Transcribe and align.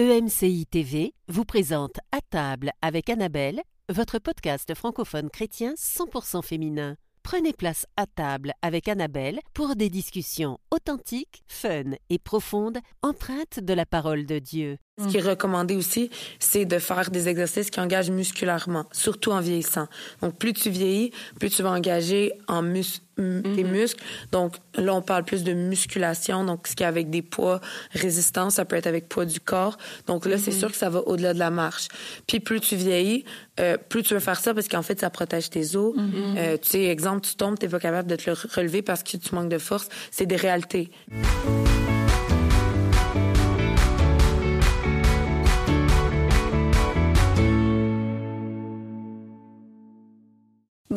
EMCI 0.00 0.64
TV 0.66 1.12
vous 1.26 1.44
présente 1.44 1.98
À 2.12 2.20
table 2.20 2.70
avec 2.82 3.10
Annabelle, 3.10 3.60
votre 3.88 4.20
podcast 4.20 4.72
francophone 4.76 5.28
chrétien 5.28 5.74
100% 5.74 6.40
féminin. 6.44 6.94
Prenez 7.24 7.52
place 7.52 7.84
à 7.96 8.06
table 8.06 8.52
avec 8.62 8.86
Annabelle 8.86 9.40
pour 9.54 9.74
des 9.74 9.90
discussions 9.90 10.58
authentiques, 10.70 11.42
fun 11.48 11.96
et 12.10 12.20
profondes, 12.20 12.78
empreintes 13.02 13.58
de 13.58 13.74
la 13.74 13.86
parole 13.86 14.24
de 14.24 14.38
Dieu. 14.38 14.78
Ce 15.00 15.06
qui 15.08 15.16
est 15.18 15.20
recommandé 15.22 15.76
aussi, 15.76 16.10
c'est 16.38 16.64
de 16.64 16.78
faire 16.78 17.10
des 17.10 17.28
exercices 17.28 17.70
qui 17.70 17.80
engagent 17.80 18.10
musculairement, 18.10 18.84
surtout 18.92 19.30
en 19.32 19.40
vieillissant. 19.40 19.86
Donc, 20.22 20.36
plus 20.38 20.52
tu 20.52 20.70
vieillis, 20.70 21.12
plus 21.38 21.50
tu 21.50 21.62
vas 21.62 21.70
engager 21.70 22.32
en 22.48 22.62
mus 22.62 23.00
tes 23.16 23.64
Mhm. 23.64 23.70
muscles. 23.72 24.00
Donc, 24.30 24.54
là, 24.76 24.94
on 24.94 25.02
parle 25.02 25.24
plus 25.24 25.42
de 25.42 25.52
musculation. 25.52 26.44
Donc, 26.44 26.68
ce 26.68 26.76
qui 26.76 26.84
est 26.84 26.86
avec 26.86 27.10
des 27.10 27.22
poids 27.22 27.60
résistants, 27.92 28.48
ça 28.50 28.64
peut 28.64 28.76
être 28.76 28.86
avec 28.86 29.08
poids 29.08 29.24
du 29.24 29.40
corps. 29.40 29.76
Donc, 30.06 30.24
là, 30.24 30.38
c'est 30.38 30.52
sûr 30.52 30.70
que 30.70 30.76
ça 30.76 30.88
va 30.88 31.00
au-delà 31.00 31.34
de 31.34 31.38
la 31.40 31.50
marche. 31.50 31.88
Puis, 32.28 32.38
plus 32.38 32.60
tu 32.60 32.76
vieillis, 32.76 33.24
euh, 33.58 33.76
plus 33.76 34.04
tu 34.04 34.14
veux 34.14 34.20
faire 34.20 34.38
ça 34.38 34.54
parce 34.54 34.68
qu'en 34.68 34.82
fait, 34.82 35.00
ça 35.00 35.10
protège 35.10 35.50
tes 35.50 35.74
os. 35.74 35.96
Mhm. 35.96 36.12
Euh, 36.38 36.56
tu 36.58 36.70
sais, 36.70 36.84
exemple, 36.84 37.22
tu 37.22 37.34
tombes, 37.34 37.58
t'es 37.58 37.68
pas 37.68 37.80
capable 37.80 38.08
de 38.08 38.14
te 38.14 38.30
le 38.30 38.36
relever 38.54 38.82
parce 38.82 39.02
que 39.02 39.16
tu 39.16 39.34
manques 39.34 39.48
de 39.50 39.58
force. 39.58 39.88
C'est 40.12 40.26
des 40.26 40.36
réalités. 40.36 40.90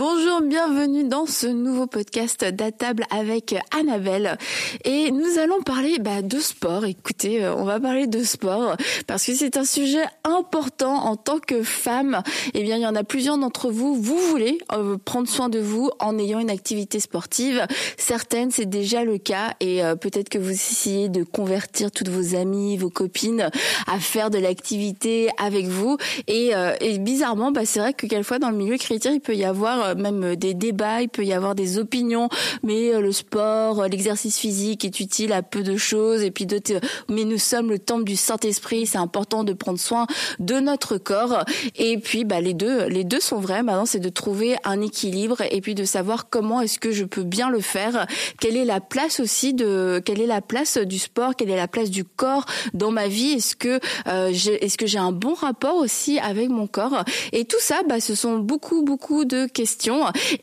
Bonjour, 0.03 0.41
bienvenue 0.41 1.03
dans 1.03 1.27
ce 1.27 1.45
nouveau 1.45 1.85
podcast 1.85 2.43
d'Atable 2.43 3.05
avec 3.11 3.53
Annabelle. 3.69 4.35
Et 4.83 5.11
nous 5.11 5.37
allons 5.37 5.61
parler 5.61 5.99
bah, 5.99 6.23
de 6.23 6.39
sport. 6.39 6.85
Écoutez, 6.85 7.43
euh, 7.43 7.53
on 7.53 7.65
va 7.65 7.79
parler 7.79 8.07
de 8.07 8.23
sport 8.23 8.77
parce 9.05 9.27
que 9.27 9.35
c'est 9.35 9.57
un 9.57 9.63
sujet 9.63 10.03
important 10.23 11.05
en 11.05 11.17
tant 11.17 11.37
que 11.37 11.61
femme. 11.61 12.23
Eh 12.55 12.63
bien, 12.63 12.77
il 12.77 12.81
y 12.81 12.87
en 12.87 12.95
a 12.95 13.03
plusieurs 13.03 13.37
d'entre 13.37 13.69
vous. 13.69 13.93
Vous 13.93 14.17
voulez 14.17 14.57
euh, 14.73 14.97
prendre 14.97 15.29
soin 15.29 15.49
de 15.49 15.59
vous 15.59 15.91
en 15.99 16.17
ayant 16.17 16.39
une 16.39 16.49
activité 16.49 16.99
sportive. 16.99 17.63
Certaines, 17.95 18.49
c'est 18.49 18.65
déjà 18.65 19.03
le 19.03 19.19
cas. 19.19 19.53
Et 19.59 19.83
euh, 19.83 19.93
peut-être 19.93 20.29
que 20.29 20.39
vous 20.39 20.49
essayez 20.49 21.09
de 21.09 21.23
convertir 21.23 21.91
toutes 21.91 22.09
vos 22.09 22.35
amies, 22.35 22.75
vos 22.75 22.89
copines 22.89 23.51
à 23.85 23.99
faire 23.99 24.31
de 24.31 24.39
l'activité 24.39 25.29
avec 25.37 25.67
vous. 25.67 25.97
Et, 26.25 26.53
et 26.79 26.97
bizarrement, 26.97 27.51
bah, 27.51 27.65
c'est 27.65 27.79
vrai 27.79 27.93
que 27.93 28.07
quelquefois 28.07 28.39
dans 28.39 28.49
le 28.49 28.57
milieu 28.57 28.77
chrétien, 28.77 29.11
il 29.11 29.21
peut 29.21 29.35
y 29.35 29.45
avoir 29.45 29.90
euh, 29.91 29.95
même 29.95 30.35
des 30.35 30.53
débats, 30.53 31.01
il 31.01 31.09
peut 31.09 31.23
y 31.23 31.33
avoir 31.33 31.55
des 31.55 31.77
opinions, 31.77 32.29
mais 32.63 32.93
euh, 32.93 33.01
le 33.01 33.11
sport, 33.11 33.81
euh, 33.81 33.87
l'exercice 33.87 34.37
physique 34.37 34.85
est 34.85 34.99
utile 34.99 35.33
à 35.33 35.41
peu 35.41 35.63
de 35.63 35.77
choses, 35.77 36.21
et 36.21 36.31
puis 36.31 36.47
euh, 36.51 36.79
mais 37.09 37.23
nous 37.23 37.37
sommes 37.37 37.69
le 37.69 37.79
temple 37.79 38.03
du 38.03 38.15
Saint-Esprit, 38.15 38.85
c'est 38.85 38.97
important 38.97 39.43
de 39.43 39.53
prendre 39.53 39.79
soin 39.79 40.07
de 40.39 40.59
notre 40.59 40.97
corps, 40.97 41.43
et 41.75 41.97
puis 41.97 42.23
bah, 42.23 42.41
les 42.41 42.53
deux, 42.53 42.85
les 42.85 43.03
deux 43.03 43.19
sont 43.19 43.39
vrais. 43.39 43.63
Maintenant, 43.63 43.85
c'est 43.85 43.99
de 43.99 44.09
trouver 44.09 44.55
un 44.63 44.81
équilibre, 44.81 45.41
et 45.49 45.61
puis 45.61 45.75
de 45.75 45.83
savoir 45.83 46.29
comment 46.29 46.61
est-ce 46.61 46.79
que 46.79 46.91
je 46.91 47.05
peux 47.05 47.23
bien 47.23 47.49
le 47.49 47.61
faire, 47.61 48.07
quelle 48.39 48.57
est 48.57 48.65
la 48.65 48.79
place 48.79 49.19
aussi 49.19 49.53
de, 49.53 50.01
quelle 50.03 50.21
est 50.21 50.27
la 50.27 50.41
place 50.41 50.77
du 50.77 50.99
sport, 50.99 51.35
quelle 51.35 51.49
est 51.49 51.55
la 51.55 51.67
place 51.67 51.89
du 51.89 52.03
corps 52.03 52.45
dans 52.73 52.91
ma 52.91 53.07
vie, 53.07 53.33
est-ce 53.33 53.55
que 53.55 53.79
euh, 54.07 54.31
est-ce 54.31 54.77
que 54.77 54.87
j'ai 54.87 54.99
un 54.99 55.11
bon 55.11 55.33
rapport 55.33 55.75
aussi 55.75 56.19
avec 56.19 56.49
mon 56.49 56.67
corps, 56.67 57.03
et 57.31 57.45
tout 57.45 57.59
ça, 57.59 57.81
bah, 57.87 57.99
ce 57.99 58.15
sont 58.15 58.37
beaucoup, 58.39 58.83
beaucoup 58.83 59.25
de 59.25 59.45
questions 59.45 59.80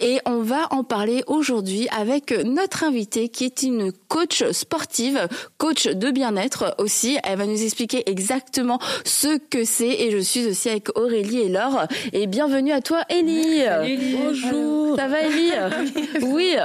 et 0.01 0.19
on 0.27 0.41
va 0.41 0.67
en 0.71 0.83
parler 0.83 1.23
aujourd'hui 1.27 1.87
avec 1.97 2.33
notre 2.45 2.85
invitée 2.85 3.29
qui 3.29 3.45
est 3.45 3.63
une 3.63 3.93
coach 4.09 4.43
sportive, 4.51 5.29
coach 5.59 5.87
de 5.87 6.11
bien-être 6.11 6.75
aussi. 6.79 7.19
Elle 7.23 7.39
va 7.39 7.47
nous 7.47 7.63
expliquer 7.63 8.09
exactement 8.11 8.81
ce 9.05 9.39
que 9.39 9.65
c'est 9.65 9.91
et 9.91 10.11
je 10.11 10.19
suis 10.19 10.47
aussi 10.47 10.69
avec 10.69 10.97
Aurélie 10.99 11.41
et 11.41 11.49
Laure. 11.49 11.87
Et 12.13 12.27
bienvenue 12.27 12.73
à 12.73 12.81
toi 12.81 13.03
Ellie. 13.09 13.63
Bonjour. 14.17 14.97
Ça 14.97 15.07
va 15.07 15.21
Ellie 15.21 15.53
Oui. 16.23 16.57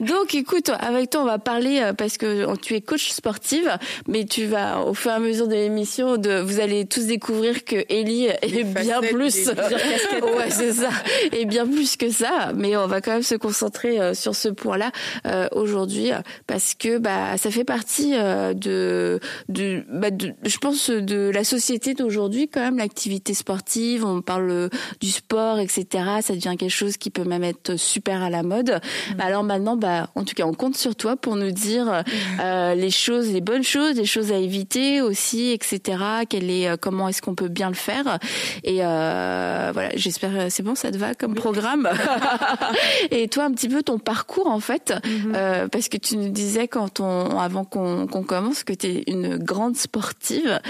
Donc 0.00 0.34
écoute, 0.34 0.70
avec 0.80 1.10
toi 1.10 1.22
on 1.22 1.26
va 1.26 1.38
parler 1.38 1.80
euh, 1.82 1.92
parce 1.92 2.16
que 2.16 2.56
tu 2.56 2.74
es 2.74 2.80
coach 2.80 3.10
sportive, 3.10 3.70
mais 4.08 4.24
tu 4.24 4.46
vas 4.46 4.80
au 4.80 4.94
fur 4.94 5.10
et 5.10 5.14
à 5.14 5.18
mesure 5.18 5.48
de 5.48 5.54
l'émission, 5.54 6.16
de, 6.16 6.40
vous 6.40 6.60
allez 6.60 6.86
tous 6.86 7.06
découvrir 7.06 7.64
que 7.64 7.84
Ellie 7.88 8.26
est 8.26 8.64
bien 8.64 9.00
plus. 9.00 9.48
ouais, 9.48 10.50
c'est 10.50 10.72
ça. 10.72 10.88
Et 11.32 11.44
bien 11.44 11.66
plus 11.66 11.81
que 11.96 12.10
ça. 12.10 12.52
Mais 12.54 12.76
on 12.76 12.86
va 12.86 13.00
quand 13.00 13.12
même 13.12 13.22
se 13.22 13.34
concentrer 13.34 14.00
euh, 14.00 14.14
sur 14.14 14.34
ce 14.34 14.48
point-là 14.48 14.90
euh, 15.26 15.48
aujourd'hui 15.52 16.12
euh, 16.12 16.18
parce 16.46 16.74
que 16.74 16.98
bah 16.98 17.36
ça 17.36 17.50
fait 17.50 17.64
partie 17.64 18.12
de, 18.12 19.20
de, 19.48 19.84
bah, 19.90 20.10
de, 20.10 20.32
je 20.44 20.58
pense 20.58 20.90
de 20.90 21.30
la 21.30 21.44
société 21.44 21.94
d'aujourd'hui 21.94 22.48
quand 22.48 22.60
même 22.60 22.78
l'activité 22.78 23.34
sportive. 23.34 24.04
On 24.04 24.22
parle 24.22 24.70
du 25.00 25.10
sport, 25.10 25.58
etc. 25.58 25.86
Ça 26.20 26.34
devient 26.34 26.56
quelque 26.58 26.68
chose 26.68 26.96
qui 26.96 27.10
peut 27.10 27.24
même 27.24 27.44
être 27.44 27.76
super 27.76 28.22
à 28.22 28.30
la 28.30 28.42
mode. 28.42 28.80
Bah, 29.16 29.24
alors 29.24 29.44
maintenant, 29.44 29.76
bah 29.76 30.10
en 30.14 30.24
tout 30.24 30.34
cas, 30.34 30.44
on 30.44 30.54
compte 30.54 30.76
sur 30.76 30.94
toi 30.94 31.16
pour 31.16 31.36
nous 31.36 31.50
dire 31.50 32.02
euh, 32.40 32.74
les 32.74 32.90
choses, 32.90 33.32
les 33.32 33.40
bonnes 33.40 33.64
choses, 33.64 33.96
les 33.96 34.04
choses 34.04 34.32
à 34.32 34.36
éviter 34.36 35.00
aussi, 35.00 35.50
etc. 35.50 35.98
Quel 36.28 36.50
est, 36.50 36.76
comment 36.80 37.08
est-ce 37.08 37.22
qu'on 37.22 37.34
peut 37.34 37.48
bien 37.48 37.68
le 37.68 37.74
faire 37.74 38.18
Et 38.64 38.78
euh, 38.80 39.70
voilà, 39.72 39.90
j'espère, 39.94 40.50
c'est 40.50 40.62
bon, 40.62 40.74
ça 40.74 40.90
te 40.90 40.96
va 40.96 41.14
comme 41.14 41.34
programme? 41.34 41.71
Et 43.10 43.28
toi, 43.28 43.44
un 43.44 43.52
petit 43.52 43.68
peu 43.68 43.82
ton 43.82 43.98
parcours 43.98 44.46
en 44.48 44.60
fait, 44.60 44.92
euh, 45.34 45.68
parce 45.68 45.88
que 45.88 45.96
tu 45.96 46.16
nous 46.16 46.28
disais 46.30 46.68
quand 46.68 47.00
on, 47.00 47.38
avant 47.38 47.64
qu'on 47.64 48.06
qu'on 48.06 48.22
commence, 48.22 48.64
que 48.64 48.72
tu 48.72 48.86
es 48.88 49.04
une 49.06 49.36
grande 49.38 49.76
sportive. 49.76 50.60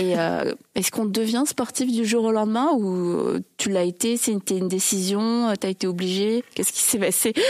Et 0.00 0.18
euh, 0.18 0.54
est-ce 0.74 0.90
qu'on 0.90 1.04
devient 1.06 1.44
sportif 1.46 1.90
du 1.92 2.04
jour 2.04 2.24
au 2.24 2.32
lendemain 2.32 2.68
ou 2.72 3.38
tu 3.56 3.70
l'as 3.70 3.82
été 3.84 4.16
C'était 4.16 4.56
une 4.58 4.68
décision 4.68 5.52
Tu 5.60 5.66
as 5.66 5.70
été 5.70 5.86
obligée? 5.86 6.44
Qu'est-ce 6.54 6.72
qui 6.72 6.82
s'est 6.82 6.98
passé? 6.98 7.32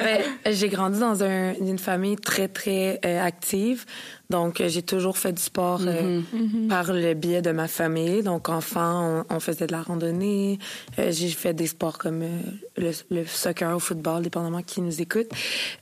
Ben, 0.00 0.22
j'ai 0.52 0.68
grandi 0.68 0.98
dans 1.00 1.22
un- 1.22 1.54
une 1.54 1.78
famille 1.78 2.16
très, 2.16 2.48
très 2.48 3.00
euh, 3.04 3.22
active. 3.24 3.84
Donc, 4.30 4.60
euh, 4.60 4.68
j'ai 4.68 4.82
toujours 4.82 5.18
fait 5.18 5.32
du 5.32 5.42
sport 5.42 5.80
euh, 5.84 6.20
par 6.68 6.92
le 6.92 7.14
biais 7.14 7.42
de 7.42 7.50
ma 7.50 7.68
famille. 7.68 8.22
Donc, 8.22 8.48
enfant, 8.48 9.24
on, 9.28 9.36
on 9.36 9.40
faisait 9.40 9.66
de 9.66 9.72
la 9.72 9.82
randonnée. 9.82 10.58
Euh, 10.98 11.10
j'ai 11.10 11.28
fait 11.28 11.52
des 11.52 11.66
sports 11.66 11.98
comme 11.98 12.22
euh, 12.22 12.38
le, 12.76 12.92
le 13.10 13.26
soccer 13.26 13.76
ou 13.76 13.80
football, 13.80 14.22
dépendamment 14.22 14.62
qui 14.62 14.80
nous 14.80 15.02
écoute. 15.02 15.28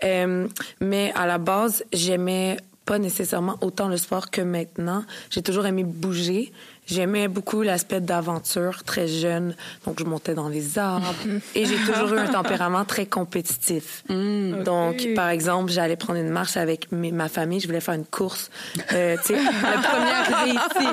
Euh, 0.02 0.48
mais 0.80 1.12
à 1.14 1.26
la 1.26 1.38
base, 1.38 1.84
j'aimais 1.92 2.56
pas 2.86 2.98
nécessairement 2.98 3.58
autant 3.60 3.88
le 3.88 3.98
sport 3.98 4.30
que 4.30 4.40
maintenant. 4.40 5.04
J'ai 5.28 5.42
toujours 5.42 5.66
aimé 5.66 5.84
bouger. 5.84 6.52
J'aimais 6.88 7.28
beaucoup 7.28 7.62
l'aspect 7.62 8.00
d'aventure 8.00 8.82
très 8.82 9.06
jeune. 9.06 9.54
Donc, 9.86 9.98
je 10.00 10.04
montais 10.04 10.34
dans 10.34 10.48
les 10.48 10.78
arbres. 10.78 11.06
et 11.54 11.64
j'ai 11.66 11.76
toujours 11.76 12.14
eu 12.14 12.18
un 12.18 12.26
tempérament 12.28 12.84
très 12.84 13.06
compétitif. 13.06 14.02
Donc, 14.08 15.06
par 15.14 15.28
exemple, 15.28 15.70
j'allais 15.70 15.96
prendre 15.96 16.18
une 16.18 16.30
marche 16.30 16.56
avec 16.56 16.90
mes- 16.90 17.12
ma 17.12 17.28
famille. 17.28 17.60
Je 17.60 17.66
voulais 17.66 17.80
faire 17.80 17.94
une 17.94 18.06
course. 18.06 18.50
Euh, 18.92 19.16
tu 19.18 19.34
sais, 19.34 19.42
la 19.42 19.78
première 19.82 20.32
arrivée 20.32 20.52
ici. 20.58 20.86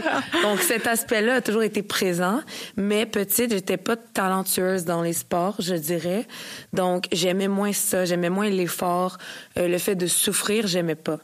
Donc, 0.44 0.60
cet 0.60 0.86
aspect-là 0.86 1.36
a 1.36 1.42
toujours 1.42 1.64
été 1.64 1.82
présent. 1.82 2.42
Mais 2.76 3.06
petite, 3.06 3.52
j'étais 3.52 3.78
pas 3.78 3.96
talentueuse 3.96 4.84
dans 4.86 5.02
les 5.02 5.14
sports, 5.14 5.56
je 5.60 5.76
dirais. 5.76 6.28
Donc, 6.74 7.06
j'aimais 7.14 7.48
moins 7.48 7.72
ça. 7.74 8.04
J'aimais 8.06 8.30
moins 8.30 8.50
l'effort. 8.50 9.18
Euh, 9.58 9.68
le 9.68 9.78
fait 9.78 9.96
de 9.96 10.08
souffrir, 10.08 10.68
j'aimais 10.68 10.96
pas. 10.96 11.20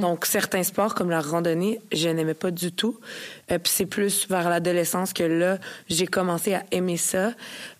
Donc, 0.00 0.24
certains 0.26 0.62
sports 0.62 0.94
comme 0.94 1.10
la 1.10 1.20
randonnée, 1.20 1.80
je 1.92 2.08
n'aimais 2.08 2.34
pas 2.34 2.50
du 2.50 2.72
tout. 2.72 2.98
Euh, 3.50 3.58
puis 3.58 3.72
c'est 3.74 3.86
plus 3.86 4.26
vers 4.28 4.48
l'adolescence 4.48 5.12
que 5.12 5.22
là, 5.24 5.58
j'ai 5.88 6.06
commencé 6.06 6.54
à 6.54 6.64
aimer 6.70 6.96
ça. 6.96 7.32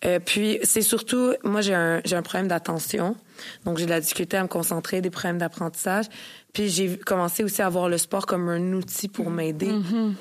Euh, 0.04 0.18
puis 0.24 0.58
c'est 0.62 0.82
surtout, 0.82 1.32
moi, 1.44 1.60
j'ai 1.60 1.74
un, 1.74 2.00
j'ai 2.04 2.16
un 2.16 2.22
problème 2.22 2.48
d'attention. 2.48 3.16
Donc, 3.64 3.78
j'ai 3.78 3.84
de 3.86 3.90
la 3.90 4.00
difficulté 4.00 4.36
à 4.36 4.42
me 4.42 4.48
concentrer, 4.48 5.00
des 5.00 5.10
problèmes 5.10 5.38
d'apprentissage. 5.38 6.06
Puis 6.54 6.68
j'ai 6.70 6.96
commencé 6.96 7.44
aussi 7.44 7.62
à 7.62 7.68
voir 7.68 7.88
le 7.88 7.98
sport 7.98 8.26
comme 8.26 8.48
un 8.48 8.72
outil 8.72 9.06
pour 9.06 9.30
m'aider 9.30 9.70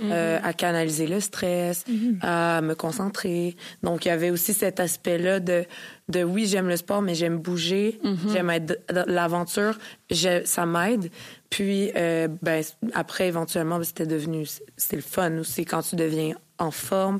euh, 0.03 0.39
à 0.43 0.53
canaliser 0.53 1.07
le 1.07 1.19
stress, 1.19 1.83
à 2.21 2.61
me 2.61 2.75
concentrer. 2.75 3.55
Donc, 3.81 4.05
il 4.05 4.09
y 4.09 4.11
avait 4.11 4.29
aussi 4.29 4.53
cet 4.53 4.79
aspect-là 4.79 5.39
de, 5.39 5.63
de 6.09 6.23
oui, 6.23 6.45
j'aime 6.45 6.67
le 6.67 6.75
sport, 6.77 7.01
mais 7.01 7.15
j'aime 7.15 7.37
bouger, 7.39 7.99
j'aime 8.31 8.49
être 8.51 8.77
l'aventure, 9.07 9.79
je- 10.11 10.43
ça 10.45 10.65
m'aide. 10.67 11.09
Puis, 11.49 11.91
euh, 11.95 12.27
ben, 12.41 12.63
après, 12.93 13.27
éventuellement, 13.27 13.77
ben, 13.77 13.83
c'était 13.83 14.05
devenu, 14.05 14.45
c'était 14.75 14.97
le 14.97 15.01
fun 15.01 15.37
aussi 15.37 15.65
quand 15.65 15.81
tu 15.81 15.95
deviens 15.95 16.35
en 16.59 16.71
forme, 16.71 17.19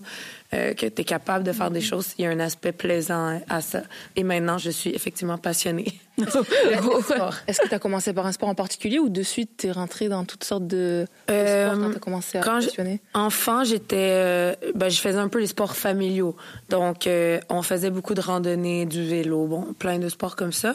euh, 0.56 0.74
que 0.74 0.88
tu 0.88 1.01
es 1.01 1.06
capable 1.06 1.44
de 1.44 1.51
faire 1.51 1.69
des 1.69 1.79
choses. 1.79 2.15
Il 2.18 2.24
y 2.24 2.27
a 2.27 2.31
un 2.31 2.39
aspect 2.39 2.71
plaisant 2.71 3.39
à 3.47 3.62
ça. 3.62 3.83
Et 4.15 4.24
maintenant, 4.24 4.57
je 4.57 4.71
suis 4.71 4.89
effectivement 4.89 5.38
passionnée. 5.38 6.01
Est-ce 6.18 7.62
que 7.62 7.68
tu 7.68 7.74
as 7.75 7.77
commencé 7.77 8.13
par 8.13 8.25
un 8.25 8.31
sport 8.31 8.50
en 8.50 8.56
particulier 8.56 8.97
ou 8.97 9.09
de 9.09 9.21
suite 9.21 9.51
tu 9.57 9.68
es 9.68 9.71
rentré 9.71 10.09
dans 10.09 10.25
toutes 10.25 10.44
sortes 10.44 10.65
de, 10.65 11.06
sports 11.27 11.73
quand 11.80 11.89
tu 11.91 11.95
as 11.97 12.00
commencé 12.00 12.38
à 12.39 12.41
quand 12.41 12.56
passionner? 12.56 13.00
Enfant, 13.13 13.63
j'étais, 13.63 14.57
ben, 14.73 14.89
je 14.89 15.00
faisais 15.00 15.19
un 15.19 15.27
peu 15.27 15.39
les 15.39 15.45
sports 15.45 15.75
familiaux. 15.75 16.35
Donc, 16.69 17.07
on 17.50 17.62
faisait 17.62 17.91
beaucoup 17.91 18.15
de 18.15 18.21
randonnées, 18.21 18.88
du 18.88 19.06
vélo, 19.06 19.45
bon, 19.45 19.73
plein 19.77 20.00
de 20.00 20.09
sports 20.09 20.35
comme 20.35 20.53
ça. 20.53 20.73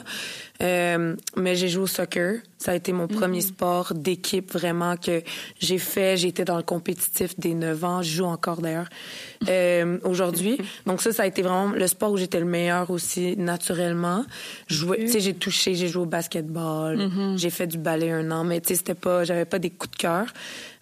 Euh, 0.62 1.16
mais 1.36 1.56
j'ai 1.56 1.68
joué 1.68 1.82
au 1.82 1.86
soccer. 1.86 2.36
Ça 2.62 2.70
a 2.70 2.74
été 2.76 2.92
mon 2.92 3.08
premier 3.08 3.40
mhm. 3.40 3.46
sport 3.46 3.92
d'équipe 3.92 4.52
vraiment 4.52 4.96
que 4.96 5.22
j'ai 5.58 5.78
fait. 5.78 6.22
Été 6.22 6.44
dans 6.44 6.56
le 6.56 6.62
compétitif 6.62 7.36
des 7.36 7.54
9 7.54 7.84
ans. 7.84 8.02
Je 8.02 8.10
joue 8.10 8.24
encore 8.24 8.60
d'ailleurs 8.62 8.88
euh, 9.48 9.98
aujourd'hui. 10.04 10.58
Donc 10.86 11.02
ça, 11.02 11.10
ça 11.10 11.24
a 11.24 11.26
été 11.26 11.42
vraiment 11.42 11.72
le 11.72 11.86
sport 11.88 12.12
où 12.12 12.16
j'étais 12.16 12.38
le 12.38 12.46
meilleur 12.46 12.90
aussi 12.90 13.36
naturellement. 13.36 14.24
Jouer, 14.68 14.98
tu 15.00 15.08
sais, 15.08 15.20
j'ai 15.20 15.34
touché, 15.34 15.74
j'ai 15.74 15.88
joué 15.88 16.04
au 16.04 16.06
basketball, 16.06 16.98
mhm. 16.98 17.36
j'ai 17.36 17.50
fait 17.50 17.66
du 17.66 17.78
ballet 17.78 18.12
un 18.12 18.30
an, 18.30 18.44
mais 18.44 18.60
tu 18.60 18.68
sais, 18.68 18.74
c'était 18.76 18.94
pas, 18.94 19.24
j'avais 19.24 19.44
pas 19.44 19.58
des 19.58 19.70
coups 19.70 19.90
de 19.90 19.96
cœur. 19.96 20.26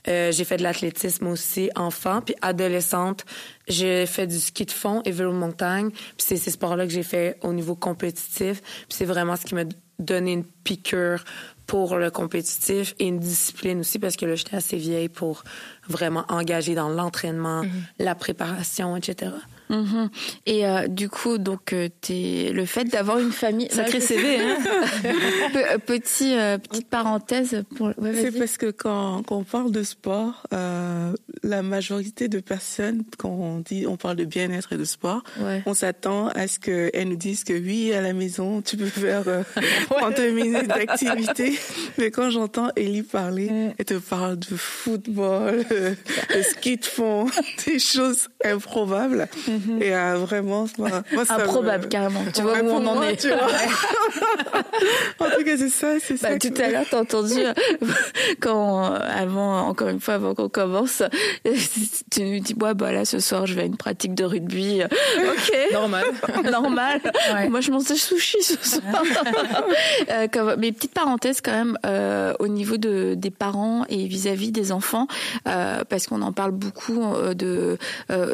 Euh, 0.09 0.33
j'ai 0.33 0.45
fait 0.45 0.59
de 0.59 0.63
l'athlétisme 0.63 1.29
aussi, 1.29 1.71
enfant. 1.77 2.21
Puis 2.21 2.35
adolescente, 2.43 3.25
j'ai 3.69 4.05
fait 4.05 4.27
du 4.27 4.39
ski 4.39 4.67
de 4.67 4.71
fond 4.71 5.01
et 5.07 5.13
vélo 5.13 5.33
de 5.33 5.39
montagne. 5.39 5.91
Puis 5.91 6.15
c'est 6.19 6.37
ces 6.37 6.51
sports-là 6.51 6.87
que 6.87 6.93
j'ai 6.93 7.03
fait 7.03 7.39
au 7.43 7.55
niveau 7.55 7.75
compétitif. 7.75 8.61
Puis 8.61 8.97
c'est 8.99 9.07
vraiment 9.07 9.37
ce 9.37 9.47
qui 9.47 9.55
m'a 9.55 9.65
donné 9.99 10.33
une 10.33 10.45
piqûre 10.45 11.25
pour 11.71 11.99
le 11.99 12.11
compétitif 12.11 12.97
et 12.99 13.07
une 13.07 13.21
discipline 13.21 13.79
aussi 13.79 14.01
parce 14.01 14.17
que 14.17 14.27
là, 14.27 14.35
j'étais 14.35 14.57
assez 14.57 14.77
vieille 14.77 15.09
pour 15.09 15.45
vraiment 15.89 16.25
engager 16.29 16.75
dans 16.75 16.89
l'entraînement, 16.89 17.63
mm-hmm. 17.63 17.69
la 18.01 18.17
préparation, 18.17 18.97
etc. 18.97 19.31
Mhm. 19.71 20.11
Et 20.47 20.67
euh, 20.67 20.89
du 20.89 21.09
coup, 21.09 21.39
donc, 21.39 21.73
euh, 21.73 21.89
es, 22.11 22.51
le 22.53 22.65
fait 22.67 22.85
d'avoir 22.85 23.19
une 23.19 23.31
famille. 23.31 23.69
Sacré 23.71 24.01
CV, 24.01 24.41
hein 24.41 24.57
euh, 25.55 25.79
Petit, 25.79 26.35
petite 26.69 26.89
parenthèse. 26.89 27.63
Pour... 27.77 27.93
c'est 28.13 28.37
parce 28.37 28.57
que 28.57 28.71
quand, 28.71 29.23
quand, 29.23 29.37
on 29.37 29.45
parle 29.45 29.71
de 29.71 29.83
sport, 29.83 30.47
la 30.51 31.63
majorité 31.63 32.29
de 32.29 32.41
personnes, 32.41 33.05
quand 33.17 33.31
on 33.31 33.61
dit, 33.61 33.87
on 33.87 33.97
parle 33.97 34.17
de 34.17 34.25
bien-être 34.25 34.73
et 34.73 34.77
de 34.77 34.85
sport, 34.85 35.23
on 35.67 35.75
s'attend 35.75 36.29
à 36.29 36.49
ce 36.49 36.59
qu'elles 36.59 37.09
nous 37.09 37.17
disent 37.17 37.45
que 37.45 37.53
oui, 37.53 37.93
à 37.93 38.01
la 38.01 38.13
maison, 38.13 38.63
tu 38.63 38.77
peux 38.77 38.87
faire 38.87 39.25
30 39.91 40.19
minutes 40.19 40.69
d'activité. 40.69 41.59
Mais 41.99 42.11
quand 42.11 42.31
j'entends 42.31 42.71
Ellie 42.77 43.03
parler, 43.03 43.71
elle 43.79 43.85
te 43.85 43.95
parle 43.95 44.39
de 44.39 44.57
football, 44.57 45.65
de 45.71 46.43
ski 46.43 46.77
de 46.77 46.85
fond, 46.85 47.27
des 47.67 47.79
choses 47.79 48.29
improbables. 48.45 49.29
Mhm. 49.47 49.60
Mhm. 49.67 49.83
Et 49.83 49.95
euh, 49.95 50.17
vraiment, 50.17 50.67
moi, 50.79 51.03
improbable 51.29 51.89
carrément. 51.89 52.23
Tu 52.35 52.43
vois 52.43 52.61
où 52.61 52.69
on 52.69 52.87
en 52.87 53.03
est. 53.03 53.27
en 55.21 55.25
tout 55.25 55.45
cas, 55.45 55.57
c'est 55.57 55.69
ça, 55.69 55.95
c'est 56.03 56.21
bah, 56.23 56.31
ça. 56.31 56.39
Tout 56.39 56.55
à 56.61 56.69
l'heure, 56.69 56.85
t'as 56.91 57.01
entendu 57.01 57.39
euh, 57.39 57.53
quand 58.41 58.85
avant, 58.93 59.69
encore 59.69 59.89
une 59.89 60.01
fois, 60.01 60.15
avant 60.15 60.35
qu'on 60.35 60.49
commence, 60.49 61.03
tu 62.11 62.23
nous 62.23 62.41
dis, 62.41 62.55
ouais, 62.61 62.75
bah 62.75 62.93
là, 62.93 63.05
ce 63.05 63.21
soir, 63.21 63.47
je 63.47 63.55
vais 63.55 63.63
à 63.63 63.67
une 63.67 63.77
pratique 63.77 64.15
de 64.15 64.25
rugby. 64.25 64.83
Ok. 65.21 65.73
Normal. 65.73 66.05
Normal. 66.51 67.01
Moi, 67.51 67.61
je 67.61 67.71
mange 67.71 67.85
des 67.85 67.97
sushis 67.97 68.43
ce 68.43 68.57
soir. 68.57 69.03
euh, 70.11 70.27
comme, 70.29 70.55
mais 70.59 70.73
petite 70.73 70.95
parenthèse 70.95 71.41
quand 71.41 71.53
même 71.53 71.79
euh, 71.87 72.35
au 72.39 72.49
niveau 72.49 72.77
de 72.77 73.15
des 73.17 73.31
parents 73.31 73.85
et 73.89 74.07
vis-à-vis 74.07 74.53
des 74.53 74.73
enfants, 74.73 75.07
euh, 75.49 75.83
parce 75.89 76.07
qu'on 76.07 76.23
en 76.23 76.33
parle 76.33 76.53
beaucoup 76.53 77.03
euh, 77.03 77.35
de 77.35 77.79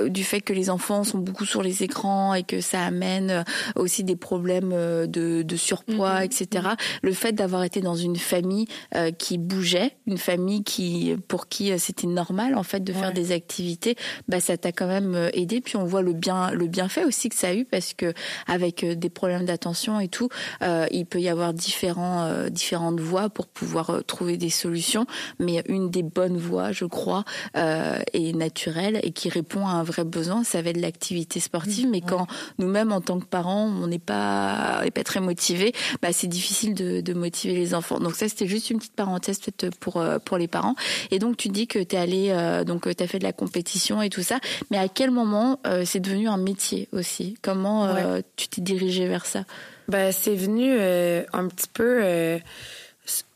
du 0.08 0.24
fait 0.24 0.40
que 0.40 0.52
les 0.52 0.70
enfants 0.70 1.04
sont 1.04 1.15
beaucoup 1.16 1.44
sur 1.44 1.62
les 1.62 1.82
écrans 1.82 2.34
et 2.34 2.42
que 2.42 2.60
ça 2.60 2.82
amène 2.82 3.30
euh, 3.30 3.42
aussi 3.74 4.04
des 4.04 4.16
problèmes 4.16 4.72
euh, 4.72 5.06
de, 5.06 5.42
de 5.42 5.56
surpoids, 5.56 6.20
mm-hmm. 6.20 6.24
etc. 6.24 6.68
Le 7.02 7.12
fait 7.12 7.32
d'avoir 7.32 7.64
été 7.64 7.80
dans 7.80 7.94
une 7.94 8.16
famille 8.16 8.66
euh, 8.94 9.10
qui 9.10 9.38
bougeait, 9.38 9.96
une 10.06 10.18
famille 10.18 10.62
qui 10.62 11.16
pour 11.28 11.48
qui 11.48 11.76
c'était 11.78 12.06
normal 12.06 12.54
en 12.54 12.62
fait 12.62 12.80
de 12.80 12.92
faire 12.92 13.12
des 13.12 13.32
activités, 13.32 13.96
bah 14.28 14.40
ça 14.40 14.56
t'a 14.56 14.72
quand 14.72 14.86
même 14.86 15.30
aidé. 15.32 15.60
Puis 15.60 15.76
on 15.76 15.84
voit 15.84 16.02
le 16.02 16.12
bien 16.12 16.50
le 16.50 16.66
bienfait 16.66 17.04
aussi 17.04 17.28
que 17.28 17.34
ça 17.34 17.48
a 17.48 17.54
eu 17.54 17.64
parce 17.64 17.94
que 17.94 18.12
avec 18.46 18.84
des 18.84 19.10
problèmes 19.10 19.44
d'attention 19.44 20.00
et 20.00 20.08
tout, 20.08 20.28
euh, 20.62 20.86
il 20.90 21.06
peut 21.06 21.20
y 21.20 21.28
avoir 21.28 21.52
différents 21.54 22.48
différentes 22.50 23.00
voies 23.00 23.28
pour 23.28 23.46
pouvoir 23.46 24.02
trouver 24.06 24.36
des 24.36 24.50
solutions. 24.50 25.06
Mais 25.38 25.62
une 25.68 25.90
des 25.90 26.02
bonnes 26.02 26.38
voies, 26.38 26.72
je 26.72 26.84
crois, 26.84 27.24
euh, 27.56 27.98
est 28.12 28.34
naturelle 28.34 29.00
et 29.02 29.12
qui 29.12 29.28
répond 29.28 29.66
à 29.66 29.72
un 29.72 29.82
vrai 29.82 30.04
besoin, 30.04 30.44
ça 30.44 30.62
va 30.62 30.70
être 30.70 30.80
l'activité 30.80 31.05
activité 31.06 31.38
sportive, 31.38 31.88
mais 31.88 32.00
quand 32.00 32.26
nous-mêmes 32.58 32.90
en 32.90 33.00
tant 33.00 33.20
que 33.20 33.26
parents, 33.26 33.66
on 33.66 33.86
n'est 33.86 34.00
pas, 34.00 34.82
pas 34.92 35.04
très 35.04 35.20
motivés, 35.20 35.72
bah, 36.02 36.08
c'est 36.12 36.26
difficile 36.26 36.74
de, 36.74 37.00
de, 37.00 37.14
motiver 37.14 37.54
les 37.54 37.74
enfants. 37.74 38.00
Donc 38.00 38.16
ça, 38.16 38.28
c'était 38.28 38.48
juste 38.48 38.70
une 38.70 38.78
petite 38.78 38.96
parenthèse 38.96 39.38
pour 39.78 39.98
euh, 39.98 40.18
pour 40.18 40.36
les 40.36 40.48
parents. 40.48 40.74
Et 41.12 41.20
donc 41.20 41.36
tu 41.36 41.48
dis 41.48 41.68
que 41.68 41.78
tu 41.78 41.94
es 41.94 41.98
allé, 41.98 42.30
euh, 42.30 42.64
donc 42.64 42.92
tu 42.96 43.02
as 43.02 43.06
fait 43.06 43.20
de 43.20 43.24
la 43.24 43.32
compétition 43.32 44.02
et 44.02 44.10
tout 44.10 44.22
ça, 44.22 44.40
mais 44.72 44.78
à 44.78 44.88
quel 44.88 45.12
moment 45.12 45.60
euh, 45.64 45.84
c'est 45.84 46.00
devenu 46.00 46.28
un 46.28 46.38
métier 46.38 46.88
aussi? 46.90 47.36
Comment 47.40 47.94
tu 48.34 48.48
t'es 48.48 48.60
dirigé 48.60 49.06
vers 49.06 49.26
ça? 49.26 49.44
Ben, 49.86 50.10
c'est 50.10 50.34
venu 50.34 50.72
un 50.72 51.46
petit 51.46 51.68
peu 51.72 52.40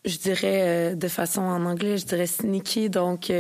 je 0.05 0.17
dirais 0.19 0.95
de 0.97 1.09
façon 1.09 1.43
en 1.43 1.65
anglais, 1.65 1.99
je 1.99 2.07
dirais 2.07 2.27
sneaky, 2.27 2.91
donc 2.91 3.31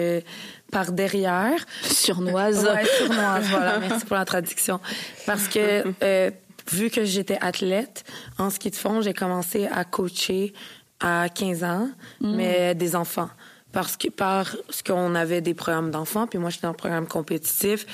par 0.71 0.93
derrière. 0.93 1.67
Surnoise. 1.83 2.65
Ouais, 2.65 2.85
surnoise, 2.99 3.47
voilà. 3.49 3.79
Merci 3.79 4.07
pour 4.07 4.17
la 4.17 4.25
traduction. 4.25 4.81
Parce 5.27 5.49
que, 5.49 5.85
euh, 6.03 6.31
vu 6.73 6.91
que 6.91 7.05
j'étais 7.05 7.39
athlète, 7.41 8.05
en 8.39 8.51
ski 8.51 8.71
de 8.71 8.77
fond, 8.77 9.01
j'ai 9.01 9.15
commencé 9.15 9.67
à 9.67 9.85
coacher 9.85 10.53
à 11.01 11.29
15 11.29 11.65
ans, 11.65 11.89
mm. 12.21 12.37
mais 12.37 12.75
des 12.75 12.97
enfants. 12.97 13.31
Parce 13.73 13.97
que 13.97 14.09
parce 14.09 14.83
qu'on 14.85 15.15
avait 15.15 15.41
des 15.41 15.55
programmes 15.55 15.93
d'enfants, 15.93 16.27
puis 16.27 16.41
moi 16.41 16.51
j'étais 16.51 16.67
dans 16.67 16.73
un 16.73 16.75
programme 16.75 17.07
compétitif, 17.07 17.87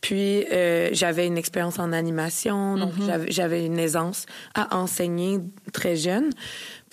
puis 0.00 0.44
euh, 0.52 0.90
j'avais 0.92 1.26
une 1.26 1.36
expérience 1.36 1.80
en 1.80 1.92
animation, 1.92 2.76
donc 2.76 2.94
mm-hmm. 2.94 3.32
j'avais 3.32 3.66
une 3.66 3.80
aisance 3.80 4.26
à 4.54 4.76
enseigner 4.76 5.40
très 5.72 5.96
jeune. 5.96 6.30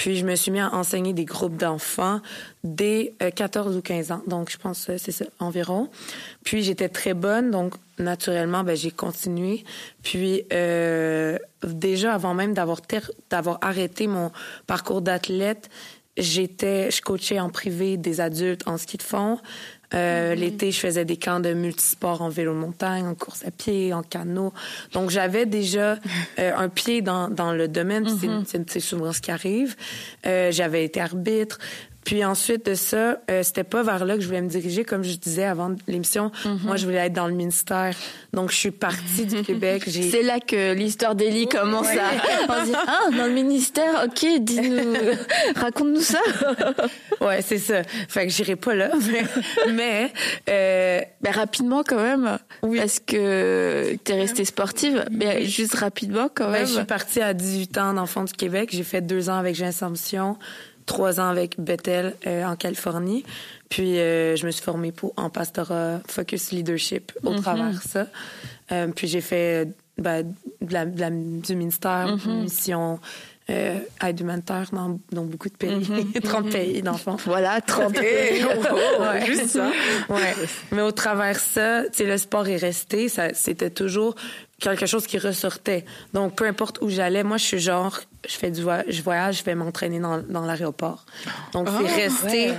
Puis 0.01 0.15
je 0.15 0.25
me 0.25 0.33
suis 0.33 0.50
mis 0.50 0.59
à 0.59 0.74
enseigner 0.74 1.13
des 1.13 1.25
groupes 1.25 1.57
d'enfants 1.57 2.21
dès 2.63 3.13
14 3.36 3.75
euh, 3.75 3.77
ou 3.77 3.81
15 3.83 4.12
ans. 4.12 4.24
Donc 4.25 4.50
je 4.50 4.57
pense 4.57 4.86
que 4.86 4.98
c'est 4.98 5.12
ça 5.12 5.25
environ. 5.38 5.89
Puis 6.44 6.63
j'étais 6.63 6.89
très 6.89 7.13
bonne, 7.13 7.51
donc 7.51 7.75
naturellement 8.00 8.63
ben, 8.63 8.75
j'ai 8.75 8.89
continué. 8.89 9.63
Puis 10.01 10.42
euh, 10.53 11.38
déjà 11.63 12.15
avant 12.15 12.33
même 12.33 12.56
d'avoir 12.56 12.81
d'avoir 13.30 13.59
arrêté 13.62 14.07
mon 14.07 14.31
parcours 14.65 15.03
d'athlète, 15.03 15.69
j'étais 16.18 16.89
je 16.89 17.03
coachais 17.03 17.39
en 17.39 17.51
privé 17.51 17.98
des 17.98 18.21
adultes 18.21 18.68
en 18.68 18.80
ski 18.80 18.98
de 18.98 19.03
fond. 19.03 19.38
Euh, 19.94 20.34
mm-hmm. 20.34 20.40
L'été, 20.40 20.72
je 20.72 20.80
faisais 20.80 21.06
des 21.06 21.18
camps 21.18 21.40
de 21.40 21.54
multisport 21.54 22.22
en 22.22 22.30
vélo 22.30 22.54
de 22.54 22.60
montagne, 22.60 23.06
en 23.06 23.16
course 23.16 23.44
à 23.46 23.52
pied, 23.52 23.94
en 23.94 24.04
canot. 24.04 24.54
Donc, 24.94 25.10
j'avais 25.10 25.46
déjà 25.46 25.98
euh, 26.40 26.52
un 26.56 26.70
pied 26.70 27.02
dans, 27.02 27.30
dans 27.30 27.52
le 27.52 27.68
domaine. 27.68 28.06
Mm-hmm. 28.06 28.64
C'est 28.68 28.80
souvent 28.80 29.12
ce 29.12 29.22
qui 29.22 29.32
arrive. 29.32 29.76
Euh, 30.26 30.52
j'avais 30.52 30.86
été 30.86 31.02
arbitre. 31.02 31.60
Puis 32.06 32.25
ensuite 32.25 32.65
de 32.65 32.74
ça, 32.74 33.19
euh, 33.30 33.44
c'était 33.44 33.63
pas 33.63 33.83
vers 33.83 34.06
là 34.06 34.15
que 34.15 34.21
je 34.21 34.27
voulais 34.27 34.42
me 34.42 34.50
diriger, 34.50 34.83
comme 34.83 35.03
je 35.03 35.15
disais 35.15 35.44
avant 35.44 35.75
l'émission. 35.88 36.31
Mhm. 36.45 36.59
Moi, 36.63 36.75
je 36.75 36.86
voulais 36.86 37.06
être 37.06 37.13
dans 37.13 37.27
le 37.27 37.33
ministère. 37.33 37.95
Donc, 38.34 38.51
je 38.51 38.55
suis 38.55 38.72
partie 38.72 39.25
du 39.25 39.43
Québec. 39.43 39.84
C'est 39.86 40.24
là 40.24 40.39
que 40.39 40.74
l'histoire 40.74 41.15
d'Élie 41.15 41.48
commence 41.48 41.88
à. 41.88 42.50
On 42.50 42.65
dit, 42.65 42.72
ah, 42.75 43.10
dans 43.15 43.25
le 43.25 43.34
ministère, 43.34 44.05
ok, 44.05 44.39
dis-nous, 44.41 44.93
raconte-nous 45.55 46.01
ça. 46.01 46.20
ouais, 47.22 47.41
c'est 47.41 47.60
ça. 47.60 47.84
Fait 48.08 48.27
que 48.27 48.34
j'irai 48.34 48.55
pas 48.55 48.74
là, 48.74 48.89
mais, 49.12 49.24
mais 49.72 50.13
euh... 50.50 51.01
ben, 51.22 51.31
rapidement 51.31 51.84
quand 51.84 52.01
même, 52.01 52.39
oui. 52.63 52.79
parce 52.79 53.00
que 53.00 53.96
t'es 54.03 54.15
restée 54.15 54.46
sportive? 54.46 55.05
Mais 55.12 55.46
juste 55.46 55.75
rapidement 55.75 56.29
quand 56.34 56.46
ben, 56.46 56.51
même. 56.53 56.67
je 56.67 56.74
suis 56.74 56.86
partie 56.86 57.22
à 57.22 57.34
18 57.34 57.77
ans 57.77 57.93
d'enfant 57.93 58.24
du 58.24 58.34
Québec. 58.34 58.70
J'ai 58.72 58.84
fait 58.84 59.01
deux 59.01 59.29
ans 59.29 59.38
avec 59.38 59.55
Jean 59.55 59.72
trois 60.91 61.21
ans 61.21 61.29
avec 61.29 61.57
Bethel 61.57 62.15
euh, 62.27 62.43
en 62.43 62.55
Californie. 62.57 63.24
Puis 63.69 63.98
euh, 63.98 64.36
je 64.36 64.45
me 64.45 64.51
suis 64.51 64.63
formée 64.63 64.91
pour, 64.91 65.13
en 65.15 65.29
pastorat 65.29 66.01
Focus 66.07 66.51
Leadership 66.51 67.13
au 67.24 67.31
mm-hmm. 67.31 67.41
travers 67.41 67.81
ça. 67.81 68.07
Euh, 68.74 68.88
puis 68.93 69.07
j'ai 69.07 69.21
fait 69.21 69.69
ben, 69.98 70.33
de 70.62 70.74
la, 70.74 70.86
du 70.86 71.55
ministère, 71.55 72.17
mm-hmm. 72.17 72.41
mission, 72.41 73.00
aide 73.48 74.19
humanitaire 74.19 74.67
dans, 74.71 74.98
dans, 75.12 75.25
beaucoup 75.25 75.50
de 75.50 75.55
pays, 75.55 75.86
30 76.24 76.45
mm-hmm. 76.45 76.51
pays 76.51 76.81
d'enfants. 76.81 77.17
Voilà, 77.25 77.62
30 77.62 77.93
pays. 77.93 78.43
ouais, 78.43 79.25
juste 79.25 79.48
ça. 79.48 79.71
Ouais. 80.10 80.36
Mais 80.71 80.81
au 80.81 80.91
travers 80.91 81.39
ça, 81.39 81.83
le 82.00 82.17
sport 82.17 82.48
est 82.48 82.57
resté. 82.57 83.07
C'était 83.33 83.69
toujours 83.69 84.15
quelque 84.60 84.86
chose 84.86 85.07
qui 85.07 85.17
ressortait. 85.17 85.86
Donc, 86.13 86.36
peu 86.36 86.45
importe 86.45 86.79
où 86.81 86.89
j'allais, 86.89 87.24
moi, 87.24 87.38
je 87.38 87.45
suis 87.45 87.60
genre, 87.60 88.00
je 88.28 88.36
fais 88.36 88.51
du 88.51 88.62
voyage, 88.62 88.86
je 88.90 89.01
voyage, 89.01 89.40
je 89.40 89.44
vais 89.44 89.56
m'entraîner 89.56 90.00
dans, 90.00 90.20
dans 90.20 90.46
l'aéroport. 90.46 91.06
Donc, 91.54 91.68
c'est 91.70 91.86
ah, 91.90 91.96
resté 91.96 92.54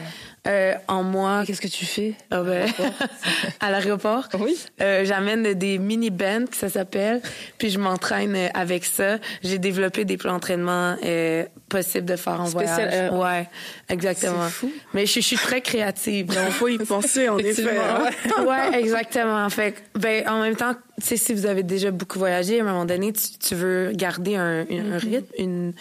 Euh, 0.49 0.75
en 0.89 1.05
moi. 1.05 1.45
Qu'est-ce 1.47 1.61
que 1.61 1.69
tu 1.69 1.85
fais? 1.87 2.15
Ah 2.33 2.43
ben, 2.43 2.69
à 3.61 3.71
l'aéroport? 3.71 4.29
Oui. 4.41 4.57
Euh, 4.81 5.05
J'amène 5.05 5.55
des 5.55 5.79
mini 5.79 6.11
bands 6.11 6.47
ça 6.53 6.69
s'appelle, 6.69 7.21
puis 7.59 7.71
je 7.71 7.79
m'entraîne 7.79 8.37
avec 8.53 8.85
ça. 8.85 9.19
J'ai 9.45 9.59
développé 9.59 10.05
des 10.05 10.17
plans 10.17 10.33
d'entraînement 10.33 10.97
euh, 11.05 11.45
possibles 11.69 12.07
de 12.07 12.17
faire 12.17 12.41
en 12.41 12.47
Spécial, 12.47 12.89
voyage. 12.89 13.13
euh, 13.13 13.19
ouais, 13.41 13.49
exactement. 13.89 14.49
fou. 14.49 14.73
Mais 14.95 15.07
je, 15.07 15.15
je 15.15 15.21
suis 15.21 15.37
très 15.37 15.61
créative. 15.61 16.27
Il 16.47 16.53
faut 16.53 16.67
y 16.69 16.79
penser, 16.79 17.29
en 17.29 17.39
effet. 17.39 17.79
hein. 17.79 18.43
ouais, 18.45 18.81
exactement. 18.81 19.49
Fait 19.49 19.73
que, 19.73 19.99
ben, 20.01 20.29
en 20.29 20.41
même 20.41 20.57
temps, 20.57 20.75
tu 21.01 21.07
sais, 21.07 21.17
si 21.17 21.35
vous 21.35 21.47
avez 21.47 21.63
déjà 21.63 21.93
beaucoup 21.93 22.19
voyagé, 22.19 22.59
à 22.59 22.63
un 22.65 22.67
moment 22.67 22.85
donné, 22.85 23.13
tu, 23.13 23.39
tu 23.39 23.55
veux 23.55 23.93
garder 23.95 24.35
un, 24.35 24.63
un- 24.63 24.93
un 24.95 24.99
rythme, 24.99 25.27
une, 25.39 25.73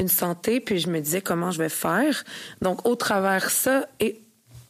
une 0.00 0.08
santé, 0.08 0.60
puis 0.60 0.78
je 0.78 0.88
me 0.88 1.00
disais 1.00 1.20
comment 1.20 1.50
je 1.50 1.58
vais 1.58 1.68
faire. 1.68 2.24
Donc, 2.62 2.88
au 2.88 2.96
travers 2.96 3.50
ça, 3.50 3.86
et 4.00 4.20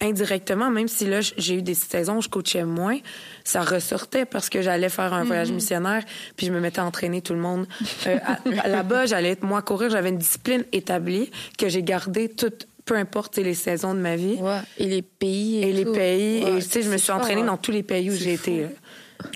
indirectement, 0.02 0.70
même 0.70 0.88
si 0.88 1.06
là, 1.06 1.20
j'ai 1.20 1.54
eu 1.54 1.62
des 1.62 1.74
saisons 1.74 2.18
où 2.18 2.22
je 2.22 2.28
coachais 2.28 2.64
moins, 2.64 2.98
ça 3.44 3.62
ressortait 3.62 4.24
parce 4.24 4.48
que 4.48 4.62
j'allais 4.62 4.88
faire 4.88 5.12
un 5.12 5.24
voyage 5.24 5.52
missionnaire, 5.52 6.04
puis 6.36 6.46
je 6.46 6.52
me 6.52 6.60
mettais 6.60 6.80
à 6.80 6.84
entraîner 6.84 7.20
tout 7.20 7.34
le 7.34 7.40
monde. 7.40 7.66
Euh, 8.06 8.18
Là-bas, 8.66 9.06
j'allais 9.06 9.30
être 9.30 9.42
moi 9.42 9.62
courir, 9.62 9.90
j'avais 9.90 10.08
une 10.08 10.18
discipline 10.18 10.64
établie 10.72 11.30
que 11.58 11.68
j'ai 11.68 11.82
gardée 11.82 12.28
toute 12.28 12.66
peu 12.86 12.96
importe 12.96 13.36
les 13.38 13.54
saisons 13.54 13.94
de 13.94 14.00
ma 14.00 14.16
vie 14.16 14.36
Ouais. 14.40 14.58
Et 14.78 14.86
les 14.86 15.02
pays. 15.02 15.58
Et, 15.62 15.68
et 15.68 15.72
les 15.72 15.84
tout. 15.84 15.92
pays. 15.92 16.44
Ouais, 16.44 16.58
et 16.58 16.62
tu 16.62 16.70
sais, 16.70 16.82
je 16.82 16.90
me 16.90 16.96
suis 16.96 17.12
entraînée 17.12 17.42
ouais. 17.42 17.46
dans 17.46 17.56
tous 17.58 17.70
les 17.70 17.82
pays 17.84 18.10
où 18.10 18.14
j'ai 18.14 18.32
été. 18.32 18.66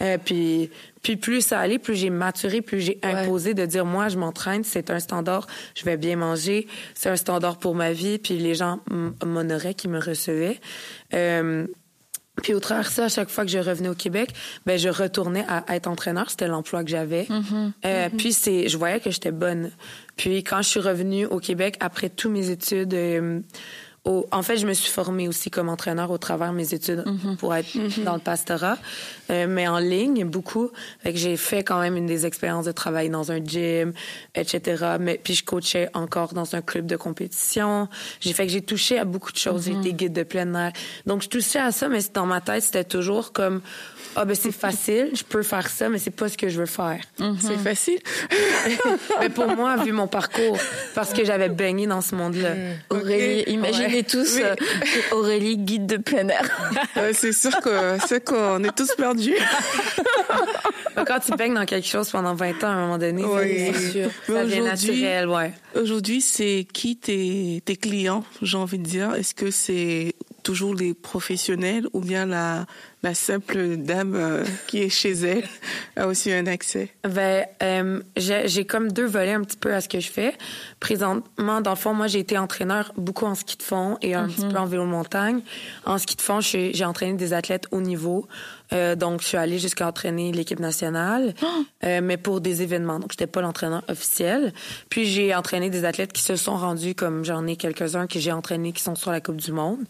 Euh, 0.00 0.18
puis, 0.24 0.70
puis 1.04 1.16
plus 1.16 1.42
ça 1.42 1.60
allait, 1.60 1.78
plus 1.78 1.94
j'ai 1.94 2.10
maturé, 2.10 2.62
plus 2.62 2.80
j'ai 2.80 2.98
imposé 3.04 3.54
de 3.54 3.64
dire 3.66 3.84
moi 3.84 4.08
je 4.08 4.18
m'entraîne, 4.18 4.64
c'est 4.64 4.90
un 4.90 4.98
standard, 4.98 5.46
je 5.76 5.84
vais 5.84 5.96
bien 5.96 6.16
manger, 6.16 6.66
c'est 6.94 7.10
un 7.10 7.16
standard 7.16 7.58
pour 7.58 7.76
ma 7.76 7.92
vie, 7.92 8.18
puis 8.18 8.38
les 8.38 8.54
gens 8.54 8.80
m'honoraient, 9.24 9.74
qui 9.74 9.86
me 9.86 10.00
recevaient. 10.00 10.60
Euh, 11.12 11.66
puis 12.42 12.54
au 12.54 12.60
travers 12.60 12.84
de 12.84 12.88
ça, 12.88 13.04
à 13.04 13.08
chaque 13.08 13.28
fois 13.28 13.44
que 13.44 13.50
je 13.50 13.58
revenais 13.58 13.88
au 13.88 13.94
Québec, 13.94 14.30
ben 14.66 14.76
je 14.76 14.88
retournais 14.88 15.44
à, 15.46 15.64
être 15.76 15.86
entraîneur. 15.86 16.30
C'était 16.30 16.48
l'emploi 16.48 16.82
que 16.82 16.90
j'avais. 16.90 17.28
Euh, 17.84 18.08
Puis 18.16 18.32
c'est, 18.32 18.68
je 18.68 18.76
voyais 18.76 18.98
que 18.98 19.10
j'étais 19.10 19.30
bonne. 19.30 19.70
Puis 20.16 20.42
quand 20.42 20.60
je 20.62 20.68
suis 20.68 20.80
revenue 20.80 21.26
au 21.26 21.38
Québec 21.38 21.76
après 21.78 22.08
toutes 22.08 22.32
mes 22.32 22.50
études, 22.50 22.94
euh, 22.94 23.40
au- 24.04 24.26
en 24.32 24.42
fait, 24.42 24.56
je 24.58 24.66
me 24.66 24.74
suis 24.74 24.90
formée 24.90 25.28
aussi 25.28 25.50
comme 25.50 25.68
entraîneur 25.68 26.10
au 26.10 26.18
travers 26.18 26.50
de 26.52 26.56
mes 26.56 26.74
études 26.74 27.04
pour 27.38 27.54
être 27.54 27.68
dans 28.04 28.14
le 28.14 28.20
pastorat, 28.20 28.76
euh, 29.30 29.46
mais 29.48 29.66
en 29.66 29.78
ligne 29.78 30.24
beaucoup. 30.24 30.70
Fait 31.02 31.12
que 31.12 31.18
j'ai 31.18 31.36
fait 31.38 31.64
quand 31.64 31.80
même 31.80 31.96
une 31.96 32.06
des 32.06 32.26
expériences 32.26 32.66
de 32.66 32.72
travail 32.72 33.08
dans 33.08 33.32
un 33.32 33.42
gym, 33.42 33.92
etc. 34.34 34.96
Mais 35.00 35.18
puis 35.22 35.34
je 35.34 35.44
coachais 35.44 35.88
encore 35.94 36.34
dans 36.34 36.54
un 36.54 36.60
club 36.60 36.86
de 36.86 36.96
compétition. 36.96 37.88
J'ai 38.20 38.32
fait 38.34 38.46
que 38.46 38.52
j'ai 38.52 38.60
touché 38.62 38.98
à 38.98 39.04
beaucoup 39.04 39.32
de 39.32 39.38
choses. 39.38 39.64
J'ai 39.64 39.72
été 39.72 39.92
guide 39.94 40.12
de 40.12 40.22
plein 40.22 40.52
air. 40.54 40.72
Donc 41.06 41.22
je 41.22 41.28
touchais 41.28 41.58
à 41.60 41.72
ça, 41.72 41.88
mais 41.88 42.00
dans 42.12 42.26
ma 42.26 42.40
tête 42.42 42.62
c'était 42.62 42.84
toujours 42.84 43.32
comme 43.32 43.62
ah 44.16 44.24
ben 44.24 44.36
c'est 44.36 44.52
facile, 44.52 45.10
je 45.14 45.24
peux 45.24 45.42
faire 45.42 45.68
ça, 45.68 45.88
mais 45.88 45.98
c'est 45.98 46.10
pas 46.12 46.28
ce 46.28 46.36
que 46.36 46.48
je 46.48 46.60
veux 46.60 46.66
faire. 46.66 47.00
C'est 47.40 47.58
facile. 47.58 47.98
mais 49.20 49.28
pour 49.28 49.48
moi, 49.56 49.76
vu 49.76 49.92
mon 49.92 50.06
parcours, 50.06 50.58
parce 50.94 51.12
que 51.12 51.24
j'avais 51.24 51.48
baigné 51.48 51.86
dans 51.86 52.00
ce 52.00 52.14
monde-là. 52.14 52.50
Aurélie, 52.90 53.40
Ok. 53.42 53.48
imaginez 53.48 53.93
Ouais. 53.93 53.93
Tous 54.02 54.34
Oui. 54.36 54.42
euh, 54.42 54.54
Aurélie 55.12 55.56
guide 55.58 55.86
de 55.86 55.96
plein 55.98 56.28
air. 56.28 56.42
Euh, 56.96 57.12
c'est 57.14 57.32
sûr 57.32 57.50
que 57.60 57.96
c'est 58.06 58.24
qu'on 58.24 58.62
est 58.62 58.74
tous 58.74 58.94
perdus. 58.94 59.34
Quand 61.06 61.18
tu 61.20 61.32
baignes 61.32 61.54
dans 61.54 61.64
quelque 61.66 61.86
chose 61.88 62.08
pendant 62.10 62.34
20 62.34 62.62
ans, 62.64 62.68
à 62.68 62.70
un 62.70 62.80
moment 62.82 62.98
donné, 62.98 63.24
Oui. 63.24 63.72
c'est 63.74 63.90
sûr. 63.90 64.10
Ça 64.26 64.44
devient 64.44 64.60
naturel, 64.60 65.28
ouais. 65.28 65.52
Aujourd'hui, 65.74 66.20
c'est 66.20 66.66
qui 66.72 66.96
tes, 66.96 67.62
tes 67.64 67.76
clients, 67.76 68.24
j'ai 68.42 68.56
envie 68.56 68.78
de 68.78 68.84
dire? 68.84 69.14
Est-ce 69.14 69.34
que 69.34 69.50
c'est 69.50 70.14
toujours 70.44 70.74
les 70.74 70.94
professionnels 70.94 71.88
ou 71.92 72.00
bien 72.00 72.26
la, 72.26 72.66
la 73.02 73.14
simple 73.14 73.76
dame 73.76 74.14
euh, 74.14 74.44
qui 74.68 74.78
est 74.78 74.88
chez 74.88 75.12
elle 75.12 75.44
a 75.96 76.06
aussi 76.06 76.32
un 76.32 76.46
accès? 76.46 76.90
Ben, 77.02 77.46
euh, 77.62 78.00
j'ai 78.16 78.64
comme 78.64 78.92
deux 78.92 79.06
volets 79.06 79.32
un 79.32 79.42
petit 79.42 79.56
peu 79.56 79.74
à 79.74 79.80
ce 79.80 79.88
que 79.88 79.98
je 79.98 80.08
fais. 80.08 80.34
Présentement, 80.78 81.60
dans 81.60 81.70
le 81.70 81.76
fond, 81.76 81.94
moi, 81.94 82.06
j'ai 82.06 82.20
été 82.20 82.38
entraîneur 82.38 82.92
beaucoup 82.96 83.24
en 83.24 83.34
ski 83.34 83.56
de 83.56 83.62
fond 83.62 83.98
et 84.02 84.14
un 84.14 84.28
petit 84.28 84.46
peu 84.46 84.56
en 84.56 84.66
vélo 84.66 84.84
montagne. 84.84 85.40
En 85.84 85.98
ski 85.98 86.14
de 86.14 86.22
fond, 86.22 86.40
j'ai 86.40 86.84
entraîné 86.84 87.14
des 87.14 87.32
athlètes 87.32 87.66
haut 87.72 87.80
niveau. 87.80 88.28
Euh, 88.72 88.96
donc, 88.96 89.20
je 89.20 89.26
suis 89.26 89.36
allée 89.36 89.58
jusqu'à 89.58 89.86
entraîner 89.86 90.32
l'équipe 90.32 90.58
nationale, 90.60 91.34
euh, 91.84 92.00
mais 92.02 92.16
pour 92.16 92.40
des 92.40 92.62
événements. 92.62 92.98
Donc, 92.98 93.10
j'étais 93.12 93.26
pas 93.26 93.40
l'entraîneur 93.40 93.82
officiel. 93.88 94.52
Puis, 94.88 95.04
j'ai 95.04 95.34
entraîné 95.34 95.70
des 95.70 95.84
athlètes 95.84 96.12
qui 96.12 96.22
se 96.22 96.36
sont 96.36 96.56
rendus, 96.56 96.94
comme 96.94 97.24
j'en 97.24 97.46
ai 97.46 97.56
quelques-uns 97.56 98.06
que 98.06 98.18
j'ai 98.18 98.32
entraînés 98.32 98.72
qui 98.72 98.82
sont 98.82 98.94
sur 98.94 99.10
la 99.10 99.20
Coupe 99.20 99.36
du 99.36 99.52
Monde. 99.52 99.80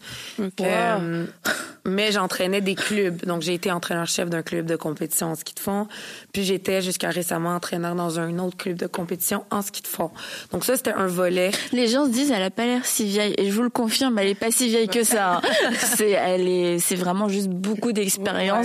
Euh, 0.61 1.25
mais 1.85 2.11
j'entraînais 2.11 2.61
des 2.61 2.75
clubs. 2.75 3.25
Donc, 3.25 3.41
j'ai 3.41 3.53
été 3.53 3.71
entraîneur-chef 3.71 4.29
d'un 4.29 4.41
club 4.41 4.65
de 4.65 4.75
compétition 4.75 5.27
en 5.27 5.35
ski 5.35 5.53
de 5.53 5.59
fond. 5.59 5.87
Puis, 6.33 6.43
j'étais 6.43 6.81
jusqu'à 6.81 7.09
récemment 7.09 7.55
entraîneur 7.55 7.95
dans 7.95 8.19
un 8.19 8.37
autre 8.39 8.57
club 8.57 8.77
de 8.77 8.87
compétition 8.87 9.45
en 9.51 9.61
ski 9.61 9.81
de 9.81 9.87
fond. 9.87 10.11
Donc, 10.51 10.65
ça, 10.65 10.75
c'était 10.75 10.93
un 10.93 11.07
volet. 11.07 11.51
Les 11.71 11.87
gens 11.87 12.05
se 12.05 12.11
disent, 12.11 12.31
elle 12.31 12.43
a 12.43 12.51
pas 12.51 12.65
l'air 12.65 12.85
si 12.85 13.05
vieille. 13.05 13.33
Et 13.37 13.49
je 13.49 13.55
vous 13.55 13.63
le 13.63 13.69
confirme, 13.69 14.17
elle 14.19 14.27
est 14.27 14.35
pas 14.35 14.51
si 14.51 14.67
vieille 14.67 14.87
que 14.89 15.03
ça. 15.03 15.35
hein. 15.37 15.41
c'est, 15.79 16.11
elle 16.11 16.47
est, 16.47 16.79
c'est 16.79 16.95
vraiment 16.95 17.29
juste 17.29 17.47
beaucoup 17.49 17.91
d'expérience 17.93 18.64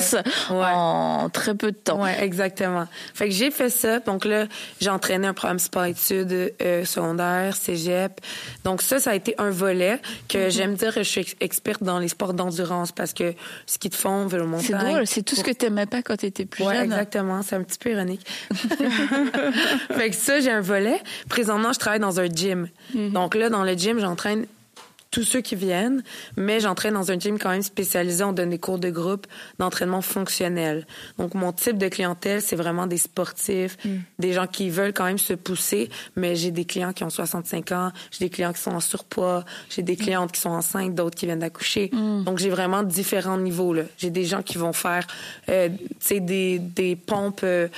en 0.51 1.29
très 1.31 1.55
peu 1.55 1.73
de 1.73 1.77
temps. 1.77 2.03
Ouais, 2.03 2.17
exactement. 2.23 2.87
Fait 3.15 3.29
que 3.29 3.35
j'ai 3.35 3.51
fait 3.51 3.71
ça. 3.71 4.01
Donc 4.01 4.25
là, 4.25 4.47
j'ai 4.81 4.91
entraîné 4.91 5.27
un 5.27 5.35
programme 5.35 5.59
sport-études 5.59 6.53
euh, 6.63 6.85
secondaire, 6.85 7.57
cégep. 7.57 8.21
Donc 8.65 8.83
ça, 8.83 8.99
ça 8.99 9.11
a 9.11 9.15
été 9.15 9.35
un 9.39 9.51
volet 9.51 10.01
que 10.29 10.49
j'aime 10.51 10.75
dire 10.75 10.95
que 10.95 11.03
je 11.03 11.09
suis 11.09 11.21
ex- 11.23 11.37
experte 11.41 11.83
dans 11.83 11.99
les 11.99 12.09
sports 12.09 12.35
d'endurance 12.35 12.93
parce 12.93 13.13
que 13.13 13.35
ski 13.67 13.89
de 13.89 13.95
fond, 13.95 14.27
vélo 14.27 14.47
montagne. 14.47 14.67
C'est 14.67 14.79
drôle, 14.91 15.07
c'est 15.07 15.23
tout 15.23 15.37
ce 15.37 15.43
que 15.45 15.51
t'aimais 15.53 15.87
pas 15.87 16.03
quand 16.03 16.17
t'étais 16.17 16.47
plus 16.47 16.65
Ouais, 16.65 16.75
jeune. 16.77 16.85
exactement. 16.85 17.43
C'est 17.43 17.57
un 17.57 17.63
petit 17.63 17.79
peu 17.79 17.91
ironique. 17.91 18.27
fait 19.97 20.11
que 20.11 20.17
ça, 20.17 20.41
j'ai 20.41 20.51
un 20.51 20.61
volet. 20.61 21.01
Présentement, 21.29 21.73
je 21.73 21.79
travaille 21.79 22.01
dans 22.01 22.21
un 22.21 22.27
gym. 22.27 22.69
Donc 22.95 23.35
là, 23.35 23.49
dans 23.51 23.65
le 23.65 23.73
gym, 23.75 23.99
j'entraîne 24.01 24.47
tous 25.11 25.25
ceux 25.25 25.41
qui 25.41 25.57
viennent, 25.57 26.03
mais 26.37 26.61
j'entraîne 26.61 26.95
dans 26.95 27.11
un 27.11 27.19
gym 27.19 27.39
quand 27.39 27.51
même 27.51 27.63
spécialisé. 27.63 28.23
On 28.23 28.33
donne 28.33 28.51
des 28.51 28.59
cours 28.59 28.79
de 28.79 28.91
groupe 28.91 29.27
d'entraînement 29.59 30.03
fonctionnel. 30.03 30.87
Donc, 31.19 31.35
mon 31.35 31.53
type 31.53 31.79
de 31.79 31.89
clientèle, 31.89 32.41
c'est 32.41 32.57
vraiment 32.57 32.87
des 32.87 32.97
sportifs, 32.99 33.77
des 34.19 34.33
gens 34.33 34.47
qui 34.47 34.71
veulent 34.71 34.93
quand 34.93 35.05
même 35.07 35.19
se 35.19 35.33
pousser, 35.35 35.91
mais 36.17 36.37
j'ai 36.37 36.51
des 36.53 36.65
clients 36.65 36.93
qui 36.93 37.03
ont 37.05 37.11
65 37.11 37.73
ans, 37.73 37.91
j'ai 38.13 38.27
des 38.27 38.31
clients 38.31 38.53
qui 38.53 38.61
sont 38.61 38.71
en 38.73 38.81
surpoids, 38.81 39.45
j'ai 39.69 39.83
des 39.83 39.97
clientes 39.97 40.31
qui 40.33 40.41
sont 40.41 40.51
enceintes, 40.51 40.95
d'autres 40.95 41.17
qui 41.17 41.27
viennent 41.27 41.41
d'accoucher. 41.41 41.89
Donc, 42.25 42.39
j'ai 42.39 42.51
vraiment 42.51 42.83
différents 42.83 43.39
niveaux. 43.39 43.75
là. 43.75 43.83
J'ai 43.99 44.11
des 44.11 44.25
gens 44.25 44.43
qui 44.43 44.59
vont 44.59 44.73
faire 44.73 45.07
euh, 45.49 45.69
tu 45.69 45.77
sais, 45.99 46.21
des, 46.21 46.59
des 46.59 46.95
pompes... 46.97 47.41
euh, 47.43 47.69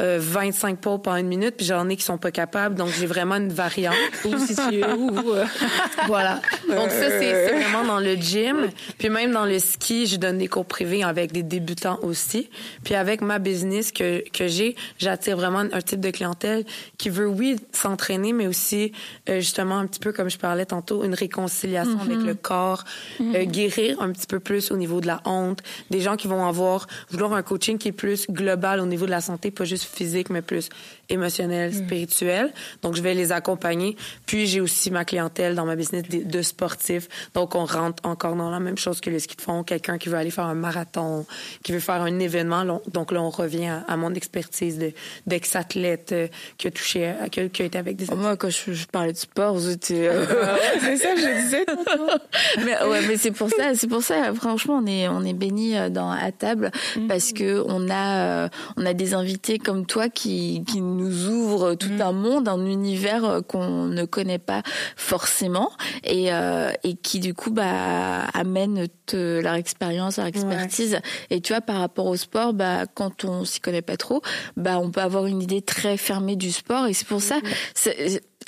euh, 0.00 0.18
25 0.20 0.78
pompes 0.78 1.06
en 1.06 1.16
une 1.16 1.28
minute, 1.28 1.56
puis 1.56 1.66
j'en 1.66 1.88
ai 1.88 1.96
qui 1.96 2.02
sont 2.02 2.18
pas 2.18 2.30
capables, 2.30 2.74
donc 2.74 2.88
j'ai 2.98 3.06
vraiment 3.06 3.36
une 3.36 3.52
variante. 3.52 3.94
Ou 4.24 4.38
si 4.38 4.56
tu 4.56 4.84
où, 4.84 5.10
où, 5.10 5.32
euh, 5.32 5.44
Voilà. 6.06 6.40
Donc 6.68 6.90
ça, 6.90 7.08
c'est 7.08 7.52
vraiment 7.52 7.84
dans 7.84 8.00
le 8.00 8.14
gym. 8.14 8.68
Puis 8.98 9.08
même 9.08 9.32
dans 9.32 9.44
le 9.44 9.58
ski, 9.58 10.06
je 10.06 10.16
donne 10.16 10.38
des 10.38 10.48
cours 10.48 10.66
privés 10.66 11.04
avec 11.04 11.32
des 11.32 11.42
débutants 11.42 11.98
aussi. 12.02 12.50
Puis 12.82 12.94
avec 12.94 13.20
ma 13.20 13.38
business 13.38 13.92
que, 13.92 14.24
que 14.30 14.48
j'ai, 14.48 14.74
j'attire 14.98 15.36
vraiment 15.36 15.60
un 15.60 15.80
type 15.80 16.00
de 16.00 16.10
clientèle 16.10 16.64
qui 16.98 17.10
veut, 17.10 17.28
oui, 17.28 17.56
s'entraîner, 17.72 18.32
mais 18.32 18.46
aussi, 18.46 18.92
euh, 19.28 19.40
justement, 19.40 19.78
un 19.78 19.86
petit 19.86 20.00
peu 20.00 20.12
comme 20.12 20.30
je 20.30 20.38
parlais 20.38 20.66
tantôt, 20.66 21.04
une 21.04 21.14
réconciliation 21.14 22.00
avec 22.00 22.18
le 22.18 22.34
corps, 22.34 22.84
euh, 23.20 23.44
guérir 23.44 24.00
un 24.00 24.10
petit 24.10 24.26
peu 24.26 24.40
plus 24.40 24.70
au 24.70 24.76
niveau 24.76 25.00
de 25.00 25.06
la 25.06 25.20
honte. 25.24 25.62
Des 25.90 26.00
gens 26.00 26.16
qui 26.16 26.26
vont 26.26 26.46
avoir, 26.46 26.86
vouloir 27.10 27.32
un 27.34 27.42
coaching 27.42 27.78
qui 27.78 27.88
est 27.88 27.92
plus 27.92 28.26
global 28.30 28.80
au 28.80 28.86
niveau 28.86 29.06
de 29.06 29.10
la 29.10 29.20
santé, 29.20 29.50
pas 29.50 29.64
juste 29.64 29.73
physique, 29.82 30.30
mais 30.30 30.42
plus 30.42 30.68
émotionnel, 31.08 31.74
spirituel. 31.74 32.52
Donc, 32.82 32.94
je 32.96 33.02
vais 33.02 33.14
les 33.14 33.30
accompagner. 33.32 33.96
Puis, 34.26 34.46
j'ai 34.46 34.60
aussi 34.60 34.90
ma 34.90 35.04
clientèle 35.04 35.54
dans 35.54 35.66
ma 35.66 35.76
business 35.76 36.02
de, 36.08 36.42
sportifs. 36.42 37.08
Donc, 37.34 37.54
on 37.54 37.64
rentre 37.66 38.02
encore 38.08 38.36
dans 38.36 38.50
la 38.50 38.60
même 38.60 38.78
chose 38.78 39.00
que 39.00 39.10
le 39.10 39.18
ski 39.18 39.36
de 39.36 39.42
fond. 39.42 39.62
Quelqu'un 39.64 39.98
qui 39.98 40.08
veut 40.08 40.16
aller 40.16 40.30
faire 40.30 40.46
un 40.46 40.54
marathon, 40.54 41.26
qui 41.62 41.72
veut 41.72 41.80
faire 41.80 42.00
un 42.02 42.18
événement. 42.18 42.80
Donc, 42.92 43.12
là, 43.12 43.20
on 43.22 43.30
revient 43.30 43.66
à, 43.66 43.84
à 43.86 43.96
mon 43.96 44.14
expertise 44.14 44.78
de- 44.78 44.92
d'ex-athlète 45.26 46.12
euh, 46.12 46.28
qui 46.58 46.68
a 46.68 46.70
touché, 46.70 47.06
à- 47.06 47.28
qui 47.28 47.40
a, 47.40 47.48
qui 47.48 47.62
a 47.62 47.64
été 47.66 47.78
avec 47.78 47.96
des 47.96 48.06
Moi, 48.14 48.36
quand 48.36 48.50
je, 48.50 48.72
je 48.72 48.86
parlais 48.86 49.12
de 49.12 49.18
sport, 49.18 49.58
j'étais. 49.58 50.08
euh, 50.08 50.24
C'est 50.80 50.96
ça 50.96 51.14
que 51.14 51.20
je 51.20 51.42
disais 51.42 51.66
mais 52.64 52.82
ouais, 52.84 53.00
mais 53.08 53.16
c'est 53.16 53.30
pour 53.30 53.48
ça, 53.50 53.74
c'est 53.74 53.86
pour 53.88 54.02
ça. 54.02 54.32
Franchement, 54.34 54.80
on 54.82 54.86
est 54.86 55.08
on 55.08 55.22
est 55.24 55.32
béni 55.32 55.74
dans 55.90 56.10
à 56.10 56.32
table 56.32 56.70
parce 57.08 57.32
que 57.32 57.62
on 57.66 57.88
a 57.90 58.44
euh, 58.44 58.48
on 58.76 58.86
a 58.86 58.94
des 58.94 59.14
invités 59.14 59.58
comme 59.64 59.86
toi 59.86 60.08
qui 60.08 60.62
qui 60.66 60.80
nous 60.80 61.26
ouvrent 61.28 61.74
tout 61.74 61.90
un 61.98 62.12
monde, 62.12 62.46
un 62.46 62.64
univers 62.64 63.24
euh, 63.24 63.40
qu'on 63.40 63.86
ne 63.86 64.04
connaît 64.04 64.38
pas 64.38 64.62
forcément 64.96 65.70
et 66.04 66.32
euh, 66.32 66.70
et 66.84 66.94
qui 66.94 67.18
du 67.18 67.34
coup 67.34 67.50
bah 67.50 68.24
amènent 68.34 68.86
te- 69.06 69.40
leur 69.40 69.54
expérience, 69.54 70.18
leur 70.18 70.26
expertise. 70.26 71.00
Et 71.30 71.40
tu 71.40 71.52
vois, 71.52 71.60
par 71.60 71.78
rapport 71.78 72.06
au 72.06 72.16
sport, 72.16 72.52
bah 72.52 72.84
quand 72.94 73.24
on 73.24 73.44
s'y 73.44 73.58
connaît 73.60 73.82
pas 73.82 73.96
trop, 73.96 74.22
bah 74.56 74.78
on 74.78 74.90
peut 74.90 75.00
avoir 75.00 75.26
une 75.26 75.42
idée 75.42 75.62
très 75.62 75.96
fermée 75.96 76.36
du 76.36 76.52
sport 76.52 76.86
et 76.86 76.92
c'est 76.92 77.08
pour 77.08 77.20
ça. 77.20 77.40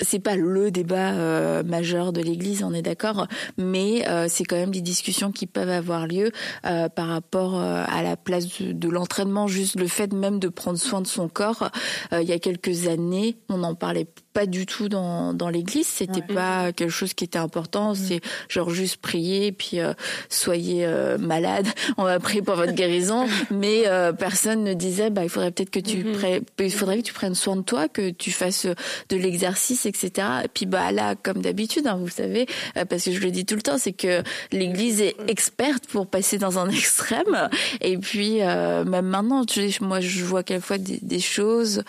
C'est- 0.01 0.17
pas 0.19 0.35
le 0.35 0.71
débat 0.71 1.13
euh, 1.13 1.63
majeur 1.63 2.11
de 2.11 2.21
l'Église, 2.21 2.63
on 2.63 2.73
est 2.73 2.81
d'accord, 2.81 3.27
mais 3.57 4.07
euh, 4.07 4.25
c'est 4.27 4.43
quand 4.43 4.55
même 4.55 4.71
des 4.71 4.81
discussions 4.81 5.31
qui 5.31 5.45
peuvent 5.47 5.69
avoir 5.69 6.07
lieu 6.07 6.31
euh, 6.65 6.89
par 6.89 7.07
rapport 7.07 7.55
à 7.59 8.03
la 8.03 8.17
place 8.17 8.61
de, 8.61 8.89
l'entraînement, 8.89 9.47
juste 9.47 9.79
le 9.79 9.87
fait 9.87 10.11
même 10.13 10.39
de 10.39 10.47
prendre 10.47 10.77
soin 10.77 11.01
de 11.01 11.07
son 11.07 11.29
corps. 11.29 11.69
il 12.11 12.23
y 12.23 12.31
a 12.31 12.39
quelques 12.39 12.87
années, 12.87 13.37
on 13.49 13.63
en 13.63 13.75
parlait 13.75 14.07
du 14.45 14.65
tout 14.65 14.89
dans, 14.89 15.33
dans 15.33 15.49
l'église. 15.49 15.87
C'était 15.87 16.21
pas 16.21 16.71
quelque 16.71 16.91
chose 16.91 17.13
qui 17.13 17.23
était 17.23 17.39
important. 17.39 17.91
Mm. 17.91 17.95
C'est 17.95 18.21
genre 18.49 18.69
juste 18.69 18.97
prier, 18.97 19.51
puis 19.51 19.79
euh, 19.79 19.93
soyez 20.29 20.85
euh, 20.85 21.17
malade, 21.17 21.67
on 21.97 22.03
va 22.03 22.19
prier 22.19 22.41
pour 22.41 22.55
votre 22.55 22.73
guérison. 22.73 23.27
Mais 23.51 23.83
euh, 23.87 24.13
personne 24.13 24.63
ne 24.63 24.73
disait, 24.73 25.09
bah 25.09 25.23
il 25.23 25.29
faudrait 25.29 25.51
peut-être 25.51 25.69
que 25.69 25.79
tu 25.79 25.97
mm-hmm. 25.97 26.43
il 26.59 26.71
faudrait 26.71 26.97
que 26.97 27.03
tu 27.03 27.13
prennes 27.13 27.35
soin 27.35 27.55
de 27.55 27.61
toi, 27.61 27.87
que 27.87 28.09
tu 28.11 28.31
fasses 28.31 28.65
de 28.65 29.17
l'exercice, 29.17 29.85
etc. 29.85 30.27
Et 30.45 30.47
puis 30.47 30.65
bah 30.65 30.91
là, 30.91 31.15
comme 31.15 31.41
d'habitude, 31.41 31.87
hein, 31.87 31.97
vous 31.99 32.09
savez, 32.09 32.45
parce 32.89 33.03
que 33.03 33.11
je 33.11 33.19
le 33.19 33.31
dis 33.31 33.45
tout 33.45 33.55
le 33.55 33.61
temps, 33.61 33.77
c'est 33.77 33.93
que 33.93 34.21
l'église 34.51 35.01
est 35.01 35.15
experte 35.27 35.87
pour 35.87 36.07
passer 36.07 36.37
dans 36.37 36.59
un 36.59 36.69
extrême. 36.69 37.49
Et 37.81 37.97
puis 37.97 38.37
même 38.37 39.07
maintenant, 39.07 39.45
tu 39.45 39.67
moi 39.81 39.99
je 39.99 40.23
vois 40.23 40.43
quelquefois 40.43 40.77
des, 40.77 40.99
des 41.01 41.19
choses 41.19 41.83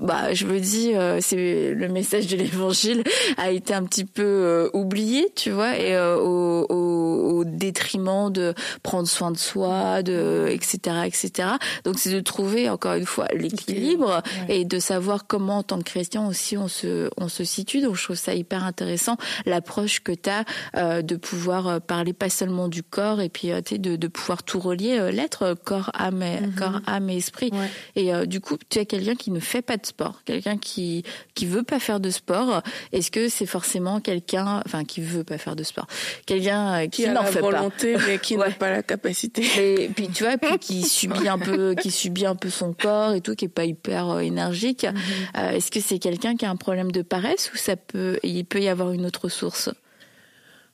bah, 0.00 0.32
je 0.32 0.46
me 0.46 0.58
dis, 0.58 0.94
euh, 0.94 1.18
c'est 1.20 1.74
le 1.74 1.88
message 1.88 2.26
de 2.26 2.36
l'évangile 2.36 3.04
a 3.36 3.50
été 3.50 3.74
un 3.74 3.84
petit 3.84 4.06
peu 4.06 4.22
euh, 4.22 4.70
oublié, 4.72 5.30
tu 5.36 5.50
vois, 5.50 5.78
et 5.78 5.94
euh, 5.94 6.16
au, 6.16 6.66
au, 6.68 7.38
au, 7.38 7.44
détriment 7.44 8.32
de 8.32 8.54
prendre 8.82 9.06
soin 9.06 9.30
de 9.30 9.36
soi, 9.36 10.02
de 10.02 10.48
etc. 10.50 10.78
etc. 11.04 11.48
Donc 11.84 11.98
c'est 11.98 12.12
de 12.12 12.20
trouver 12.20 12.70
encore 12.70 12.94
une 12.94 13.04
fois 13.04 13.26
l'équilibre 13.34 14.22
et 14.48 14.64
de 14.64 14.78
savoir 14.78 15.26
comment 15.26 15.58
en 15.58 15.62
tant 15.62 15.78
que 15.78 15.84
chrétien 15.84 16.26
aussi 16.26 16.56
on 16.56 16.68
se 16.68 17.10
on 17.18 17.28
se 17.28 17.44
situe. 17.44 17.80
Donc 17.80 17.96
je 17.96 18.04
trouve 18.04 18.16
ça 18.16 18.34
hyper 18.34 18.64
intéressant 18.64 19.16
l'approche 19.44 20.00
que 20.00 20.12
tu 20.12 20.30
as 20.30 21.02
de 21.02 21.16
pouvoir 21.16 21.80
parler 21.80 22.12
pas 22.12 22.30
seulement 22.30 22.68
du 22.68 22.82
corps 22.82 23.20
et 23.20 23.28
puis 23.28 23.48
de, 23.48 23.96
de 23.96 24.08
pouvoir 24.08 24.42
tout 24.42 24.60
relier 24.60 25.10
l'être 25.12 25.54
corps 25.64 25.90
âme 25.94 26.22
et, 26.22 26.40
mm-hmm. 26.40 26.54
corps 26.54 26.80
âme 26.86 27.10
et 27.10 27.16
esprit. 27.16 27.50
Et 27.96 28.12
du 28.26 28.40
coup 28.40 28.56
tu 28.68 28.78
es 28.78 28.86
quelqu'un 28.86 29.14
qui 29.14 29.30
ne 29.30 29.40
fait 29.40 29.62
pas 29.62 29.76
de 29.76 29.89
sport, 29.90 30.22
quelqu'un 30.24 30.56
qui 30.56 31.04
qui 31.34 31.46
veut 31.46 31.62
pas 31.62 31.78
faire 31.78 32.00
de 32.00 32.10
sport, 32.10 32.62
est-ce 32.92 33.10
que 33.10 33.28
c'est 33.28 33.46
forcément 33.46 34.00
quelqu'un, 34.00 34.62
enfin 34.66 34.84
qui 34.84 35.00
veut 35.00 35.24
pas 35.24 35.38
faire 35.38 35.56
de 35.56 35.62
sport, 35.62 35.86
quelqu'un 36.26 36.84
euh, 36.84 36.86
qui, 36.86 37.08
n'en 37.08 37.24
fait 37.24 37.40
volonté, 37.40 37.96
mais 38.06 38.18
qui 38.18 38.36
n'a 38.36 38.50
pas 38.50 38.70
la 38.70 38.82
capacité. 38.82 39.42
Et 39.58 39.88
puis 39.88 40.08
tu 40.08 40.24
vois, 40.24 40.36
puis 40.36 40.58
qui 40.58 40.82
subit 40.82 41.28
un 41.28 41.38
peu, 41.38 41.74
qui 41.74 41.90
subit 41.90 42.26
un 42.26 42.36
peu 42.36 42.50
son 42.50 42.72
corps 42.72 43.12
et 43.12 43.20
tout, 43.20 43.34
qui 43.34 43.46
est 43.46 43.48
pas 43.48 43.64
hyper 43.64 44.10
euh, 44.10 44.18
énergique. 44.20 44.84
Mhm. 44.84 44.96
Euh, 45.36 45.50
est-ce 45.52 45.70
que 45.70 45.80
c'est 45.80 45.98
quelqu'un 45.98 46.36
qui 46.36 46.44
a 46.44 46.50
un 46.50 46.56
problème 46.56 46.92
de 46.92 47.02
paresse 47.02 47.50
ou 47.52 47.56
ça 47.56 47.76
peut, 47.76 48.18
il 48.22 48.44
peut 48.44 48.60
y 48.60 48.68
avoir 48.68 48.92
une 48.92 49.06
autre 49.06 49.28
source? 49.28 49.70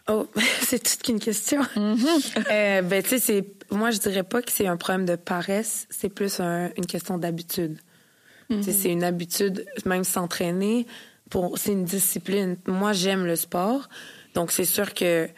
Oh, 0.08 0.26
c'est 0.60 0.82
toute 0.82 1.02
qu'une 1.02 1.20
question. 1.20 1.62
Mhm. 1.76 1.96
ben, 2.88 3.02
tu 3.02 3.08
sais, 3.10 3.18
c'est, 3.18 3.44
moi, 3.70 3.90
je 3.90 3.98
dirais 3.98 4.22
pas 4.22 4.42
que 4.42 4.52
c'est 4.52 4.66
un 4.66 4.76
problème 4.76 5.06
de 5.06 5.16
paresse, 5.16 5.86
c'est 5.90 6.08
plus 6.08 6.40
une 6.40 6.86
question 6.86 7.18
d'habitude. 7.18 7.78
Mhm. 8.50 8.62
C'est 8.62 8.90
une 8.90 9.04
habitude, 9.04 9.66
même 9.84 10.04
s'entraîner, 10.04 10.86
pour 11.30 11.58
c'est 11.58 11.72
une 11.72 11.84
discipline. 11.84 12.56
Moi, 12.66 12.92
j'aime 12.92 13.26
le 13.26 13.36
sport, 13.36 13.88
donc 14.34 14.50
c'est 14.52 14.64
sûr 14.64 14.94
que 14.94 15.28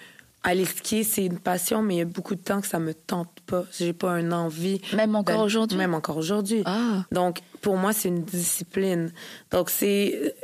aller 0.42 0.64
skier, 0.64 1.04
c'est 1.04 1.24
une 1.24 1.38
passion, 1.38 1.82
mais 1.82 1.96
il 1.96 1.98
y 1.98 2.02
a 2.02 2.06
beaucoup 2.06 2.34
de 2.34 2.40
temps 2.40 2.60
que 2.60 2.66
ça 2.66 2.78
me 2.78 2.94
tente 2.94 3.40
pas. 3.46 3.64
J'ai 3.76 3.92
pas 3.92 4.12
un 4.12 4.32
envie. 4.32 4.80
Même 4.94 5.14
encore 5.16 5.40
aujourd'hui? 5.40 5.76
Même 5.76 5.94
encore 5.94 6.16
aujourd'hui. 6.16 6.62
Ah. 6.64 7.04
Donc, 7.12 7.40
pour 7.60 7.76
moi, 7.76 7.92
c'est 7.92 8.08
une 8.08 8.22
discipline. 8.22 9.12
Donc, 9.50 9.70
c'est 9.70 10.34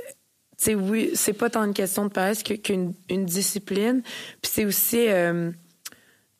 c'est 0.56 0.74
oui, 0.74 1.10
c'est 1.14 1.32
pas 1.32 1.50
tant 1.50 1.64
une 1.64 1.74
question 1.74 2.04
de 2.04 2.10
paresse 2.10 2.42
qu'une 2.42 2.94
une 3.08 3.24
discipline. 3.24 4.02
Puis 4.40 4.50
c'est 4.54 4.64
aussi 4.64 5.08
euh, 5.08 5.50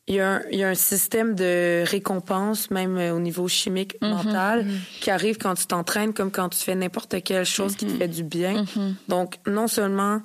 il 0.07 0.15
y, 0.15 0.19
a 0.19 0.35
un, 0.35 0.41
il 0.51 0.59
y, 0.59 0.63
a 0.63 0.69
un, 0.69 0.75
système 0.75 1.33
de 1.33 1.83
récompense, 1.85 2.69
même 2.69 2.97
euh, 2.97 3.15
au 3.15 3.19
niveau 3.19 3.47
chimique, 3.47 3.97
mhm. 4.01 4.09
mental, 4.09 4.65
mhm. 4.65 4.79
qui 5.01 5.09
arrive 5.09 5.37
quand 5.37 5.55
tu 5.55 5.65
t'entraînes, 5.65 6.13
comme 6.13 6.31
quand 6.31 6.49
tu 6.49 6.59
fais 6.59 6.75
n'importe 6.75 7.23
quelle 7.23 7.45
chose 7.45 7.75
qui 7.75 7.87
te 7.87 7.91
mhm. 7.91 7.97
fait 7.97 8.07
du 8.07 8.23
bien. 8.23 8.65
Donc, 9.07 9.37
non 9.47 9.67
seulement, 9.67 10.21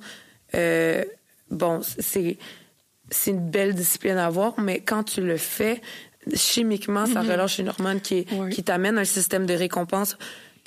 euh, 0.55 1.03
bon, 1.49 1.81
c'est 1.81 2.37
c'est 3.13 3.31
une 3.31 3.49
belle 3.49 3.75
discipline 3.75 4.17
à 4.17 4.27
avoir, 4.27 4.57
mais 4.57 4.79
quand 4.79 5.03
tu 5.03 5.21
le 5.21 5.35
fais, 5.35 5.81
chimiquement, 6.33 7.05
ça 7.05 7.21
relâche 7.21 7.59
une 7.59 7.67
hormone 7.67 7.99
qui, 7.99 8.25
qui 8.51 8.63
t'amène 8.63 8.97
un 8.97 9.03
système 9.03 9.45
de 9.45 9.53
récompense 9.53 10.17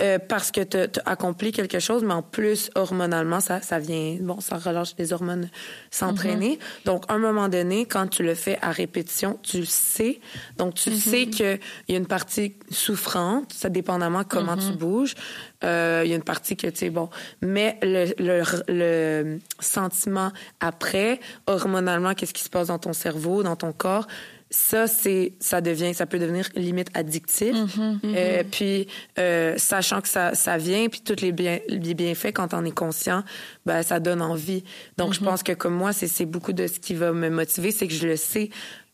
euh, 0.01 0.19
parce 0.19 0.51
que 0.51 0.61
tu 0.61 0.77
as 0.77 0.89
accompli 1.07 1.53
quelque 1.53 1.79
chose, 1.79 2.03
mais 2.03 2.15
en 2.15 2.23
plus, 2.23 2.69
hormonalement, 2.75 3.41
ça, 3.41 3.61
ça 3.61 3.79
vient, 3.79 4.17
bon, 4.21 4.41
ça 4.41 4.57
relâche 4.57 4.95
les 4.99 5.13
hormones 5.13 5.49
s'entraîner. 5.91 6.57
Mm-hmm. 6.57 6.87
Donc, 6.87 7.05
à 7.09 7.15
un 7.15 7.19
moment 7.19 7.49
donné, 7.49 7.87
quand 7.87 8.09
tu 8.09 8.25
le 8.25 8.35
fais 8.35 8.59
à 8.61 8.73
répétition, 8.73 9.39
tu 9.43 9.61
le 9.61 9.67
sais. 9.67 10.21
Donc, 10.57 10.75
tu 10.75 10.91
mm-hmm. 10.91 10.99
sais 10.99 11.27
qu'il 11.27 11.61
y 11.89 11.95
a 11.95 11.97
une 11.97 12.07
partie 12.07 12.57
souffrante, 12.71 13.53
ça 13.53 13.69
dépendamment 13.69 14.25
comment 14.25 14.57
tu 14.57 14.65
mm-hmm. 14.65 14.77
bouges. 14.77 15.15
Euh, 15.63 16.03
il 16.05 16.11
y 16.11 16.13
a 16.13 16.17
une 16.17 16.25
partie 16.25 16.57
que, 16.57 16.67
tu 16.67 16.79
sais, 16.79 16.91
bon. 16.91 17.09
Mais 17.41 17.79
le, 17.83 18.13
le, 18.19 18.43
le 18.69 19.39
sentiment 19.61 20.33
après, 20.59 21.21
hormonalement, 21.47 22.15
qu'est-ce 22.15 22.35
qui 22.35 22.43
se 22.43 22.51
passe 22.51 22.67
dans 22.67 22.81
ton 22.81 22.93
cerveau, 22.93 23.45
dans 23.45 23.57
ton 23.57 23.73
corps, 23.73 24.09
ça 24.51 24.87
c'est 24.87 25.33
ça 25.41 25.61
devient 25.61 25.95
ça 25.95 26.07
peut 26.07 26.19
devenir 26.19 26.49
limite 26.55 26.89
addictif 26.95 27.55
mm-hmm. 27.55 27.99
Euh, 28.05 28.43
mm-hmm. 28.43 28.45
puis 28.51 28.87
euh, 29.19 29.55
sachant 29.57 30.01
que 30.01 30.09
ça 30.09 30.35
ça 30.35 30.59
vient 30.59 30.89
puis 30.89 31.01
tous 31.01 31.21
les 31.21 31.33
bien 31.33 31.59
les 31.69 31.95
bienfaits 31.95 32.33
quand 32.33 32.55
on 32.55 32.65
est 32.65 32.75
conscient 32.75 33.25
ben 33.67 33.83
ça 33.83 34.01
donne 34.01 34.23
envie 34.23 34.65
donc 34.97 35.13
je 35.13 35.21
mm-hmm. 35.21 35.25
pense 35.25 35.43
que 35.43 35.53
comme 35.53 35.75
moi 35.75 35.93
c'est 35.93 36.09
c'est 36.09 36.27
beaucoup 36.27 36.53
de 36.53 36.67
ce 36.67 36.79
qui 36.79 36.95
va 36.95 37.13
me 37.13 37.31
motiver 37.31 37.73
c'est 37.73 37.89
que 37.89 37.95
je 37.95 38.07
le 38.07 38.17
sais 38.17 38.51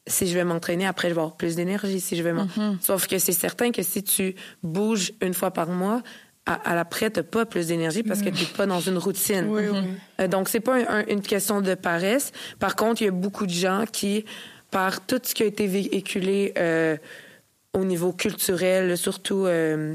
si 0.06 0.26
je 0.26 0.34
vais 0.34 0.44
m'entraîner 0.44 0.86
après 0.86 1.08
je 1.08 1.14
vais 1.14 1.20
avoir 1.20 1.36
plus 1.36 1.56
d'énergie 1.56 2.00
si 2.00 2.16
je 2.16 2.22
vais 2.22 2.32
sauf 2.80 3.06
que 3.06 3.18
c'est 3.18 3.32
certain 3.32 3.70
que 3.70 3.82
si 3.82 4.02
tu 4.02 4.34
bouges 4.62 5.12
une 5.20 5.34
fois 5.34 5.50
par 5.50 5.68
mois 5.68 6.02
à, 6.46 6.74
l'après, 6.74 7.10
t'as 7.10 7.22
pas 7.22 7.46
plus 7.46 7.68
d'énergie 7.68 8.02
parce 8.02 8.22
que 8.22 8.30
tu 8.30 8.42
n'es 8.42 8.50
pas 8.56 8.66
dans 8.66 8.80
une 8.80 8.98
routine. 8.98 9.46
Oui, 9.48 9.68
oui. 9.70 9.78
Euh, 10.20 10.28
donc, 10.28 10.48
c'est 10.48 10.60
pas 10.60 11.02
une 11.08 11.22
question 11.22 11.60
de 11.60 11.74
paresse. 11.74 12.32
Par 12.58 12.76
contre, 12.76 13.02
il 13.02 13.04
y 13.04 13.08
a 13.08 13.12
beaucoup 13.12 13.46
de 13.46 13.52
gens 13.52 13.84
qui 13.90 14.24
par 14.70 15.04
tout 15.06 15.20
ce 15.22 15.34
qui 15.34 15.42
a 15.42 15.46
été 15.46 15.66
véhiculé 15.66 16.52
euh, 16.58 16.96
au 17.72 17.84
niveau 17.84 18.12
culturel, 18.12 18.96
surtout 18.96 19.46
euh, 19.46 19.94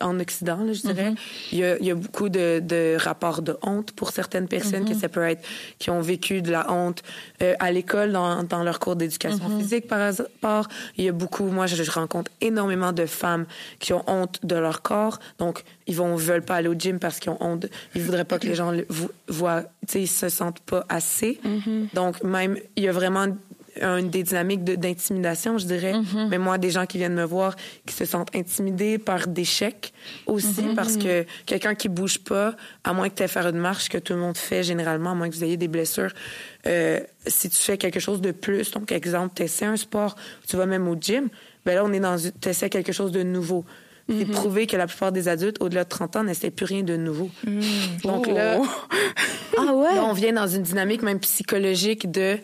en 0.00 0.20
Occident, 0.20 0.58
je 0.72 0.80
dirais. 0.80 1.10
Mm-hmm. 1.10 1.48
il, 1.52 1.58
y 1.58 1.64
a, 1.64 1.78
il, 1.78 1.86
y 1.86 1.90
a, 1.90 1.94
beaucoup 1.94 2.28
de, 2.28 2.60
de, 2.60 2.96
rapports 2.98 3.42
de 3.42 3.56
honte 3.62 3.92
pour 3.92 4.10
certaines 4.10 4.48
personnes 4.48 4.84
qui 4.84 4.94
mm-hmm. 4.94 5.00
ça 5.00 5.08
peut 5.08 5.22
être 5.22 5.44
qui 5.78 5.90
ont 5.90 6.00
vécu 6.00 6.42
de 6.42 6.50
la 6.50 6.70
honte 6.70 7.02
euh, 7.42 7.54
à 7.58 7.70
l'école 7.70 8.12
dans, 8.12 8.42
dans, 8.42 8.62
leur 8.62 8.78
cours 8.78 8.96
d'éducation 8.96 9.48
mm-hmm. 9.48 9.58
physique 9.58 9.88
par 9.88 10.06
exemple. 10.06 10.30
Il 10.96 11.04
y 11.04 11.08
a 11.08 11.12
beaucoup, 11.12 11.44
moi 11.44 11.66
je, 11.66 11.90
rencontre 11.90 12.30
énormément 12.40 12.92
de 12.92 13.06
femmes 13.06 13.46
qui 13.78 13.92
ont 13.92 14.04
honte 14.06 14.44
de 14.44 14.56
leur 14.56 14.82
corps, 14.82 15.18
donc 15.38 15.64
ils 15.86 15.96
vont 15.96 16.16
veulent 16.16 16.42
pas 16.42 16.56
aller 16.56 16.68
au 16.68 16.74
gym 16.74 16.98
parce 16.98 17.18
qu'ils 17.18 17.30
ont 17.30 17.38
honte, 17.40 17.66
ils 17.94 18.02
voudraient 18.02 18.24
pas 18.24 18.38
que 18.38 18.46
les 18.46 18.54
gens 18.54 18.72
le 18.72 18.86
voient, 19.28 19.62
tu 19.62 19.68
sais, 19.92 20.02
ils 20.02 20.06
se 20.06 20.28
sentent 20.28 20.60
pas 20.60 20.84
assez. 20.88 21.40
Donc 21.94 22.22
même 22.22 22.58
il 22.76 22.84
y 22.84 22.88
a 22.88 22.92
vraiment 22.92 23.26
une 23.82 24.10
des 24.10 24.22
dynamiques 24.22 24.64
d'intimidation, 24.64 25.58
je 25.58 25.66
dirais. 25.66 25.92
Mm-hmm. 25.92 26.28
Mais 26.28 26.38
moi, 26.38 26.58
des 26.58 26.70
gens 26.70 26.86
qui 26.86 26.98
viennent 26.98 27.14
me 27.14 27.24
voir, 27.24 27.56
qui 27.86 27.94
se 27.94 28.04
sentent 28.04 28.34
intimidés 28.34 28.98
par 28.98 29.26
des 29.26 29.44
chèques 29.44 29.92
aussi, 30.26 30.62
mm-hmm. 30.62 30.74
parce 30.74 30.96
que 30.96 31.24
quelqu'un 31.46 31.74
qui 31.74 31.88
bouge 31.88 32.18
pas, 32.18 32.54
à 32.84 32.92
moins 32.92 33.08
que 33.08 33.14
tu 33.14 33.22
aies 33.22 33.28
faire 33.28 33.48
une 33.48 33.58
marche 33.58 33.88
que 33.88 33.98
tout 33.98 34.12
le 34.12 34.20
monde 34.20 34.36
fait 34.36 34.62
généralement, 34.62 35.12
à 35.12 35.14
moins 35.14 35.28
que 35.28 35.34
vous 35.34 35.44
ayez 35.44 35.56
des 35.56 35.68
blessures, 35.68 36.12
euh, 36.66 37.00
si 37.26 37.48
tu 37.48 37.58
fais 37.58 37.78
quelque 37.78 38.00
chose 38.00 38.20
de 38.20 38.32
plus, 38.32 38.70
donc 38.70 38.92
exemple, 38.92 39.34
tu 39.36 39.42
essaies 39.42 39.66
un 39.66 39.76
sport, 39.76 40.16
tu 40.46 40.56
vas 40.56 40.66
même 40.66 40.88
au 40.88 40.96
gym, 41.00 41.28
ben 41.64 41.74
là, 41.74 41.84
on 41.84 41.92
est 41.92 42.00
dans, 42.00 42.16
tu 42.16 42.48
essaies 42.48 42.70
quelque 42.70 42.92
chose 42.92 43.12
de 43.12 43.22
nouveau. 43.22 43.64
C'est 44.08 44.24
mm-hmm. 44.24 44.30
prouvé 44.30 44.66
que 44.66 44.76
la 44.76 44.86
plupart 44.86 45.12
des 45.12 45.28
adultes 45.28 45.58
au-delà 45.60 45.84
de 45.84 45.88
30 45.90 46.16
ans 46.16 46.24
n'essaient 46.24 46.50
plus 46.50 46.64
rien 46.64 46.82
de 46.82 46.96
nouveau. 46.96 47.30
Mm. 47.46 47.60
Donc 48.04 48.26
là, 48.26 48.58
oh. 48.58 48.66
ah 49.58 49.74
ouais? 49.74 49.94
là, 49.96 50.04
on 50.04 50.14
vient 50.14 50.32
dans 50.32 50.46
une 50.46 50.62
dynamique 50.62 51.02
même 51.02 51.20
psychologique 51.20 52.10
de 52.10 52.38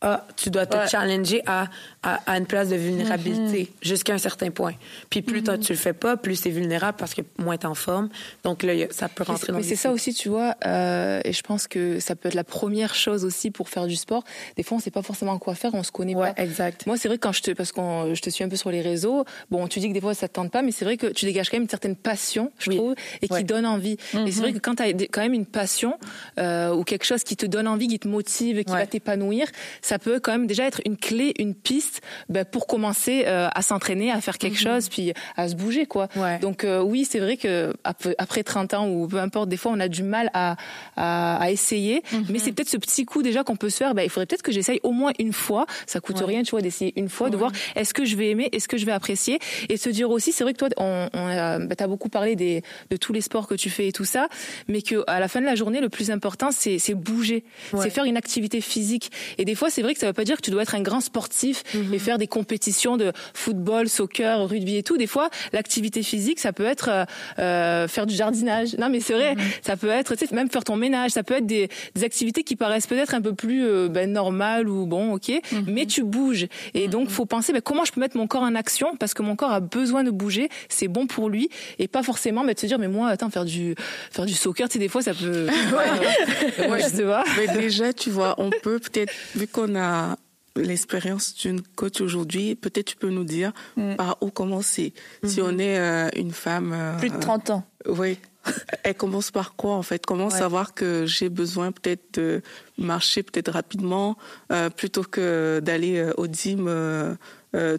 ah, 0.00 0.24
tu 0.36 0.50
dois 0.50 0.64
te 0.64 0.76
challenger 0.88 1.42
à, 1.46 1.66
à, 2.04 2.20
à, 2.26 2.38
une 2.38 2.46
place 2.46 2.68
de 2.68 2.76
vulnérabilité 2.76 3.64
mm-hmm. 3.64 3.88
jusqu'à 3.88 4.14
un 4.14 4.18
certain 4.18 4.50
point. 4.50 4.74
Puis 5.10 5.22
plus 5.22 5.42
toi, 5.42 5.56
mm-hmm. 5.56 5.66
tu 5.66 5.72
le 5.72 5.78
fais 5.78 5.92
pas, 5.92 6.16
plus 6.16 6.36
c'est 6.36 6.50
vulnérable 6.50 6.96
parce 6.96 7.14
que 7.14 7.22
moins 7.36 7.56
t'es 7.56 7.66
en 7.66 7.74
forme. 7.74 8.08
Donc 8.44 8.62
là, 8.62 8.74
ça 8.90 9.08
peut 9.08 9.24
rentrer 9.24 9.52
dans 9.52 9.58
Mais 9.58 9.64
c'est 9.64 9.74
ça 9.74 9.90
aussi, 9.90 10.14
tu 10.14 10.28
vois, 10.28 10.54
euh, 10.64 11.20
et 11.24 11.32
je 11.32 11.42
pense 11.42 11.66
que 11.66 11.98
ça 11.98 12.14
peut 12.14 12.28
être 12.28 12.36
la 12.36 12.44
première 12.44 12.94
chose 12.94 13.24
aussi 13.24 13.50
pour 13.50 13.68
faire 13.68 13.88
du 13.88 13.96
sport. 13.96 14.22
Des 14.56 14.62
fois, 14.62 14.76
on 14.76 14.80
sait 14.80 14.92
pas 14.92 15.02
forcément 15.02 15.36
quoi 15.40 15.56
faire, 15.56 15.74
on 15.74 15.82
se 15.82 15.90
connaît 15.90 16.14
ouais, 16.14 16.32
pas. 16.32 16.42
exact. 16.42 16.86
Moi, 16.86 16.96
c'est 16.96 17.08
vrai 17.08 17.18
que 17.18 17.22
quand 17.22 17.32
je 17.32 17.42
te, 17.42 17.50
parce 17.50 17.72
que 17.72 17.80
je 18.14 18.22
te 18.22 18.30
suis 18.30 18.44
un 18.44 18.48
peu 18.48 18.56
sur 18.56 18.70
les 18.70 18.82
réseaux, 18.82 19.24
bon, 19.50 19.66
tu 19.66 19.80
dis 19.80 19.88
que 19.88 19.94
des 19.94 20.00
fois, 20.00 20.14
ça 20.14 20.28
te 20.28 20.34
tente 20.34 20.52
pas, 20.52 20.62
mais 20.62 20.70
c'est 20.70 20.84
vrai 20.84 20.96
que 20.96 21.08
tu 21.08 21.26
dégages 21.26 21.50
quand 21.50 21.56
même 21.56 21.64
une 21.64 21.68
certaine 21.68 21.96
passion, 21.96 22.52
je 22.60 22.70
trouve, 22.70 22.94
et 23.20 23.26
qui 23.26 23.42
donne 23.42 23.66
envie. 23.66 23.96
Et 24.14 24.30
c'est 24.30 24.40
vrai 24.40 24.50
mm-hmm. 24.50 24.54
que 24.54 24.58
quand 24.60 24.76
tu 24.76 24.82
as 24.84 24.92
quand 24.92 25.22
même 25.22 25.34
une 25.34 25.46
passion, 25.46 25.98
euh, 26.38 26.72
ou 26.72 26.84
quelque 26.84 27.04
chose 27.04 27.24
qui 27.24 27.36
te 27.36 27.46
donne 27.46 27.66
envie, 27.66 27.88
qui 27.88 27.98
te 27.98 28.06
motive, 28.06 28.62
qui 28.62 28.72
va 28.72 28.86
t'épanouir, 28.86 29.48
ça 29.88 29.98
peut 29.98 30.20
quand 30.20 30.32
même 30.32 30.46
déjà 30.46 30.64
être 30.64 30.82
une 30.84 30.98
clé, 30.98 31.32
une 31.38 31.54
piste 31.54 32.02
ben, 32.28 32.44
pour 32.44 32.66
commencer 32.66 33.24
euh, 33.26 33.48
à 33.54 33.62
s'entraîner, 33.62 34.10
à 34.10 34.20
faire 34.20 34.36
quelque 34.36 34.60
mhm. 34.60 34.74
chose, 34.74 34.88
puis 34.90 35.14
à 35.34 35.48
se 35.48 35.54
bouger, 35.54 35.86
quoi. 35.86 36.08
Donc 36.42 36.64
euh, 36.64 36.82
oui, 36.82 37.06
c'est 37.08 37.20
vrai 37.20 37.38
que 37.38 37.72
après 37.84 38.42
30 38.42 38.74
ans 38.74 38.88
ou 38.88 39.08
peu 39.08 39.18
importe, 39.18 39.48
des 39.48 39.56
fois 39.56 39.72
on 39.74 39.80
a 39.80 39.88
du 39.88 40.02
mal 40.02 40.30
à, 40.34 40.56
à, 40.96 41.50
essayer, 41.50 42.02
mhm. 42.12 42.26
mais 42.28 42.38
c'est 42.38 42.52
peut-être 42.52 42.68
ce 42.68 42.76
petit 42.76 43.06
coup 43.06 43.22
déjà 43.22 43.44
qu'on 43.44 43.56
peut 43.56 43.70
se 43.70 43.78
faire. 43.78 43.94
Ben, 43.94 44.02
il 44.02 44.10
faudrait 44.10 44.26
peut-être 44.26 44.42
que 44.42 44.52
j'essaye 44.52 44.78
au 44.82 44.92
moins 44.92 45.12
une 45.18 45.32
fois. 45.32 45.64
Ça 45.86 46.00
coûte 46.00 46.20
rien, 46.20 46.42
tu 46.42 46.50
vois, 46.50 46.60
d'essayer 46.60 46.92
une 46.96 47.08
fois, 47.08 47.30
de 47.30 47.38
voir 47.38 47.50
est-ce 47.74 47.94
que 47.94 48.04
je 48.04 48.14
vais 48.16 48.28
aimer, 48.28 48.50
est-ce 48.52 48.68
que 48.68 48.76
je 48.76 48.84
vais 48.84 48.92
apprécier, 48.92 49.38
et 49.70 49.78
se 49.78 49.88
dire 49.88 50.10
aussi, 50.10 50.32
c'est 50.32 50.44
vrai 50.44 50.52
que 50.52 50.58
toi, 50.58 50.68
on, 50.76 51.08
on 51.14 51.28
ben, 51.60 51.74
t'as 51.74 51.86
beaucoup 51.86 52.10
parlé 52.10 52.36
des, 52.36 52.62
de 52.90 52.96
tous 52.98 53.14
les 53.14 53.22
sports 53.22 53.46
que 53.46 53.54
tu 53.54 53.70
fais 53.70 53.88
et 53.88 53.92
tout 53.92 54.04
ça, 54.04 54.28
mais 54.68 54.82
que 54.82 55.02
à 55.06 55.18
la 55.18 55.28
fin 55.28 55.40
de 55.40 55.46
la 55.46 55.54
journée, 55.54 55.80
le 55.80 55.88
plus 55.88 56.10
important, 56.10 56.50
c'est 56.52 56.94
bouger, 56.94 57.44
c'est 57.80 57.90
faire 57.90 58.04
une 58.04 58.18
activité 58.18 58.60
physique. 58.60 59.10
Et 59.38 59.46
des 59.46 59.54
fois, 59.54 59.70
c'est 59.78 59.82
vrai 59.82 59.94
que 59.94 60.00
ça 60.00 60.08
veut 60.08 60.12
pas 60.12 60.24
dire 60.24 60.36
que 60.38 60.42
tu 60.42 60.50
dois 60.50 60.62
être 60.62 60.74
un 60.74 60.80
grand 60.80 61.00
sportif 61.00 61.62
mhm. 61.72 61.94
et 61.94 62.00
faire 62.00 62.18
des 62.18 62.26
compétitions 62.26 62.96
de 62.96 63.12
football, 63.32 63.88
soccer, 63.88 64.48
rugby 64.48 64.76
et 64.76 64.82
tout. 64.82 64.96
Des 64.96 65.06
fois, 65.06 65.30
l'activité 65.52 66.02
physique, 66.02 66.40
ça 66.40 66.52
peut 66.52 66.64
être 66.64 66.88
euh, 66.90 67.04
euh 67.38 67.86
faire 67.86 68.04
du 68.04 68.12
jardinage. 68.16 68.76
Non, 68.76 68.88
mais 68.90 68.98
c'est 68.98 69.12
vrai, 69.12 69.36
mhm. 69.36 69.42
ça 69.62 69.76
peut 69.76 69.86
être, 69.86 70.16
tu 70.16 70.26
sais, 70.26 70.34
même 70.34 70.50
faire 70.50 70.64
ton 70.64 70.74
ménage. 70.74 71.12
Ça 71.12 71.22
peut 71.22 71.34
être 71.34 71.46
des, 71.46 71.68
des 71.94 72.02
activités 72.02 72.42
qui 72.42 72.56
paraissent 72.56 72.88
peut-être 72.88 73.14
un 73.14 73.20
peu 73.20 73.34
plus 73.34 73.68
euh, 73.68 73.88
ben, 73.88 74.12
normales 74.12 74.68
ou 74.68 74.84
bon, 74.84 75.12
ok, 75.12 75.28
mhm. 75.28 75.66
mais 75.68 75.86
tu 75.86 76.02
bouges. 76.02 76.48
Et 76.74 76.88
donc, 76.88 77.08
faut 77.08 77.24
penser, 77.24 77.52
ben, 77.52 77.62
comment 77.62 77.84
je 77.84 77.92
peux 77.92 78.00
mettre 78.00 78.16
mon 78.16 78.26
corps 78.26 78.42
en 78.42 78.56
action? 78.56 78.96
Parce 78.96 79.14
que 79.14 79.22
mon 79.22 79.36
corps 79.36 79.52
a 79.52 79.60
besoin 79.60 80.02
de 80.02 80.10
bouger. 80.10 80.48
C'est 80.68 80.88
bon 80.88 81.06
pour 81.06 81.28
lui 81.28 81.50
et 81.78 81.86
pas 81.86 82.02
forcément 82.02 82.42
mais 82.42 82.54
de 82.54 82.58
se 82.58 82.66
dire, 82.66 82.80
mais 82.80 82.88
moi, 82.88 83.10
attends, 83.10 83.30
faire 83.30 83.44
du 83.44 83.76
faire 84.10 84.26
du 84.26 84.34
soccer, 84.34 84.68
tu 84.68 84.72
sais, 84.72 84.78
des 84.80 84.88
fois, 84.88 85.02
ça 85.02 85.14
peut. 85.14 85.46
ouais. 86.58 86.68
ouais, 86.68 86.80
je 86.80 86.96
sais 86.96 87.04
pas. 87.04 87.22
Mais 87.36 87.46
déjà, 87.46 87.92
tu 87.92 88.10
vois, 88.10 88.34
on 88.38 88.50
peut 88.50 88.80
peut-être, 88.80 89.12
vu 89.36 89.46
qu'on 89.46 89.67
a 89.76 90.16
l'expérience 90.56 91.34
d'une 91.34 91.62
coach 91.62 92.00
aujourd'hui, 92.00 92.54
peut-être 92.54 92.86
tu 92.86 92.96
peux 92.96 93.10
nous 93.10 93.24
dire 93.24 93.52
mm. 93.76 93.96
par 93.96 94.18
où 94.20 94.30
commencer. 94.30 94.92
Si 95.24 95.40
mm-hmm. 95.40 95.42
on 95.44 95.58
est 95.58 95.78
euh, 95.78 96.08
une 96.16 96.32
femme... 96.32 96.72
Euh, 96.74 96.98
Plus 96.98 97.10
de 97.10 97.18
30 97.18 97.50
ans. 97.50 97.64
oui. 97.86 98.18
Elle 98.82 98.94
commence 98.94 99.30
par 99.30 99.56
quoi 99.56 99.74
en 99.74 99.82
fait? 99.82 100.06
Comment 100.06 100.30
savoir 100.30 100.72
que 100.72 101.04
j'ai 101.04 101.28
besoin 101.28 101.70
peut-être 101.70 102.14
de 102.14 102.40
marcher 102.78 103.22
peut-être 103.22 103.50
rapidement 103.50 104.16
euh, 104.52 104.70
plutôt 104.70 105.02
que 105.02 105.60
d'aller 105.62 106.10
au 106.16 106.26
gym 106.26 106.70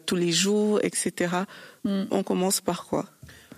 tous 0.06 0.16
les 0.16 0.32
jours, 0.32 0.80
etc. 0.84 1.38
Mm. 1.86 2.04
On 2.12 2.22
commence 2.22 2.62
par 2.62 2.86
quoi? 2.86 3.06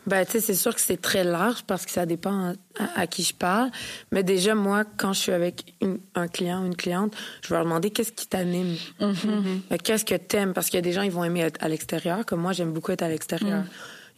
Ben, 0.07 0.25
tu 0.25 0.33
sais, 0.33 0.41
c'est 0.41 0.55
sûr 0.55 0.73
que 0.73 0.81
c'est 0.81 0.99
très 0.99 1.23
large 1.23 1.63
parce 1.67 1.85
que 1.85 1.91
ça 1.91 2.05
dépend 2.05 2.53
à, 2.95 3.07
qui 3.07 3.23
je 3.23 3.35
parle. 3.35 3.69
Mais 4.11 4.23
déjà, 4.23 4.55
moi, 4.55 4.83
quand 4.97 5.13
je 5.13 5.19
suis 5.19 5.31
avec 5.31 5.75
un 6.15 6.27
client 6.27 6.63
ou 6.63 6.65
une 6.65 6.75
cliente, 6.75 7.13
je 7.43 7.49
vais 7.49 7.55
leur 7.55 7.65
demander 7.65 7.91
qu'est-ce 7.91 8.11
qui 8.11 8.27
t'anime. 8.27 8.75
Mm-hmm. 8.99 9.77
Qu'est-ce 9.83 10.05
que 10.05 10.15
t'aimes? 10.15 10.53
Parce 10.53 10.67
qu'il 10.67 10.77
y 10.77 10.79
a 10.79 10.81
des 10.81 10.93
gens, 10.93 11.03
ils 11.03 11.11
vont 11.11 11.23
aimer 11.23 11.41
être 11.41 11.63
à 11.63 11.69
l'extérieur, 11.69 12.25
comme 12.25 12.41
moi, 12.41 12.51
j'aime 12.51 12.73
beaucoup 12.73 12.91
être 12.91 13.03
à 13.03 13.09
l'extérieur. 13.09 13.61
Mm. 13.61 13.69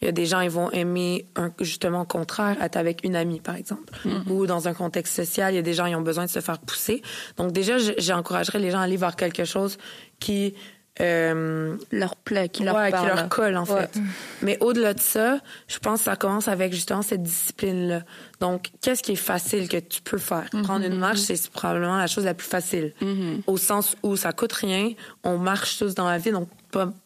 Il 0.01 0.05
y 0.05 0.09
a 0.09 0.11
des 0.11 0.25
gens, 0.25 0.41
ils 0.41 0.49
vont 0.49 0.69
aimer 0.71 1.25
justement 1.61 2.01
au 2.01 2.05
contraire 2.05 2.61
être 2.61 2.75
avec 2.75 3.05
une 3.05 3.15
amie, 3.15 3.39
par 3.39 3.55
exemple, 3.55 3.93
mm-hmm. 4.05 4.31
ou 4.31 4.45
dans 4.45 4.67
un 4.67 4.73
contexte 4.73 5.15
social. 5.15 5.53
Il 5.53 5.55
y 5.55 5.59
a 5.59 5.63
des 5.63 5.73
gens, 5.73 5.85
ils 5.85 5.95
ont 5.95 6.01
besoin 6.01 6.25
de 6.25 6.29
se 6.29 6.41
faire 6.41 6.59
pousser. 6.59 7.01
Donc 7.37 7.51
déjà, 7.51 7.77
j'encouragerais 7.97 8.59
les 8.59 8.71
gens 8.71 8.79
à 8.79 8.83
aller 8.83 8.97
voir 8.97 9.15
quelque 9.15 9.45
chose 9.45 9.77
qui 10.19 10.55
euh, 11.01 11.75
leur 11.91 12.15
plaît, 12.15 12.49
qui 12.49 12.63
leur 12.63 12.75
qui 12.85 13.05
leur 13.05 13.27
colle 13.29 13.57
en 13.57 13.65
fait. 13.65 13.99
Mais 14.41 14.57
au-delà 14.59 14.93
de 14.93 14.99
ça, 14.99 15.39
je 15.67 15.79
pense 15.79 15.99
que 15.99 16.05
ça 16.05 16.15
commence 16.15 16.47
avec 16.47 16.71
justement 16.73 17.01
cette 17.01 17.23
discipline-là. 17.23 18.03
Donc, 18.39 18.69
qu'est-ce 18.81 19.01
qui 19.01 19.13
est 19.13 19.15
facile 19.15 19.67
que 19.67 19.77
tu 19.77 20.01
peux 20.01 20.19
faire? 20.19 20.45
Mm-hmm. 20.53 20.61
Prendre 20.63 20.85
une 20.85 20.97
marche, 20.97 21.19
c'est 21.19 21.49
probablement 21.49 21.97
la 21.97 22.07
chose 22.07 22.25
la 22.25 22.33
plus 22.35 22.47
facile, 22.47 22.93
mm-hmm. 23.01 23.41
au 23.47 23.57
sens 23.57 23.95
où 24.03 24.15
ça 24.15 24.33
coûte 24.33 24.53
rien, 24.53 24.91
on 25.23 25.37
marche 25.37 25.79
tous 25.79 25.95
dans 25.95 26.07
la 26.07 26.17
vie, 26.19 26.31
donc 26.31 26.47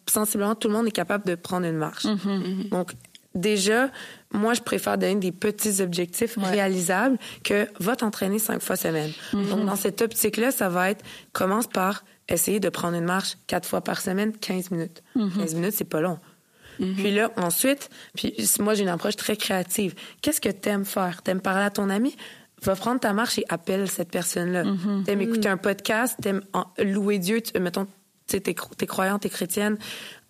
sensiblement 0.08 0.56
tout 0.56 0.67
le 0.67 0.73
monde 0.73 0.88
est 0.88 0.91
capable 0.91 1.26
de 1.26 1.36
prendre 1.36 1.65
une 1.65 1.78
marche. 1.78 2.06
Mm-hmm. 2.06 2.69
Donc 2.69 2.91
déjà, 3.36 3.89
moi, 4.34 4.54
je 4.54 4.62
préfère 4.62 4.97
donner 4.97 5.15
des 5.15 5.32
petits 5.32 5.82
objectifs 5.82 6.38
réalisables 6.38 7.17
que 7.43 7.67
va 7.80 7.95
t'entraîner 7.95 8.39
cinq 8.39 8.62
fois 8.62 8.76
semaine. 8.76 9.12
Donc, 9.32 9.65
dans 9.65 9.76
cette 9.76 10.02
optique-là, 10.02 10.52
ça 10.52 10.67
va 10.69 10.89
être 10.89 11.06
commence 11.32 11.67
par 11.67 12.04
essayer 12.30 12.60
de 12.60 12.70
prendre 12.70 12.98
une 12.98 13.06
marche 13.06 13.38
quatre 13.48 13.68
fois 13.68 13.82
par 13.82 14.02
semaine, 14.02 14.34
15 14.34 14.72
minutes. 14.72 15.04
15 15.16 15.54
mhm. 15.54 15.60
minutes, 15.62 15.76
c'est 15.76 15.86
pas 15.86 16.02
long. 16.02 16.20
Mhm. 16.80 16.96
Puis 16.96 17.12
là, 17.12 17.32
ensuite, 17.38 17.90
puis 18.16 18.36
moi, 18.60 18.74
j'ai 18.74 18.84
une 18.84 18.90
approche 18.90 19.16
très 19.16 19.36
créative. 19.36 19.96
Qu'est-ce 20.22 20.42
que 20.42 20.50
t'aimes 20.50 20.86
faire? 20.86 21.22
T'aimes 21.24 21.42
parler 21.42 21.63
à 21.63 21.70
ton 21.70 21.90
ami? 21.90 22.16
Va 22.63 22.76
prendre 22.76 23.00
ta 23.00 23.13
marche 23.13 23.38
et 23.38 23.46
appelle 23.50 23.88
cette 23.88 24.10
personne-là. 24.10 24.63
Mhm. 24.63 25.04
T'aimes 25.06 25.22
écouter 25.22 25.50
un 25.50 25.58
podcast? 25.58 26.18
T'aimes 26.22 26.42
louer 26.80 27.20
Dieu? 27.20 27.42
Tu, 27.42 27.60
mettons, 27.60 27.88
t'es, 28.26 28.40
t'es 28.40 28.54
croyante, 28.54 29.22
t'es 29.22 29.30
chrétienne. 29.30 29.78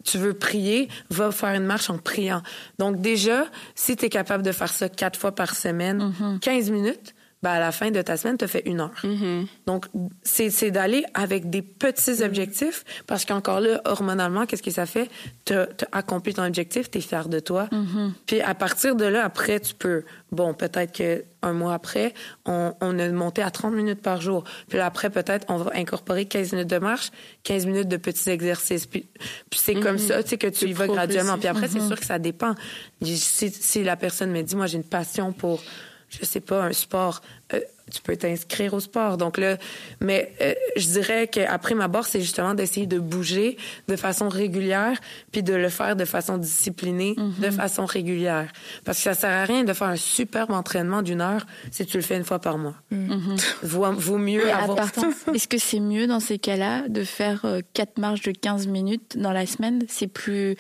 Tu 0.03 0.17
veux 0.17 0.33
prier? 0.33 0.89
Va 1.09 1.31
faire 1.31 1.53
une 1.55 1.65
marche 1.65 1.89
en 1.89 1.97
priant. 1.97 2.41
Donc 2.79 3.01
déjà, 3.01 3.45
si 3.75 3.95
t'es 3.95 4.09
capable 4.09 4.43
de 4.43 4.51
faire 4.51 4.71
ça 4.71 4.89
quatre 4.89 5.19
fois 5.19 5.33
par 5.33 5.55
semaine, 5.55 6.13
15 6.41 6.69
minutes, 6.71 7.13
ben 7.47 7.53
à 7.53 7.59
la 7.59 7.71
fin 7.71 7.91
de 7.91 8.01
ta 8.01 8.17
semaine, 8.17 8.37
tu 8.37 8.45
as 8.45 8.47
fait 8.47 8.63
une 8.65 8.81
heure. 8.81 8.91
Mm-hmm. 9.03 9.47
Donc, 9.65 9.85
c'est 10.23 10.71
d'aller 10.71 11.05
avec 11.13 11.49
des 11.49 11.61
petits 11.61 12.11
mm-hmm. 12.11 12.25
objectifs 12.25 12.83
parce 13.07 13.25
qu'encore 13.25 13.61
là, 13.61 13.81
hormonalement, 13.85 14.45
qu'est-ce 14.45 14.63
que 14.63 14.71
ça 14.71 14.85
fait? 14.85 15.09
Tu 15.45 15.53
as, 15.53 15.67
accompli 15.91 16.33
ton 16.33 16.43
objectif, 16.43 16.91
tu 16.91 16.97
es 16.97 17.01
fier 17.01 17.29
de 17.29 17.39
toi. 17.39 17.69
Mm-hmm. 17.71 18.11
Puis 18.25 18.41
à 18.41 18.53
partir 18.53 18.95
de 18.95 19.05
là, 19.05 19.23
après, 19.23 19.59
tu 19.59 19.73
peux, 19.75 20.03
bon, 20.31 20.53
peut-être 20.53 20.91
qu'un 20.91 21.53
mois 21.53 21.73
après, 21.73 22.13
on, 22.45 22.73
on 22.81 22.99
a 22.99 23.09
monté 23.09 23.41
à 23.41 23.49
30 23.49 23.73
minutes 23.73 24.01
par 24.01 24.19
jour. 24.19 24.43
Puis 24.67 24.79
après, 24.79 25.09
peut-être, 25.09 25.45
on 25.49 25.57
va 25.57 25.71
incorporer 25.75 26.25
15 26.25 26.51
minutes 26.51 26.69
de 26.69 26.79
marche, 26.79 27.11
15 27.43 27.65
minutes 27.65 27.87
de 27.87 27.97
petits 27.97 28.29
exercices. 28.29 28.85
Puis, 28.85 29.07
puis 29.49 29.59
c'est 29.63 29.75
comme 29.75 29.99
ça, 29.99 30.21
tu 30.21 30.29
sais, 30.29 30.37
que 30.37 30.47
tu 30.47 30.65
y 30.65 30.73
vas 30.73 30.87
graduellement. 30.87 31.37
Puis 31.37 31.47
après, 31.47 31.67
c'est 31.69 31.79
sûr 31.79 31.97
que 31.97 32.05
ça 32.05 32.19
dépend. 32.19 32.55
Si, 33.01 33.51
si 33.51 33.83
la 33.83 33.95
personne 33.95 34.31
me 34.31 34.41
dit, 34.41 34.55
moi, 34.55 34.67
j'ai 34.67 34.77
une 34.77 34.83
passion 34.83 35.31
pour 35.31 35.61
je 36.09 36.25
sais 36.25 36.39
pas, 36.39 36.63
un 36.63 36.73
sport, 36.73 37.21
euh, 37.53 37.59
tu 37.91 38.01
peux 38.01 38.15
t'inscrire 38.15 38.73
au 38.73 38.79
sport. 38.79 39.17
Donc 39.17 39.37
là, 39.37 39.57
mais 40.01 40.33
euh, 40.41 40.53
je 40.75 40.87
dirais 40.87 41.27
qu'après 41.27 41.75
ma 41.75 41.87
barre, 41.87 42.05
c'est 42.05 42.21
justement 42.21 42.53
d'essayer 42.53 42.85
de 42.85 42.99
bouger 42.99 43.57
de 43.87 43.95
façon 43.95 44.29
régulière, 44.29 44.97
puis 45.31 45.43
de 45.43 45.53
le 45.53 45.69
faire 45.69 45.95
de 45.95 46.05
façon 46.05 46.37
disciplinée, 46.37 47.15
mm-hmm. 47.17 47.39
de 47.41 47.49
façon 47.51 47.85
régulière. 47.85 48.51
Parce 48.85 48.97
que 48.97 49.03
ça 49.03 49.13
sert 49.13 49.29
à 49.29 49.43
rien 49.43 49.63
de 49.63 49.73
faire 49.73 49.87
un 49.87 49.95
superbe 49.95 50.51
entraînement 50.51 51.01
d'une 51.01 51.21
heure 51.21 51.45
si 51.71 51.85
tu 51.85 51.97
le 51.97 52.03
fais 52.03 52.17
une 52.17 52.25
fois 52.25 52.39
par 52.39 52.57
mois. 52.57 52.75
Mm-hmm. 52.91 53.55
Vaut, 53.63 54.17
mieux 54.17 54.51
avoir... 54.51 54.79
Est-ce 55.33 55.47
que 55.47 55.57
c'est 55.57 55.79
mieux 55.79 56.07
dans 56.07 56.19
ces 56.19 56.39
cas-là 56.39 56.87
de 56.87 57.03
faire 57.03 57.45
euh, 57.45 57.61
quatre 57.73 57.97
marches 57.97 58.21
de 58.21 58.31
15 58.31 58.67
minutes 58.67 59.17
dans 59.17 59.31
la 59.31 59.45
semaine? 59.45 59.83
C'est 59.87 60.07
plus... 60.07 60.55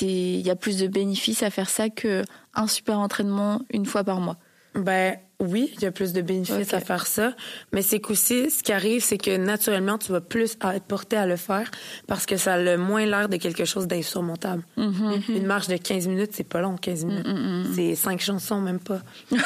Il 0.00 0.40
y 0.40 0.50
a 0.50 0.56
plus 0.56 0.78
de 0.78 0.86
bénéfices 0.86 1.42
à 1.42 1.50
faire 1.50 1.68
ça 1.68 1.88
que 1.88 2.24
un 2.54 2.66
super 2.66 2.98
entraînement 2.98 3.60
une 3.70 3.84
fois 3.84 4.02
par 4.02 4.20
mois 4.20 4.38
ben 4.76 5.25
oui, 5.38 5.70
il 5.74 5.82
y 5.82 5.86
a 5.86 5.90
plus 5.90 6.12
de 6.12 6.22
bénéfices 6.22 6.72
à 6.72 6.80
faire 6.80 7.06
ça, 7.06 7.34
mais 7.72 7.82
c'est 7.82 8.00
qu'aussi, 8.00 8.50
ce 8.50 8.62
qui 8.62 8.72
arrive, 8.72 9.02
c'est 9.02 9.18
que 9.18 9.36
naturellement, 9.36 9.98
tu 9.98 10.10
vas 10.12 10.22
plus 10.22 10.56
être 10.74 10.84
porté 10.84 11.16
à 11.16 11.26
le 11.26 11.36
faire 11.36 11.70
parce 12.06 12.24
que 12.24 12.36
ça 12.36 12.54
a 12.54 12.58
le 12.58 12.78
moins 12.78 13.04
l'air 13.04 13.28
de 13.28 13.36
quelque 13.36 13.66
chose 13.66 13.86
d'insurmontable. 13.86 14.62
Mm-hmm. 14.78 15.36
Une 15.36 15.46
marche 15.46 15.68
de 15.68 15.76
15 15.76 16.08
minutes, 16.08 16.30
c'est 16.32 16.48
pas 16.48 16.60
long, 16.62 16.76
15 16.76 17.04
minutes. 17.04 17.26
C'est 17.74 17.94
cinq 17.96 18.20
chansons, 18.20 18.60
même 18.60 18.80
pas. 18.80 19.00
mais, 19.30 19.40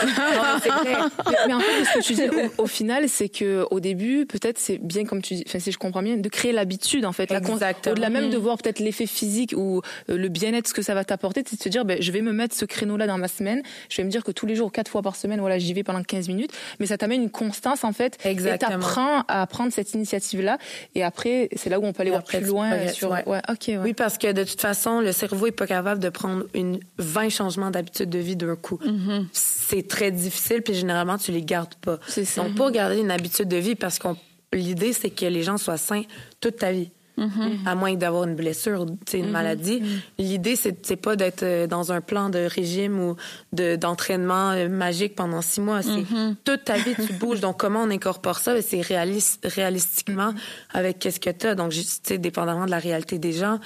en 1.54 1.60
fait, 1.60 1.84
ce 1.84 1.98
que 1.98 2.04
tu 2.04 2.14
dis 2.14 2.22
au, 2.58 2.66
final, 2.66 3.08
c'est 3.08 3.28
que 3.28 3.66
au 3.70 3.80
début, 3.80 4.26
peut-être, 4.26 4.58
c'est 4.58 4.78
bien 4.78 5.04
comme 5.04 5.22
tu 5.22 5.34
dis, 5.34 5.44
enfin, 5.46 5.58
si 5.58 5.72
je 5.72 5.78
comprends 5.78 6.02
bien, 6.02 6.16
de 6.16 6.28
créer 6.28 6.52
l'habitude, 6.52 7.04
en 7.04 7.12
fait. 7.12 7.32
Au-delà 7.32 8.10
même 8.10 8.30
de 8.30 8.36
voir 8.36 8.58
peut-être 8.58 8.78
l'effet 8.78 9.06
physique 9.06 9.54
ou 9.56 9.82
euh, 10.08 10.16
le 10.16 10.28
bien-être, 10.28 10.68
ce 10.68 10.74
que 10.74 10.82
ça 10.82 10.94
va 10.94 11.04
t'apporter, 11.04 11.42
c'est 11.46 11.56
de 11.56 11.62
se 11.62 11.68
dire, 11.68 11.84
ben, 11.84 12.00
je 12.00 12.12
vais 12.12 12.22
me 12.22 12.32
mettre 12.32 12.54
ce 12.54 12.64
créneau-là 12.64 13.06
dans 13.06 13.18
ma 13.18 13.28
semaine. 13.28 13.62
Je 13.88 13.96
vais 13.96 14.04
me 14.04 14.10
dire 14.10 14.22
que 14.22 14.30
tous 14.30 14.46
les 14.46 14.54
jours, 14.54 14.70
quatre 14.70 14.90
fois 14.90 15.02
par 15.02 15.16
semaine, 15.16 15.40
voilà, 15.40 15.58
j'y 15.58 15.72
vais 15.72 15.79
pendant 15.84 16.02
15 16.02 16.28
minutes, 16.28 16.52
mais 16.78 16.86
ça 16.86 16.98
t'amène 16.98 17.22
une 17.22 17.30
constance 17.30 17.84
en 17.84 17.92
fait. 17.92 18.18
Exactement. 18.24 18.70
Et 18.70 18.80
t'apprends 18.80 19.24
à 19.28 19.46
prendre 19.46 19.72
cette 19.72 19.94
initiative-là. 19.94 20.58
Et 20.94 21.02
après, 21.02 21.48
c'est 21.56 21.70
là 21.70 21.80
où 21.80 21.84
on 21.84 21.92
peut 21.92 22.02
aller 22.02 22.10
voir 22.10 22.24
plus 22.24 22.40
loin. 22.40 22.88
Sur... 22.88 23.10
Ouais. 23.10 23.40
ok. 23.48 23.70
Oui, 23.82 23.94
parce 23.94 24.18
que 24.18 24.32
de 24.32 24.44
toute 24.44 24.60
façon, 24.60 25.00
le 25.00 25.12
cerveau 25.12 25.46
est 25.46 25.52
pas 25.52 25.66
capable 25.66 26.00
de 26.00 26.08
prendre 26.08 26.44
une 26.54 26.80
20 26.98 27.28
changements 27.30 27.70
d'habitude 27.70 28.10
de 28.10 28.18
vie 28.18 28.36
d'un 28.36 28.56
coup. 28.56 28.78
Mm-hmm. 28.84 29.26
C'est 29.32 29.86
très 29.86 30.10
difficile, 30.10 30.62
puis 30.62 30.74
généralement, 30.74 31.18
tu 31.18 31.32
les 31.32 31.42
gardes 31.42 31.74
pas. 31.76 31.98
Donc, 32.36 32.54
pour 32.54 32.70
garder 32.70 32.98
une 32.98 33.10
habitude 33.10 33.48
de 33.48 33.56
vie, 33.56 33.74
parce 33.74 33.98
qu'on 33.98 34.16
l'idée, 34.52 34.92
c'est 34.92 35.10
que 35.10 35.26
les 35.26 35.42
gens 35.42 35.58
soient 35.58 35.76
sains 35.76 36.02
toute 36.40 36.56
ta 36.56 36.72
vie. 36.72 36.90
Mm-hmm. 37.20 37.66
à 37.66 37.74
moins 37.74 37.94
d'avoir 37.94 38.24
une 38.24 38.34
blessure, 38.34 38.86
une 38.86 38.96
mm-hmm. 38.96 39.30
maladie. 39.30 39.80
Mm-hmm. 39.80 40.00
L'idée, 40.18 40.56
c'est 40.56 40.96
pas 40.96 41.16
d'être 41.16 41.42
euh, 41.42 41.66
dans 41.66 41.92
un 41.92 42.00
plan 42.00 42.30
de 42.30 42.38
régime 42.38 42.98
ou 42.98 43.16
d'entraînement 43.52 44.52
euh, 44.52 44.68
magique 44.70 45.14
pendant 45.14 45.42
six 45.42 45.60
mois. 45.60 45.82
C'est 45.82 46.04
toute 46.44 46.64
ta 46.64 46.78
vie, 46.78 46.94
tu 46.94 47.12
bouges. 47.12 47.40
Donc, 47.40 47.58
comment 47.58 47.82
on 47.82 47.90
incorpore 47.90 48.38
ça? 48.38 48.54
Ben, 48.54 48.62
c'est 48.66 48.80
réaliste, 48.80 49.40
réalistiquement 49.44 50.32
avec 50.72 50.98
qu'est-ce 50.98 51.20
que 51.20 51.30
tu 51.30 51.46
as. 51.46 51.54
Donc, 51.54 51.72
sais, 51.72 52.18
dépendamment 52.18 52.66
de 52.66 52.70
la 52.70 52.78
réalité 52.78 53.18
des 53.18 53.32
gens. 53.32 53.58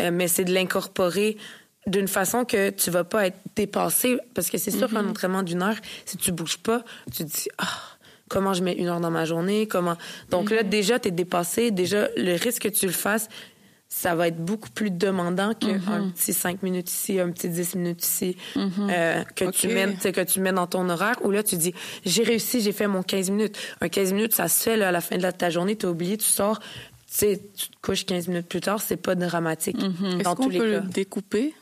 Euh, 0.00 0.10
mais 0.12 0.28
c'est 0.28 0.44
de 0.44 0.52
l'incorporer 0.52 1.36
d'une 1.86 2.08
façon 2.08 2.44
que 2.44 2.70
tu 2.70 2.90
vas 2.90 3.04
pas 3.04 3.26
être 3.26 3.38
dépassé. 3.56 4.18
Parce 4.34 4.50
que 4.50 4.58
c'est 4.58 4.70
sûr 4.70 4.88
qu'un 4.88 5.06
entraînement 5.06 5.42
d'une 5.42 5.62
heure, 5.62 5.76
si 6.06 6.16
tu 6.16 6.32
bouges 6.32 6.58
pas, 6.58 6.82
tu 7.12 7.24
te 7.24 7.30
dis, 7.30 7.48
ah, 7.58 7.68
comment 8.28 8.54
je 8.54 8.62
mets 8.62 8.74
une 8.74 8.88
heure 8.88 9.00
dans 9.00 9.10
ma 9.10 9.24
journée, 9.24 9.66
comment. 9.66 9.96
Donc 10.30 10.50
là, 10.50 10.62
mhm. 10.62 10.68
déjà, 10.68 10.98
tu 10.98 11.08
es 11.08 11.10
dépassé. 11.10 11.70
Déjà, 11.70 12.08
le 12.16 12.34
risque 12.34 12.62
que 12.62 12.68
tu 12.68 12.86
le 12.86 12.92
fasses, 12.92 13.28
ça 13.88 14.14
va 14.14 14.28
être 14.28 14.44
beaucoup 14.44 14.70
plus 14.70 14.90
demandant 14.90 15.54
qu'un 15.54 15.78
mhm. 15.78 16.12
petit 16.12 16.32
5 16.32 16.62
minutes 16.62 16.90
ici, 16.90 17.20
un 17.20 17.30
petit 17.30 17.48
10 17.48 17.76
minutes 17.76 18.04
ici, 18.04 18.36
mhm. 18.56 18.70
euh, 18.90 19.22
que, 19.36 19.50
tu 19.50 19.68
mets, 19.68 19.94
que 19.94 20.20
tu 20.22 20.40
mets 20.40 20.52
dans 20.52 20.66
ton 20.66 20.88
horaire, 20.88 21.16
où 21.22 21.30
là, 21.30 21.42
tu 21.42 21.56
dis, 21.56 21.74
j'ai 22.04 22.24
réussi, 22.24 22.60
j'ai 22.60 22.72
fait 22.72 22.88
mon 22.88 23.02
15 23.02 23.30
minutes. 23.30 23.56
Un 23.80 23.88
15 23.88 24.12
minutes, 24.12 24.34
ça 24.34 24.48
se 24.48 24.62
fait 24.62 24.76
là, 24.76 24.88
à 24.88 24.92
la 24.92 25.00
fin 25.00 25.16
de 25.16 25.30
ta 25.30 25.50
journée, 25.50 25.76
tu 25.76 25.86
as 25.86 25.90
oublié, 25.90 26.16
tu 26.16 26.26
sors, 26.26 26.58
tu 27.16 27.38
tu 27.56 27.68
te 27.68 27.76
couches 27.80 28.04
15 28.04 28.28
minutes 28.28 28.48
plus 28.48 28.60
tard, 28.60 28.80
c'est 28.80 28.96
pas 28.96 29.14
dramatique. 29.14 29.76
Est-ce 29.78 30.34
qu'on 30.34 30.48
peut 30.48 30.70
le 30.70 30.80
découper? 30.80 31.54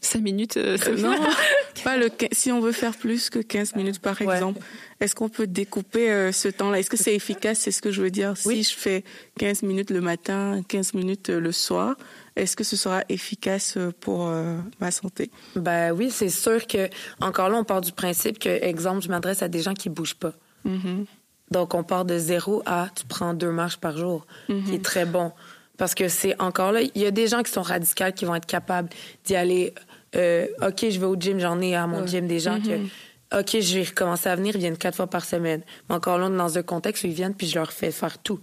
5 0.00 0.20
minutes, 0.20 0.56
euh, 0.56 0.76
non, 0.98 1.14
pas 1.84 1.96
le, 1.96 2.10
si 2.32 2.52
on 2.52 2.60
veut 2.60 2.72
faire 2.72 2.96
plus 2.96 3.30
que 3.30 3.38
15 3.38 3.74
minutes 3.76 3.98
par 3.98 4.20
exemple, 4.20 4.60
est-ce 5.00 5.14
qu'on 5.14 5.28
peut 5.28 5.46
découper 5.46 6.10
euh, 6.10 6.32
ce 6.32 6.48
temps-là? 6.48 6.78
Est-ce 6.78 6.90
que 6.90 6.96
c'est 6.96 7.14
efficace? 7.14 7.60
C'est 7.60 7.70
ce 7.70 7.82
que 7.82 7.90
je 7.90 8.02
veux 8.02 8.10
dire. 8.10 8.36
Si 8.36 8.62
je 8.62 8.74
fais 8.74 9.04
15 9.38 9.62
minutes 9.62 9.90
le 9.90 10.00
matin, 10.00 10.62
15 10.68 10.94
minutes 10.94 11.30
euh, 11.30 11.40
le 11.40 11.52
soir, 11.52 11.96
est-ce 12.36 12.56
que 12.56 12.64
ce 12.64 12.76
sera 12.76 13.02
efficace 13.08 13.76
pour 14.00 14.32
ma 14.78 14.90
santé? 14.90 15.30
Ben 15.56 15.92
oui, 15.92 16.10
c'est 16.10 16.28
sûr 16.28 16.66
que 16.66 16.88
encore 17.20 17.48
là, 17.50 17.58
on 17.58 17.64
part 17.64 17.80
du 17.80 17.92
principe 17.92 18.38
que, 18.38 18.48
exemple, 18.48 19.02
je 19.02 19.08
m'adresse 19.08 19.42
à 19.42 19.48
des 19.48 19.60
gens 19.60 19.74
qui 19.74 19.90
bougent 19.90 20.14
pas. 20.14 20.32
Mm-hmm. 20.64 21.06
Donc, 21.50 21.74
on 21.74 21.82
part 21.82 22.04
de 22.04 22.16
zéro 22.18 22.62
à 22.64 22.88
tu 22.94 23.04
prends 23.04 23.34
deux 23.34 23.50
marches 23.50 23.78
par 23.78 23.98
jour, 23.98 24.26
qui 24.46 24.52
est 24.52 24.56
mm-hmm. 24.56 24.80
très 24.80 25.04
bon. 25.04 25.32
Parce 25.80 25.94
que 25.94 26.08
c'est 26.08 26.38
encore 26.42 26.72
là, 26.72 26.82
il 26.82 27.00
y 27.00 27.06
a 27.06 27.10
des 27.10 27.26
gens 27.26 27.42
qui 27.42 27.50
sont 27.50 27.62
radicaux 27.62 28.12
qui 28.14 28.26
vont 28.26 28.34
être 28.34 28.44
capables 28.44 28.90
d'y 29.24 29.34
aller. 29.34 29.72
Euh, 30.14 30.46
OK, 30.60 30.84
je 30.90 31.00
vais 31.00 31.06
au 31.06 31.16
gym, 31.18 31.40
j'en 31.40 31.58
ai 31.62 31.74
à 31.74 31.86
mon 31.86 32.06
gym 32.06 32.26
des 32.26 32.38
gens 32.38 32.60
qui, 32.60 32.68
mm-hmm. 32.68 33.40
OK, 33.40 33.60
je 33.62 33.78
vais 33.78 33.84
recommencer 33.84 34.28
à 34.28 34.36
venir, 34.36 34.54
ils 34.56 34.58
viennent 34.60 34.76
quatre 34.76 34.96
fois 34.96 35.06
par 35.06 35.24
semaine. 35.24 35.62
Mais 35.88 35.94
encore 35.94 36.18
là, 36.18 36.28
dans 36.28 36.58
un 36.58 36.62
contexte 36.62 37.04
où 37.04 37.06
ils 37.06 37.14
viennent, 37.14 37.34
puis 37.34 37.46
je 37.46 37.58
leur 37.58 37.72
fais 37.72 37.92
faire 37.92 38.18
tout. 38.18 38.40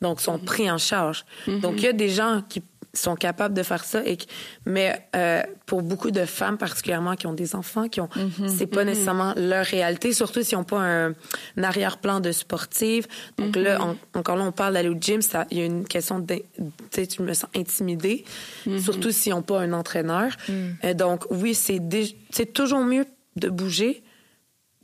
Donc, 0.00 0.20
ils 0.20 0.24
sont 0.24 0.38
mm-hmm. 0.38 0.44
pris 0.44 0.70
en 0.72 0.78
charge. 0.78 1.24
Mm-hmm. 1.46 1.60
Donc, 1.60 1.74
il 1.76 1.84
y 1.84 1.86
a 1.86 1.92
des 1.92 2.08
gens 2.08 2.42
qui 2.48 2.64
sont 2.94 3.16
capables 3.16 3.54
de 3.54 3.62
faire 3.62 3.84
ça. 3.84 4.02
Et 4.06 4.18
mais 4.66 5.06
euh, 5.16 5.42
pour 5.66 5.82
beaucoup 5.82 6.10
de 6.10 6.24
femmes 6.24 6.58
particulièrement 6.58 7.16
qui 7.16 7.26
ont 7.26 7.32
des 7.32 7.54
enfants, 7.54 7.88
qui 7.88 8.00
ont, 8.00 8.08
mhm. 8.16 8.48
c'est 8.48 8.66
pas 8.66 8.82
mhm. 8.82 8.90
nécessairement 8.90 9.34
leur 9.36 9.64
réalité, 9.64 10.12
surtout 10.12 10.42
s'ils 10.42 10.58
n'ont 10.58 10.64
pas 10.64 10.80
un, 10.80 11.14
arrière-plan 11.62 12.20
de 12.20 12.32
sportive. 12.32 13.06
Donc 13.38 13.56
là, 13.56 13.78
mhm. 13.78 13.96
encore 14.14 14.36
là, 14.36 14.44
on 14.44 14.52
parle 14.52 14.74
d'aller 14.74 14.88
au 14.88 14.96
gym, 14.98 15.22
ça, 15.22 15.46
il 15.50 15.58
y 15.58 15.62
a 15.62 15.64
une 15.64 15.86
question 15.86 16.18
de, 16.18 16.42
tu 16.90 17.06
tu 17.06 17.22
me 17.22 17.32
sens 17.32 17.50
intimidée, 17.56 18.24
surtout 18.78 19.10
s'ils 19.10 19.32
n'ont 19.32 19.42
pas 19.42 19.60
un 19.60 19.72
entraîneur. 19.72 20.32
Euh, 20.84 20.94
donc 20.94 21.24
oui, 21.30 21.54
c'est 21.54 21.80
c'est 22.30 22.52
toujours 22.52 22.80
mieux 22.80 23.06
de 23.36 23.48
bouger 23.48 24.02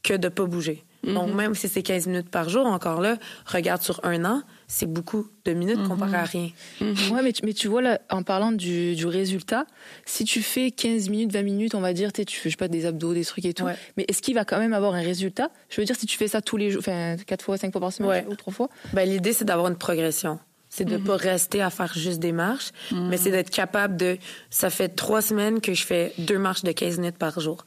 que 0.02 0.14
de 0.14 0.28
pas 0.28 0.44
bouger. 0.44 0.84
Donc 1.04 1.32
même 1.34 1.54
si 1.54 1.68
c'est 1.68 1.82
15 1.82 2.06
minutes 2.06 2.30
par 2.30 2.48
jour, 2.48 2.66
encore 2.66 3.00
là, 3.00 3.16
regarde 3.46 3.82
sur 3.82 4.00
un 4.04 4.24
an 4.24 4.42
c'est 4.70 4.86
beaucoup 4.86 5.26
de 5.46 5.52
minutes 5.54 5.82
comparé 5.88 6.16
à 6.16 6.22
mhm. 6.22 6.28
rien. 6.30 6.50
Mhm. 6.82 7.12
Ouais, 7.12 7.22
mais 7.22 7.32
tu, 7.32 7.44
mais 7.44 7.54
tu 7.54 7.68
vois, 7.68 7.80
là, 7.80 8.00
en 8.10 8.22
parlant 8.22 8.52
du, 8.52 8.94
du, 8.94 9.06
résultat, 9.06 9.64
si 10.04 10.24
tu 10.24 10.42
fais 10.42 10.70
15 10.70 11.08
minutes, 11.08 11.32
20 11.32 11.42
minutes, 11.42 11.74
on 11.74 11.80
va 11.80 11.94
dire, 11.94 12.12
tu 12.12 12.22
fais, 12.24 12.50
je 12.50 12.50
sais 12.50 12.56
pas, 12.56 12.68
des 12.68 12.84
abdos, 12.84 13.14
des 13.14 13.24
trucs 13.24 13.46
et 13.46 13.54
tout, 13.54 13.64
mais 13.96 14.04
est-ce 14.08 14.20
qu'il 14.20 14.34
va 14.34 14.44
quand 14.44 14.58
même 14.58 14.74
avoir 14.74 14.94
un 14.94 15.00
résultat? 15.00 15.50
Je 15.70 15.80
veux 15.80 15.86
dire, 15.86 15.96
si 15.96 16.04
tu 16.04 16.18
fais 16.18 16.28
ça 16.28 16.42
tous 16.42 16.58
les 16.58 16.70
jours, 16.70 16.80
enfin, 16.80 17.16
4 17.16 17.42
fois, 17.42 17.56
5 17.56 17.72
fois 17.72 17.80
par 17.80 17.92
semaine, 17.92 18.26
ou 18.28 18.36
3 18.36 18.52
fois 18.52 18.68
ben, 18.92 19.08
L'idée, 19.08 19.32
c'est 19.32 19.46
d'avoir 19.46 19.68
une 19.68 19.78
progression. 19.78 20.38
C'est 20.68 20.84
de 20.84 20.92
ne 20.92 20.98
mhm. 20.98 21.04
pas 21.04 21.16
rester 21.16 21.62
à 21.62 21.70
faire 21.70 21.94
juste 21.94 22.18
des 22.18 22.32
marches, 22.32 22.72
mais 22.92 23.16
c'est 23.16 23.30
d'être 23.30 23.48
capable 23.48 23.96
de... 23.96 24.18
Ça 24.50 24.68
fait 24.68 24.90
trois 24.90 25.22
semaines 25.22 25.62
que 25.62 25.72
je 25.72 25.82
fais 25.82 26.12
deux 26.18 26.38
marches 26.38 26.62
de 26.62 26.72
15 26.72 26.98
minutes 26.98 27.16
par 27.16 27.40
jour. 27.40 27.64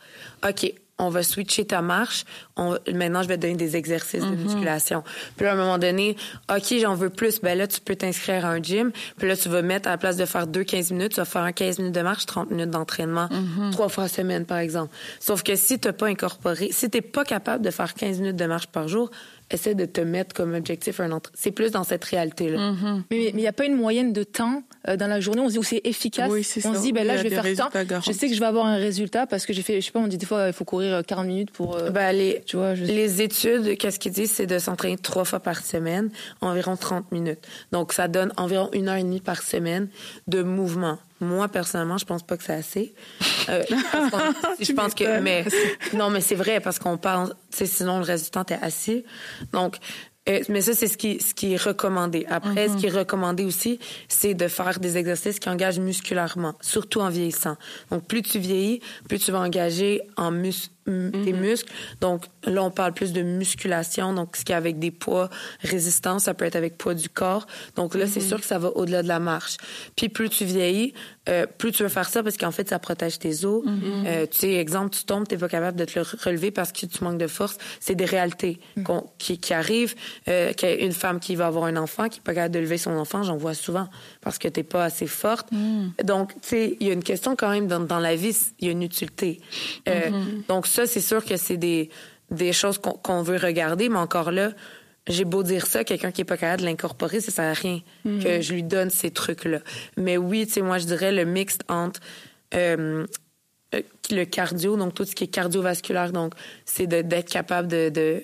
OK, 0.47 0.71
on 1.01 1.09
va 1.09 1.23
switcher 1.23 1.65
ta 1.65 1.81
marche. 1.81 2.25
maintenant, 2.57 3.23
je 3.23 3.27
vais 3.27 3.37
te 3.37 3.41
donner 3.41 3.55
des 3.55 3.75
exercices 3.75 4.23
de 4.23 4.29
mhm. 4.29 4.43
musculation. 4.43 5.03
Puis 5.35 5.47
à 5.47 5.53
un 5.53 5.55
moment 5.55 5.77
donné, 5.77 6.15
OK, 6.49 6.73
j'en 6.79 6.95
veux 6.95 7.09
plus. 7.09 7.41
Ben 7.41 7.57
là, 7.57 7.67
tu 7.67 7.81
peux 7.81 7.95
t'inscrire 7.95 8.45
à 8.45 8.49
un 8.49 8.61
gym. 8.61 8.91
Puis 9.17 9.27
là, 9.27 9.35
tu 9.35 9.49
vas 9.49 9.61
mettre, 9.61 9.87
à 9.87 9.91
la 9.91 9.97
place 9.97 10.17
de 10.17 10.25
faire 10.25 10.47
deux 10.47 10.63
15 10.63 10.91
minutes, 10.91 11.13
tu 11.13 11.17
vas 11.17 11.25
faire 11.25 11.41
un 11.41 11.51
15 11.51 11.79
minutes 11.79 11.95
de 11.95 12.01
marche, 12.01 12.25
30 12.25 12.51
minutes 12.51 12.69
d'entraînement, 12.69 13.27
mhm. 13.31 13.71
trois 13.71 13.89
fois 13.89 14.07
semaine, 14.07 14.45
par 14.45 14.59
exemple. 14.59 14.93
Sauf 15.19 15.43
que 15.43 15.55
si 15.55 15.79
tu 15.79 15.87
n'as 15.87 15.93
pas 15.93 16.07
incorporé, 16.07 16.69
si 16.71 16.89
tu 16.89 16.97
n'es 16.97 17.01
pas 17.01 17.25
capable 17.25 17.65
de 17.65 17.71
faire 17.71 17.93
15 17.93 18.19
minutes 18.19 18.35
de 18.35 18.45
marche 18.45 18.67
par 18.67 18.87
jour, 18.87 19.09
essaie 19.53 19.75
de 19.75 19.85
te 19.85 20.01
mettre 20.01 20.33
comme 20.33 20.53
objectif 20.53 20.99
un 20.99 21.11
entraînement. 21.11 21.21
C'est 21.33 21.51
plus 21.51 21.71
dans 21.71 21.83
cette 21.83 22.03
réalité-là. 22.03 22.71
Mm-hmm. 22.71 23.01
Mais 23.11 23.29
il 23.29 23.35
n'y 23.35 23.47
a 23.47 23.53
pas 23.53 23.65
une 23.65 23.75
moyenne 23.75 24.13
de 24.13 24.23
temps 24.23 24.63
euh, 24.87 24.97
dans 24.97 25.07
la 25.07 25.19
journée. 25.19 25.41
On 25.41 25.47
se 25.47 25.53
dit 25.53 25.59
où 25.59 25.63
c'est 25.63 25.81
efficace. 25.83 26.31
on 26.31 26.73
se 26.73 26.81
dit, 26.81 26.91
ben 26.91 27.05
là, 27.05 27.17
je 27.17 27.23
vais 27.23 27.29
faire 27.29 27.55
ça. 27.55 27.69
Je 28.05 28.11
sais 28.11 28.27
que 28.27 28.33
je 28.33 28.39
vais 28.39 28.45
avoir 28.45 28.65
un 28.65 28.77
résultat 28.77 29.27
parce 29.27 29.45
que 29.45 29.53
j'ai 29.53 29.61
fait, 29.61 29.79
je 29.79 29.85
sais 29.85 29.91
pas, 29.91 29.99
on 29.99 30.07
dit 30.07 30.17
des 30.17 30.25
fois, 30.25 30.47
il 30.47 30.53
faut 30.53 30.65
courir 30.65 31.03
40 31.05 31.23
euh, 31.23 31.27
minutes 31.27 31.51
pour. 31.51 31.75
Euh, 31.75 31.89
ben, 31.89 32.11
les, 32.11 32.41
tu 32.45 32.57
vois, 32.57 32.73
les 32.73 33.21
études, 33.21 33.77
qu'est-ce 33.77 33.99
qu'ils 33.99 34.11
disent, 34.11 34.31
c'est 34.31 34.47
de 34.47 34.59
s'entraîner 34.59 34.97
trois 34.97 35.25
fois 35.25 35.39
par 35.39 35.63
semaine, 35.63 36.09
environ 36.41 36.75
30 36.75 37.11
minutes. 37.11 37.47
Donc, 37.71 37.93
ça 37.93 38.07
donne 38.07 38.31
environ 38.37 38.69
une 38.73 38.89
heure 38.89 38.97
et 38.97 39.03
demie 39.03 39.21
par 39.21 39.41
semaine 39.41 39.87
de 40.27 40.41
mouvement. 40.43 40.97
Moi, 41.21 41.47
personnellement, 41.47 41.97
je 41.97 42.05
pense 42.05 42.23
pas 42.23 42.35
que 42.35 42.43
c'est 42.43 42.53
assez. 42.53 42.93
Euh, 43.49 43.63
je 44.59 44.73
pense 44.73 44.95
que, 44.95 45.19
mais 45.19 45.45
non, 45.93 46.09
mais 46.09 46.19
c'est 46.19 46.35
vrai 46.35 46.59
parce 46.59 46.79
qu'on 46.79 46.97
parle, 46.97 47.33
sinon 47.51 47.99
le 47.99 48.03
résultat 48.03 48.43
est 48.49 48.63
assis. 48.63 49.05
Donc, 49.53 49.77
euh, 50.29 50.39
mais 50.49 50.61
ça, 50.61 50.73
c'est 50.73 50.87
ce 50.87 50.97
qui, 50.97 51.19
ce 51.19 51.33
qui 51.33 51.53
est 51.53 51.61
recommandé. 51.61 52.25
Après, 52.29 52.69
ce 52.69 52.77
qui 52.77 52.85
est 52.85 52.91
recommandé 52.91 53.43
aussi, 53.43 53.79
c'est 54.07 54.33
de 54.33 54.47
faire 54.47 54.79
des 54.79 54.97
exercices 54.97 55.39
qui 55.39 55.49
engagent 55.49 55.79
musculairement, 55.79 56.53
surtout 56.61 57.01
en 57.01 57.09
vieillissant. 57.09 57.55
Donc, 57.89 58.05
plus 58.05 58.21
tu 58.21 58.37
vieillis, 58.37 58.81
plus 59.07 59.17
tu 59.17 59.31
vas 59.31 59.39
engager 59.39 60.01
en 60.17 60.31
mus 60.31 60.71
tes 61.11 61.33
mm-hmm. 61.33 61.35
muscles. 61.35 61.71
Donc, 61.99 62.25
là, 62.45 62.63
on 62.63 62.71
parle 62.71 62.93
plus 62.93 63.13
de 63.13 63.21
musculation. 63.21 64.13
Donc, 64.13 64.35
ce 64.35 64.45
qui 64.45 64.51
est 64.51 64.55
avec 64.55 64.79
des 64.79 64.91
poids 64.91 65.29
résistants, 65.61 66.19
ça 66.19 66.33
peut 66.33 66.45
être 66.45 66.55
avec 66.55 66.77
poids 66.77 66.93
du 66.93 67.09
corps. 67.09 67.47
Donc, 67.75 67.95
là, 67.95 68.07
c'est 68.07 68.19
mm-hmm. 68.19 68.27
sûr 68.27 68.39
que 68.39 68.45
ça 68.45 68.59
va 68.59 68.69
au-delà 68.69 69.03
de 69.03 69.07
la 69.07 69.19
marche. 69.19 69.57
Puis, 69.95 70.09
plus 70.09 70.29
tu 70.29 70.45
vieillis, 70.45 70.93
euh, 71.29 71.45
plus 71.45 71.71
tu 71.71 71.83
veux 71.83 71.89
faire 71.89 72.09
ça 72.09 72.23
parce 72.23 72.37
qu'en 72.37 72.51
fait, 72.51 72.69
ça 72.69 72.79
protège 72.79 73.19
tes 73.19 73.45
os. 73.45 73.63
Mm-hmm. 73.63 74.05
euh, 74.05 74.25
tu 74.25 74.39
sais, 74.39 74.53
exemple, 74.53 74.95
tu 74.95 75.03
tombes, 75.03 75.27
tu 75.27 75.37
pas 75.37 75.49
capable 75.49 75.77
de 75.77 75.85
te 75.85 75.99
le 75.99 76.05
relever 76.23 76.51
parce 76.51 76.71
que 76.71 76.85
tu 76.85 77.03
manques 77.03 77.19
de 77.19 77.27
force. 77.27 77.57
C'est 77.79 77.95
des 77.95 78.05
réalités 78.05 78.59
mm. 78.75 78.83
qui, 79.17 79.37
qui, 79.37 79.53
arrivent. 79.53 79.95
Euh, 80.27 80.51
une 80.79 80.91
femme 80.91 81.19
qui 81.19 81.35
va 81.35 81.47
avoir 81.47 81.65
un 81.65 81.77
enfant, 81.77 82.09
qui 82.09 82.19
n'est 82.19 82.23
pas 82.23 82.33
capable 82.33 82.53
de 82.53 82.59
lever 82.59 82.77
son 82.77 82.91
enfant, 82.91 83.23
j'en 83.23 83.37
vois 83.37 83.53
souvent 83.53 83.87
parce 84.21 84.37
que 84.37 84.47
tu 84.47 84.59
n'es 84.59 84.63
pas 84.63 84.85
assez 84.85 85.07
forte. 85.07 85.51
Mm. 85.51 85.89
Donc, 86.03 86.33
tu 86.41 86.49
sais, 86.49 86.77
il 86.79 86.87
y 86.87 86.89
a 86.89 86.93
une 86.93 87.03
question 87.03 87.35
quand 87.35 87.49
même 87.49 87.67
dans, 87.67 87.79
dans 87.79 87.99
la 87.99 88.15
vie, 88.15 88.35
il 88.59 88.65
y 88.65 88.69
a 88.69 88.71
une 88.71 88.83
utilité. 88.83 89.41
Euh, 89.87 90.09
donc, 90.47 90.67
ça, 90.67 90.80
c'est 90.85 91.01
sûr 91.01 91.23
que 91.23 91.37
c'est 91.37 91.57
des, 91.57 91.89
des 92.29 92.53
choses 92.53 92.77
qu'on 92.77 93.23
veut 93.23 93.37
regarder, 93.37 93.89
mais 93.89 93.99
encore 93.99 94.31
là, 94.31 94.51
j'ai 95.07 95.25
beau 95.25 95.43
dire 95.43 95.65
ça, 95.65 95.83
quelqu'un 95.83 96.11
qui 96.11 96.21
est 96.21 96.25
pas 96.25 96.37
capable 96.37 96.61
de 96.61 96.67
l'incorporer, 96.67 97.21
ça 97.21 97.31
sert 97.31 97.45
à 97.45 97.53
rien 97.53 97.81
mhm. 98.05 98.23
que 98.23 98.41
je 98.41 98.53
lui 98.53 98.63
donne 98.63 98.89
ces 98.89 99.11
trucs-là. 99.11 99.59
Mais 99.97 100.17
oui, 100.17 100.45
tu 100.45 100.53
sais, 100.53 100.61
moi, 100.61 100.77
je 100.77 100.85
dirais 100.85 101.11
le 101.11 101.25
mixte 101.25 101.63
entre 101.67 101.99
euh, 102.53 103.05
euh, 103.73 103.81
le 104.11 104.23
cardio, 104.25 104.77
donc 104.77 104.93
tout 104.93 105.05
ce 105.05 105.15
qui 105.15 105.23
est 105.23 105.27
cardiovasculaire, 105.27 106.11
donc 106.11 106.33
c'est 106.65 106.87
d'être 106.87 107.29
capable 107.29 107.67
de, 107.67 107.89
de 107.89 108.21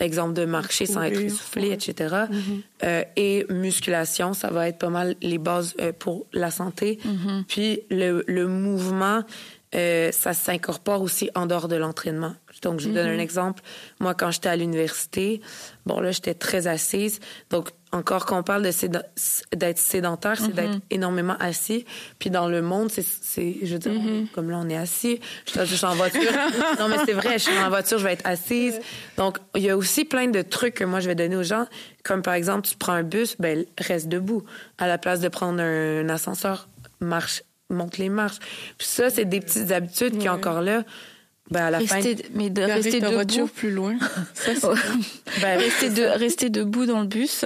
exemple 0.00 0.34
de 0.34 0.44
marcher 0.44 0.86
sans 0.86 1.02
être 1.02 1.20
essoufflé, 1.20 1.70
etc. 1.70 2.26
Mhm. 2.30 2.62
euh, 2.84 3.04
et 3.16 3.46
musculation, 3.48 4.34
ça 4.34 4.50
va 4.50 4.68
être 4.68 4.78
pas 4.78 4.90
mal 4.90 5.14
les 5.22 5.38
bases 5.38 5.74
euh, 5.80 5.92
pour 5.92 6.26
la 6.32 6.50
santé. 6.50 6.98
Mhm. 7.04 7.44
Puis 7.46 7.80
le, 7.90 8.24
le 8.26 8.46
mouvement, 8.46 9.22
euh, 9.74 10.12
ça 10.12 10.32
s'incorpore 10.32 11.02
aussi 11.02 11.30
en 11.34 11.46
dehors 11.46 11.68
de 11.68 11.76
l'entraînement. 11.76 12.34
Donc, 12.62 12.80
je 12.80 12.88
vous 12.88 12.94
donne 12.94 13.08
un 13.08 13.14
mhm. 13.14 13.20
exemple. 13.20 13.62
Moi, 14.00 14.14
quand 14.14 14.30
j'étais 14.30 14.48
à 14.48 14.56
l'université, 14.56 15.40
bon, 15.84 16.00
là, 16.00 16.12
j'étais 16.12 16.34
très 16.34 16.66
assise. 16.66 17.20
Donc, 17.50 17.70
encore 17.92 18.26
quand 18.26 18.38
on 18.38 18.42
parle 18.42 18.62
d'être 18.62 19.78
sédentaire, 19.78 20.38
c'est 20.38 20.54
d'être 20.54 20.74
mhm. 20.74 20.80
énormément 20.90 21.36
assis. 21.40 21.84
Puis 22.18 22.30
dans 22.30 22.48
le 22.48 22.62
monde, 22.62 22.90
c'est, 22.90 23.56
je 23.62 23.72
veux 23.72 23.78
dire, 23.78 23.92
mhm. 23.92 24.28
comme 24.28 24.50
là, 24.50 24.58
on 24.60 24.68
est 24.68 24.76
assis. 24.76 25.20
Je, 25.46 25.64
suis 25.64 25.84
en 25.84 25.94
voiture. 25.94 26.20
non, 26.78 26.88
mais 26.88 26.96
c'est 27.04 27.12
vrai, 27.12 27.38
je 27.38 27.44
suis 27.44 27.58
en 27.58 27.68
voiture, 27.68 27.98
je 27.98 28.04
vais 28.04 28.12
être 28.12 28.26
assise. 28.26 28.80
Donc, 29.16 29.38
il 29.54 29.62
y 29.62 29.70
a 29.70 29.76
aussi 29.76 30.04
plein 30.04 30.28
de 30.28 30.42
trucs 30.42 30.74
que 30.74 30.84
moi, 30.84 31.00
je 31.00 31.08
vais 31.08 31.14
donner 31.14 31.36
aux 31.36 31.42
gens. 31.42 31.66
Comme 32.04 32.22
par 32.22 32.34
exemple, 32.34 32.66
tu 32.68 32.76
prends 32.76 32.92
un 32.92 33.02
bus, 33.02 33.36
ben, 33.38 33.64
reste 33.78 34.08
debout. 34.08 34.44
À 34.78 34.86
la 34.86 34.98
place 34.98 35.20
de 35.20 35.28
prendre 35.28 35.60
un 35.60 36.08
ascenseur, 36.08 36.68
marche 37.00 37.42
monte 37.70 37.98
les 37.98 38.08
marches. 38.08 38.38
Puis 38.78 38.86
ça, 38.86 39.10
c'est 39.10 39.24
des 39.24 39.40
petites 39.40 39.70
habitudes 39.70 40.18
qui, 40.18 40.28
encore 40.28 40.60
là, 40.60 40.84
ben 41.50 41.64
à 41.64 41.70
la 41.70 41.78
rester, 41.78 42.16
fin, 42.16 42.22
mais 42.34 42.50
de 42.50 42.62
rester 42.62 43.00
debout 43.00 43.46
plus 43.48 43.70
loin. 43.70 43.96
ça, 44.34 44.72
ben, 45.42 45.58
rester, 45.58 45.90
de, 45.90 46.02
rester 46.02 46.50
debout 46.50 46.86
dans 46.86 47.00
le 47.00 47.06
bus, 47.06 47.44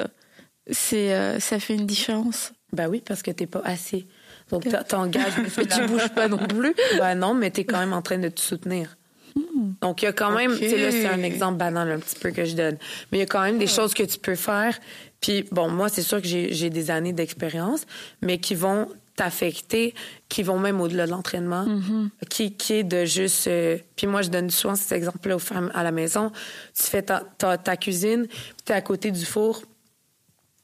c'est 0.70 1.12
euh, 1.12 1.40
ça 1.40 1.58
fait 1.58 1.74
une 1.74 1.86
différence. 1.86 2.52
Ben 2.72 2.88
oui, 2.88 3.02
parce 3.04 3.22
que 3.22 3.30
t'es 3.30 3.46
pas 3.46 3.62
assis. 3.64 4.06
Donc 4.50 4.64
t'engages, 4.86 5.32
mais 5.56 5.66
tu 5.66 5.86
bouges 5.86 6.08
pas 6.10 6.28
non 6.28 6.38
plus. 6.38 6.74
Ben 6.98 7.14
non, 7.16 7.34
mais 7.34 7.50
t'es 7.50 7.64
quand 7.64 7.78
même 7.78 7.92
en 7.92 8.02
train 8.02 8.18
de 8.18 8.28
te 8.28 8.40
soutenir. 8.40 8.96
Hmm. 9.34 9.72
Donc 9.80 10.02
il 10.02 10.06
y 10.06 10.08
a 10.08 10.12
quand 10.12 10.30
même, 10.30 10.56
tu 10.56 10.68
sais 10.68 10.78
là 10.78 10.90
c'est 10.90 11.06
un 11.06 11.22
exemple 11.22 11.58
banal 11.58 11.90
un 11.90 11.98
petit 11.98 12.16
peu 12.16 12.30
que 12.30 12.44
je 12.44 12.54
donne, 12.54 12.76
mais 13.10 13.18
il 13.18 13.20
y 13.20 13.24
a 13.24 13.26
quand 13.26 13.42
même 13.42 13.58
des 13.58 13.66
choses 13.66 13.94
que 13.94 14.02
tu 14.04 14.18
peux 14.18 14.36
faire. 14.36 14.78
Puis 15.20 15.44
bon, 15.50 15.68
moi 15.68 15.88
c'est 15.88 16.02
sûr 16.02 16.22
que 16.22 16.28
j'ai 16.28 16.70
des 16.70 16.90
années 16.90 17.12
d'expérience, 17.12 17.84
mais 18.22 18.38
qui 18.38 18.54
vont 18.54 18.88
t'affecter 19.18 19.94
qui 20.28 20.44
vont 20.44 20.58
même 20.58 20.80
au-delà 20.80 21.06
de 21.06 21.10
l'entraînement, 21.10 21.66
mm-hmm. 21.66 22.28
qui, 22.30 22.52
qui 22.56 22.74
est 22.74 22.84
de 22.84 23.04
juste... 23.04 23.48
Euh, 23.48 23.76
puis 23.96 24.06
moi, 24.06 24.22
je 24.22 24.30
donne 24.30 24.48
souvent 24.48 24.76
cet 24.76 24.92
exemple-là 24.92 25.36
aux 25.36 25.40
femmes 25.40 25.72
à 25.74 25.82
la 25.82 25.90
maison. 25.90 26.30
Tu 26.74 26.84
fais 26.84 27.02
ta, 27.02 27.24
ta, 27.36 27.76
cuisine, 27.76 28.28
tu 28.64 28.72
es 28.72 28.76
à 28.76 28.80
côté 28.80 29.10
du 29.10 29.24
four, 29.24 29.62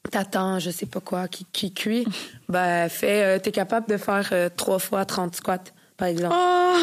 t'attends, 0.08 0.60
je 0.60 0.70
sais 0.70 0.86
pas 0.86 1.00
quoi, 1.00 1.26
qui, 1.26 1.44
qui 1.52 1.74
cuit. 1.74 2.06
ben, 2.48 2.88
fais... 2.88 3.24
Euh, 3.24 3.38
t'es 3.40 3.50
capable 3.50 3.88
de 3.88 3.96
faire 3.96 4.28
euh, 4.30 4.48
trois 4.54 4.78
fois 4.78 5.04
30 5.04 5.34
squats 5.34 5.58
par 5.96 6.08
exemple. 6.08 6.34
Oh! 6.36 6.76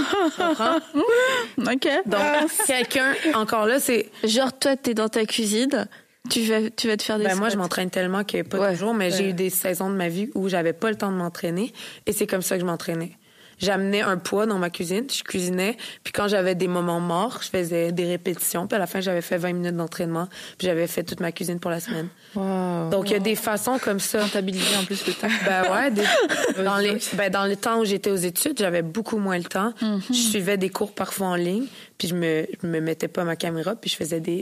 OK. 1.57 1.88
Donc, 2.05 2.21
quelqu'un, 2.67 3.13
encore 3.34 3.65
là, 3.65 3.79
c'est... 3.79 4.10
Genre, 4.23 4.57
toi, 4.57 4.75
t'es 4.77 4.93
dans 4.93 5.10
ta 5.10 5.25
cuisine, 5.25 5.88
tu 6.29 6.41
vas, 6.43 6.69
tu 6.69 6.88
vas 6.88 6.97
te 6.97 7.03
faire 7.03 7.17
des 7.17 7.25
ben, 7.25 7.36
Moi, 7.36 7.49
je 7.49 7.57
m'entraîne 7.57 7.89
tellement 7.89 8.23
que 8.23 8.41
pas 8.43 8.71
toujours, 8.71 8.93
mais 8.93 9.12
j'ai 9.12 9.29
eu 9.29 9.34
des 9.34 9.49
saisons 9.49 9.89
de 9.89 9.95
ma 9.95 10.10
vie 10.10 10.29
où 10.36 10.49
j'avais 10.49 10.73
pas 10.73 10.89
le 10.89 10.95
temps 10.95 11.12
de 11.12 11.17
m'entraîner 11.17 11.73
et 12.05 12.13
c'est 12.13 12.27
comme 12.27 12.41
ça 12.41 12.55
que 12.55 12.62
je 12.62 12.65
m'entraînais 12.65 13.17
j'amenais 13.62 14.01
un 14.01 14.17
poids 14.17 14.45
dans 14.45 14.57
ma 14.57 14.69
cuisine, 14.69 15.05
je 15.10 15.23
cuisinais, 15.23 15.77
puis 16.03 16.12
quand 16.12 16.27
j'avais 16.27 16.55
des 16.55 16.67
moments 16.67 16.99
morts, 16.99 17.39
je 17.41 17.49
faisais 17.49 17.91
des 17.91 18.05
répétitions, 18.05 18.67
puis 18.67 18.75
à 18.75 18.79
la 18.79 18.88
fin, 18.88 18.99
j'avais 18.99 19.21
fait 19.21 19.38
20 19.38 19.53
minutes 19.53 19.75
d'entraînement, 19.75 20.27
puis 20.57 20.67
j'avais 20.67 20.88
fait 20.88 21.03
toute 21.03 21.19
ma 21.19 21.31
cuisine 21.31 21.60
pour 21.60 21.71
la 21.71 21.79
semaine. 21.79 22.10
Donc, 22.36 23.10
il 23.10 23.13
y 23.13 23.15
a 23.15 23.19
des 23.19 23.36
façons 23.36 23.77
comme 23.79 23.99
ça. 23.99 24.19
Comptabiliser 24.21 24.75
en 24.77 24.84
plus 24.84 25.05
le 25.05 25.13
temps. 25.13 25.27
Ben 25.45 25.63
ouais, 25.71 25.91
dans, 26.63 26.77
les, 26.77 26.97
ben, 27.13 27.29
dans 27.31 27.45
le 27.45 27.55
temps 27.55 27.79
où 27.79 27.86
j'étais 27.86 28.10
aux 28.10 28.15
études, 28.15 28.57
j'avais 28.57 28.81
beaucoup 28.81 29.17
moins 29.17 29.38
le 29.38 29.43
temps. 29.43 29.73
Mm-hmm. 29.81 30.01
Je 30.10 30.13
suivais 30.13 30.57
des 30.57 30.69
cours 30.69 30.93
parfois 30.93 31.27
en 31.27 31.36
ligne, 31.36 31.65
puis 32.02 32.08
je 32.08 32.16
me, 32.16 32.48
je 32.60 32.68
me 32.68 32.80
mettais 32.80 33.08
pas 33.08 33.24
ma 33.24 33.36
caméra, 33.36 33.76
puis 33.76 33.88
je 33.88 33.96
faisais 33.96 34.20
des... 34.20 34.42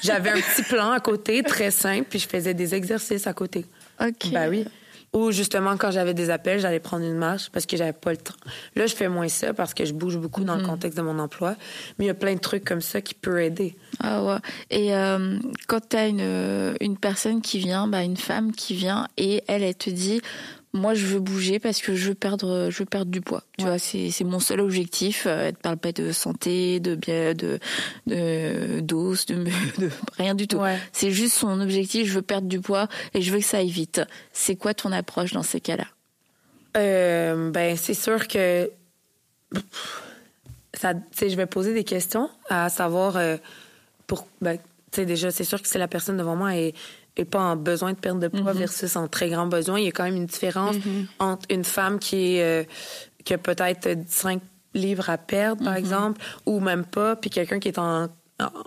j'avais 0.00 0.30
un 0.30 0.40
petit 0.40 0.62
plan 0.62 0.92
à 0.92 1.00
côté, 1.00 1.42
très 1.42 1.72
simple, 1.72 2.06
puis 2.08 2.20
je 2.20 2.28
faisais 2.28 2.54
des 2.54 2.72
exercices 2.72 3.26
à 3.26 3.32
côté. 3.32 3.66
OK. 4.00 4.30
Ben 4.30 4.48
oui. 4.48 4.64
Ou 5.12 5.32
justement, 5.32 5.76
quand 5.76 5.90
j'avais 5.90 6.14
des 6.14 6.30
appels, 6.30 6.60
j'allais 6.60 6.78
prendre 6.78 7.04
une 7.04 7.16
marche 7.16 7.50
parce 7.50 7.66
que 7.66 7.76
j'avais 7.76 7.92
pas 7.92 8.12
le 8.12 8.16
temps. 8.16 8.36
Là, 8.76 8.86
je 8.86 8.94
fais 8.94 9.08
moins 9.08 9.26
ça 9.26 9.52
parce 9.52 9.74
que 9.74 9.84
je 9.84 9.92
bouge 9.92 10.18
beaucoup 10.18 10.44
dans 10.44 10.54
le 10.54 10.62
mhm. 10.62 10.68
contexte 10.68 10.96
de 10.96 11.02
mon 11.02 11.18
emploi. 11.18 11.56
Mais 11.98 12.04
il 12.04 12.06
y 12.06 12.12
a 12.12 12.14
plein 12.14 12.34
de 12.34 12.38
trucs 12.38 12.64
comme 12.64 12.80
ça 12.80 13.00
qui 13.00 13.14
peuvent 13.14 13.40
aider. 13.40 13.74
Ah 13.98 14.22
ouais. 14.22 14.38
Et 14.70 14.94
euh, 14.94 15.36
quand 15.66 15.80
tu 15.88 15.96
as 15.96 16.06
une, 16.06 16.76
une 16.80 16.96
personne 16.96 17.42
qui 17.42 17.58
vient, 17.58 17.88
bah, 17.88 18.04
une 18.04 18.16
femme 18.16 18.52
qui 18.52 18.74
vient 18.74 19.08
et 19.16 19.42
elle, 19.48 19.64
elle 19.64 19.74
te 19.74 19.90
dit 19.90 20.22
moi 20.72 20.94
je 20.94 21.06
veux 21.06 21.20
bouger 21.20 21.58
parce 21.58 21.80
que 21.80 21.94
je 21.94 22.08
veux 22.08 22.14
perdre 22.14 22.68
je 22.70 22.78
veux 22.78 22.84
perdre 22.84 23.10
du 23.10 23.20
poids. 23.20 23.42
Tu 23.58 23.64
vois 23.64 23.78
c'est 23.78 24.10
c'est 24.10 24.24
mon 24.24 24.40
seul 24.40 24.60
objectif 24.60 25.26
euh, 25.26 25.48
elle 25.48 25.54
parle 25.54 25.76
pas 25.76 25.92
de 25.92 26.12
santé 26.12 26.80
de 26.80 26.94
bien 26.94 27.34
de 27.34 27.58
de 28.06 28.80
dose 28.80 29.26
de, 29.26 29.34
de 29.78 29.90
rien 30.16 30.34
du 30.34 30.46
tout. 30.46 30.60
C'est 30.92 31.10
juste 31.10 31.36
son 31.36 31.60
objectif 31.60 32.06
je 32.06 32.14
veux 32.14 32.22
perdre 32.22 32.48
du 32.48 32.60
poids 32.60 32.88
et 33.14 33.22
je 33.22 33.32
veux 33.32 33.38
que 33.38 33.44
ça 33.44 33.58
aille 33.58 33.70
vite. 33.70 34.00
C'est 34.32 34.56
quoi 34.56 34.74
ton 34.74 34.92
approche 34.92 35.32
dans 35.32 35.42
ces 35.42 35.60
cas-là? 35.60 35.86
Euh, 36.76 37.50
ben 37.50 37.76
c'est 37.76 37.94
sûr 37.94 38.28
que 38.28 38.70
ça 40.74 40.94
je 41.20 41.34
vais 41.34 41.46
poser 41.46 41.74
des 41.74 41.84
questions 41.84 42.30
à 42.48 42.68
savoir 42.68 43.16
euh, 43.16 43.36
pour 44.06 44.28
ben, 44.40 44.56
tu 44.56 44.62
sais 44.92 45.06
déjà 45.06 45.32
c'est 45.32 45.44
sûr 45.44 45.60
que 45.60 45.66
c'est 45.66 45.80
la 45.80 45.88
personne 45.88 46.16
devant 46.16 46.36
moi 46.36 46.54
et 46.54 46.74
et 47.20 47.26
pas 47.26 47.40
en 47.40 47.56
besoin 47.56 47.92
de 47.92 47.98
perdre 47.98 48.20
de 48.20 48.28
poids 48.28 48.52
mm-hmm. 48.52 48.58
versus 48.58 48.96
en 48.96 49.06
très 49.06 49.28
grand 49.28 49.46
besoin. 49.46 49.78
Il 49.78 49.84
y 49.84 49.88
a 49.88 49.92
quand 49.92 50.04
même 50.04 50.16
une 50.16 50.26
différence 50.26 50.76
mm-hmm. 50.76 51.06
entre 51.18 51.46
une 51.50 51.64
femme 51.64 51.98
qui 51.98 52.36
est 52.36 52.42
euh, 52.42 52.64
qui 53.24 53.34
a 53.34 53.38
peut-être 53.38 53.88
5 54.08 54.40
livres 54.72 55.10
à 55.10 55.18
perdre, 55.18 55.62
par 55.62 55.74
mm-hmm. 55.74 55.78
exemple, 55.78 56.22
ou 56.46 56.60
même 56.60 56.86
pas, 56.86 57.16
puis 57.16 57.28
quelqu'un 57.28 57.58
qui 57.58 57.68
est 57.68 57.78
en 57.78 58.08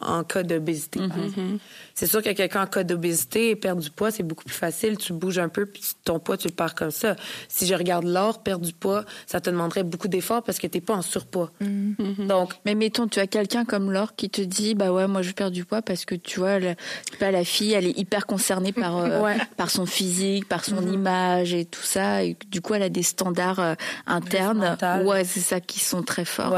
en 0.01 0.23
cas 0.23 0.43
d'obésité. 0.43 0.99
Mm-hmm. 0.99 1.59
C'est 1.95 2.07
sûr 2.07 2.21
que 2.21 2.29
quelqu'un 2.31 2.63
en 2.63 2.67
cas 2.67 2.83
d'obésité 2.83 3.51
et 3.51 3.55
perdre 3.55 3.81
du 3.81 3.89
poids, 3.89 4.11
c'est 4.11 4.23
beaucoup 4.23 4.43
plus 4.43 4.55
facile. 4.55 4.97
Tu 4.97 5.13
bouges 5.13 5.39
un 5.39 5.49
peu, 5.49 5.65
puis 5.65 5.83
ton 6.03 6.19
poids, 6.19 6.37
tu 6.37 6.47
le 6.47 6.53
perds 6.53 6.75
comme 6.75 6.91
ça. 6.91 7.15
Si 7.47 7.67
je 7.67 7.75
regarde 7.75 8.05
l'or, 8.05 8.41
perdre 8.41 8.65
du 8.65 8.73
poids, 8.73 9.05
ça 9.27 9.39
te 9.41 9.49
demanderait 9.49 9.83
beaucoup 9.83 10.07
d'efforts 10.07 10.43
parce 10.43 10.59
que 10.59 10.67
tu 10.67 10.77
n'es 10.77 10.81
pas 10.81 10.95
en 10.95 11.01
surpoids. 11.01 11.51
Mm-hmm. 11.61 12.27
Donc, 12.27 12.53
mais 12.65 12.75
mettons, 12.75 13.07
tu 13.07 13.19
as 13.19 13.27
quelqu'un 13.27 13.65
comme 13.65 13.91
l'or 13.91 14.15
qui 14.15 14.29
te 14.29 14.41
dit, 14.41 14.75
bah 14.75 14.91
ouais, 14.91 15.07
moi 15.07 15.21
je 15.21 15.31
perds 15.31 15.51
du 15.51 15.65
poids 15.65 15.81
parce 15.81 16.05
que 16.05 16.15
tu 16.15 16.39
vois, 16.39 16.59
la, 16.59 16.75
pas 17.19 17.31
la 17.31 17.43
fille, 17.43 17.73
elle 17.73 17.85
est 17.85 17.97
hyper 17.97 18.25
concernée 18.25 18.71
par 18.71 18.97
euh, 18.97 19.33
par 19.57 19.69
son 19.69 19.85
physique, 19.85 20.47
par 20.47 20.65
son 20.65 20.81
image 20.91 21.53
et 21.53 21.65
tout 21.65 21.83
ça. 21.83 22.23
Et 22.23 22.37
du 22.49 22.61
coup, 22.61 22.73
elle 22.73 22.83
a 22.83 22.89
des 22.89 23.03
standards 23.03 23.59
euh, 23.59 23.75
internes. 24.07 24.77
Ouais, 25.05 25.23
c'est 25.23 25.39
ça 25.39 25.59
qui 25.59 25.79
sont 25.79 26.03
très 26.03 26.25
forts. 26.25 26.57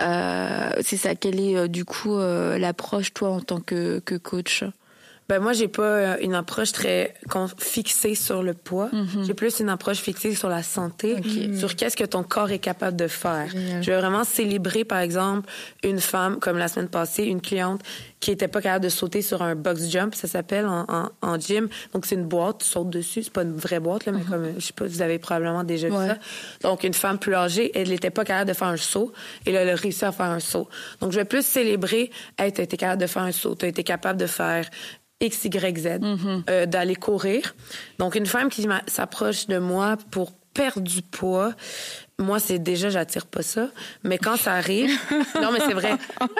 Euh, 0.00 0.70
c'est 0.82 0.96
ça. 0.96 1.14
Quelle 1.14 1.40
est 1.40 1.68
du 1.68 1.84
coup 1.84 2.16
euh, 2.16 2.45
l'approche, 2.58 3.12
toi, 3.12 3.30
en 3.30 3.40
tant 3.40 3.60
que, 3.60 4.00
que 4.00 4.14
coach? 4.14 4.64
Ben 5.28 5.40
moi, 5.40 5.52
j'ai 5.52 5.68
pas 5.68 5.82
euh, 5.82 6.16
une 6.20 6.34
approche 6.34 6.72
très 6.72 7.14
fixée 7.58 8.14
sur 8.14 8.42
le 8.42 8.54
poids. 8.54 8.88
Mhm. 8.92 9.24
J'ai 9.26 9.34
plus 9.34 9.58
une 9.60 9.68
approche 9.68 9.98
fixée 9.98 10.34
sur 10.34 10.48
la 10.48 10.62
santé, 10.62 11.16
sur 11.58 11.74
qu'est-ce 11.74 11.96
que 11.96 12.04
ton 12.04 12.22
corps 12.22 12.50
est 12.50 12.58
capable 12.58 12.96
de 12.96 13.08
faire. 13.08 13.48
Je 13.80 13.90
vais 13.90 13.98
vraiment 13.98 14.24
célébrer, 14.24 14.84
par 14.84 14.98
exemple, 14.98 15.48
une 15.82 16.00
femme, 16.00 16.38
comme 16.38 16.58
la 16.58 16.68
semaine 16.68 16.88
passée, 16.88 17.24
une 17.24 17.40
cliente 17.40 17.82
qui 18.20 18.30
était 18.30 18.48
pas 18.48 18.60
capable 18.60 18.84
de 18.84 18.88
sauter 18.88 19.20
sur 19.22 19.42
un 19.42 19.54
box 19.54 19.88
jump, 19.88 20.14
ça 20.14 20.26
s'appelle 20.26 20.66
en, 20.66 21.10
en, 21.20 21.38
gym. 21.38 21.68
Donc 21.92 22.06
c'est 22.06 22.14
une 22.14 22.24
boîte, 22.24 22.58
tu 22.58 22.66
sautes 22.66 22.90
dessus. 22.90 23.22
C'est 23.22 23.32
pas 23.32 23.42
une 23.42 23.56
vraie 23.56 23.78
boîte 23.78 24.06
là, 24.06 24.12
mais 24.12 24.20
mhm. 24.20 24.26
comme 24.26 24.52
je 24.58 24.64
sais 24.64 24.72
pas, 24.72 24.86
vous 24.86 25.02
avez 25.02 25.18
probablement 25.18 25.64
déjà 25.64 25.88
vu 25.88 25.94
ça. 25.94 26.18
Donc 26.62 26.82
une 26.84 26.94
femme 26.94 27.18
plus 27.18 27.34
âgée, 27.34 27.70
elle 27.74 27.88
n'était 27.88 28.10
pas 28.10 28.24
capable 28.24 28.48
de 28.48 28.54
faire 28.54 28.68
un 28.68 28.76
saut, 28.76 29.12
et 29.44 29.52
là 29.52 29.60
elle 29.60 29.70
a 29.70 29.74
réussi 29.74 30.04
à 30.04 30.12
faire 30.12 30.26
un 30.26 30.40
saut. 30.40 30.68
Donc 31.00 31.12
je 31.12 31.18
vais 31.18 31.24
plus 31.24 31.44
célébrer, 31.44 32.10
hey, 32.38 32.52
t'as 32.52 32.62
été 32.62 32.76
capable 32.76 33.02
de 33.02 33.06
faire 33.06 33.22
un 33.22 33.32
saut, 33.32 33.54
t'as 33.54 33.68
été 33.68 33.84
capable 33.84 34.18
de 34.18 34.26
faire 34.26 34.66
X, 35.20 35.44
Y, 35.44 35.78
Z, 35.78 35.86
mm-hmm. 35.86 36.42
euh, 36.50 36.66
d'aller 36.66 36.96
courir. 36.96 37.54
Donc, 37.98 38.14
une 38.14 38.26
femme 38.26 38.48
qui 38.48 38.66
s'approche 38.86 39.46
de 39.46 39.58
moi 39.58 39.96
pour 40.10 40.32
perdre 40.52 40.80
du 40.80 41.02
poids, 41.02 41.52
moi, 42.18 42.38
c'est 42.40 42.58
déjà, 42.58 42.88
j'attire 42.88 43.26
pas 43.26 43.42
ça. 43.42 43.68
Mais 44.02 44.16
quand 44.16 44.36
ça 44.36 44.54
arrive, 44.54 44.90
non, 45.42 45.52
mais 45.52 45.60
c'est 45.60 45.74
vrai. 45.74 45.92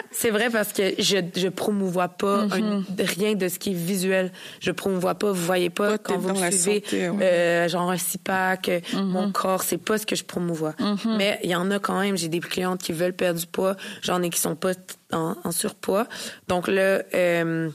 C'est 0.09 0.31
vrai 0.31 0.49
parce 0.49 0.73
que 0.73 0.93
je, 0.97 1.17
je 1.35 1.47
promouvois 1.47 2.07
pas 2.07 2.47
mm-hmm. 2.47 2.83
rien 2.99 3.35
de 3.35 3.47
ce 3.47 3.59
qui 3.59 3.71
est 3.71 3.75
visuel. 3.75 4.31
Je 4.59 4.71
promouvois 4.71 5.13
pas, 5.13 5.31
vous 5.31 5.45
voyez 5.45 5.69
pas, 5.69 5.99
quand 5.99 6.17
vous 6.17 6.33
me 6.33 6.51
suivez, 6.51 6.83
euh, 6.93 7.67
genre 7.67 7.91
un 7.91 7.97
six-pack, 7.97 8.67
mm-hmm. 8.67 9.03
mon 9.03 9.31
corps, 9.31 9.61
c'est 9.61 9.77
pas 9.77 9.99
ce 9.99 10.07
que 10.07 10.15
je 10.15 10.23
promouvois. 10.23 10.73
Mais 11.17 11.39
il 11.43 11.51
y 11.51 11.55
en 11.55 11.69
a 11.69 11.77
quand 11.77 11.99
même, 11.99 12.17
j'ai 12.17 12.29
des 12.29 12.39
clientes 12.39 12.81
qui 12.81 12.91
veulent 12.91 13.13
perdre 13.13 13.39
du 13.39 13.45
poids, 13.45 13.75
j'en 14.01 14.23
ai 14.23 14.31
qui 14.31 14.39
sont 14.39 14.55
pas 14.55 14.71
en, 15.13 15.35
en 15.43 15.51
surpoids. 15.51 16.07
Donc 16.47 16.67
là, 16.67 17.03
euh, 17.13 17.69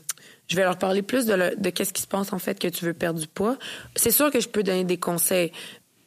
je 0.52 0.56
vais 0.58 0.64
leur 0.64 0.76
parler 0.76 1.00
plus 1.00 1.24
de, 1.24 1.54
de 1.56 1.70
qu'est-ce 1.70 1.94
qui 1.94 2.02
se 2.02 2.06
passe 2.06 2.34
en 2.34 2.38
fait 2.38 2.58
que 2.58 2.68
tu 2.68 2.84
veux 2.84 2.92
perdre 2.92 3.18
du 3.18 3.26
poids. 3.26 3.56
C'est 3.96 4.10
sûr 4.10 4.30
que 4.30 4.38
je 4.38 4.50
peux 4.50 4.62
donner 4.62 4.84
des 4.84 4.98
conseils. 4.98 5.50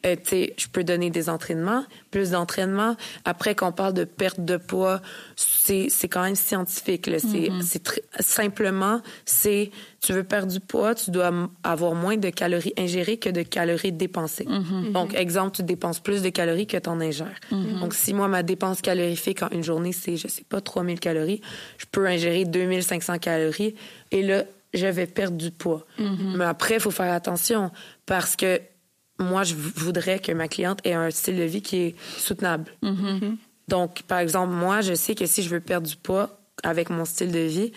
Euh, 0.05 0.15
je 0.57 0.67
peux 0.67 0.83
donner 0.83 1.09
des 1.09 1.29
entraînements, 1.29 1.83
plus 2.11 2.31
d'entraînement. 2.31 2.95
Après, 3.23 3.55
quand 3.55 3.69
on 3.69 3.71
parle 3.71 3.93
de 3.93 4.03
perte 4.03 4.39
de 4.39 4.57
poids, 4.57 5.01
c'est, 5.35 5.87
c'est 5.89 6.07
quand 6.07 6.23
même 6.23 6.35
scientifique. 6.35 7.07
Là. 7.07 7.19
C'est, 7.19 7.27
mm-hmm. 7.27 7.61
c'est 7.61 7.83
très, 7.83 8.01
simplement, 8.19 9.01
c'est 9.25 9.71
tu 10.01 10.13
veux 10.13 10.23
perdre 10.23 10.51
du 10.51 10.59
poids, 10.59 10.93
tu 10.93 11.09
dois 11.09 11.31
avoir 11.63 11.95
moins 11.95 12.17
de 12.17 12.29
calories 12.29 12.73
ingérées 12.77 13.17
que 13.17 13.29
de 13.29 13.41
calories 13.41 13.91
dépensées. 13.91 14.45
Mm-hmm. 14.45 14.91
Donc, 14.91 15.15
exemple, 15.15 15.55
tu 15.55 15.63
dépenses 15.63 15.99
plus 15.99 16.21
de 16.21 16.29
calories 16.29 16.67
que 16.67 16.77
tu 16.77 16.89
en 16.89 17.01
ingères. 17.01 17.39
Mm-hmm. 17.51 17.79
Donc, 17.79 17.93
si 17.95 18.13
moi, 18.13 18.27
ma 18.27 18.43
dépense 18.43 18.81
calorifique 18.81 19.41
en 19.41 19.49
une 19.49 19.63
journée, 19.63 19.91
c'est, 19.91 20.17
je 20.17 20.27
sais 20.27 20.43
pas, 20.47 20.61
3000 20.61 20.99
calories, 20.99 21.41
je 21.77 21.85
peux 21.91 22.05
ingérer 22.05 22.45
2500 22.45 23.17
calories 23.17 23.75
et 24.11 24.21
là, 24.21 24.43
je 24.73 24.87
vais 24.87 25.07
perdre 25.07 25.37
du 25.37 25.51
poids. 25.51 25.85
Mais 25.97 26.43
après, 26.43 26.75
il 26.75 26.79
faut 26.81 26.91
faire 26.91 27.13
attention 27.13 27.71
parce 28.05 28.35
que 28.35 28.59
moi, 29.19 29.43
je 29.43 29.55
voudrais 29.55 30.19
que 30.19 30.31
ma 30.31 30.47
cliente 30.47 30.79
ait 30.83 30.93
un 30.93 31.09
style 31.11 31.37
de 31.37 31.43
vie 31.43 31.61
qui 31.61 31.77
est 31.77 31.95
soutenable. 32.17 32.71
Mm-hmm. 32.83 33.37
Donc, 33.67 34.03
par 34.03 34.19
exemple, 34.19 34.53
moi, 34.53 34.81
je 34.81 34.93
sais 34.93 35.15
que 35.15 35.25
si 35.25 35.41
je 35.41 35.49
veux 35.49 35.59
perdre 35.59 35.87
du 35.87 35.95
poids 35.95 36.39
avec 36.63 36.89
mon 36.89 37.05
style 37.05 37.31
de 37.31 37.39
vie, 37.39 37.71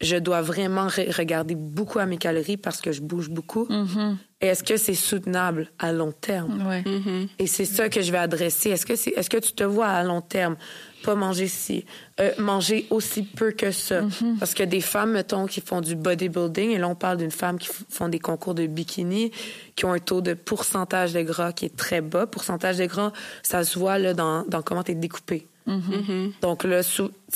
je 0.00 0.16
dois 0.16 0.42
vraiment 0.42 0.88
regarder 1.16 1.54
beaucoup 1.54 1.98
à 1.98 2.06
mes 2.06 2.18
calories 2.18 2.56
parce 2.56 2.80
que 2.80 2.92
je 2.92 3.00
bouge 3.00 3.30
beaucoup. 3.30 3.66
Mm-hmm. 3.66 4.16
Est-ce 4.40 4.64
que 4.64 4.76
c'est 4.76 4.94
soutenable 4.94 5.70
à 5.78 5.92
long 5.92 6.12
terme? 6.12 6.60
Mm-hmm. 6.60 7.28
Et 7.38 7.46
c'est 7.46 7.64
ça 7.64 7.88
que 7.88 8.02
je 8.02 8.10
vais 8.10 8.18
adresser. 8.18 8.70
Est-ce 8.70 8.84
que, 8.84 8.96
c'est, 8.96 9.10
est-ce 9.10 9.30
que 9.30 9.38
tu 9.38 9.52
te 9.52 9.64
vois 9.64 9.88
à 9.88 10.02
long 10.02 10.20
terme? 10.20 10.56
Pas 11.02 11.14
manger 11.14 11.48
si, 11.48 11.84
euh, 12.20 12.30
manger 12.38 12.86
aussi 12.90 13.22
peu 13.22 13.52
que 13.52 13.70
ça. 13.70 14.02
Mm-hmm. 14.02 14.38
Parce 14.38 14.54
que 14.54 14.62
des 14.62 14.80
femmes, 14.80 15.12
mettons, 15.12 15.46
qui 15.46 15.60
font 15.60 15.80
du 15.80 15.96
bodybuilding, 15.96 16.70
et 16.70 16.78
là, 16.78 16.88
on 16.88 16.94
parle 16.94 17.18
d'une 17.18 17.30
femme 17.30 17.58
qui 17.58 17.68
font 17.88 18.08
des 18.08 18.18
concours 18.18 18.54
de 18.54 18.66
bikini, 18.66 19.32
qui 19.74 19.84
ont 19.84 19.92
un 19.92 19.98
taux 19.98 20.20
de 20.20 20.34
pourcentage 20.34 21.12
de 21.12 21.22
gras 21.22 21.52
qui 21.52 21.66
est 21.66 21.76
très 21.76 22.00
bas. 22.00 22.26
Pourcentage 22.26 22.78
de 22.78 22.86
gras, 22.86 23.12
ça 23.42 23.64
se 23.64 23.78
voit 23.78 23.98
là, 23.98 24.14
dans, 24.14 24.44
dans 24.46 24.62
comment 24.62 24.82
tu 24.82 24.92
es 24.92 24.94
découpé. 24.94 25.46
Mm-hmm. 25.68 26.32
Donc 26.40 26.64
là, 26.64 26.82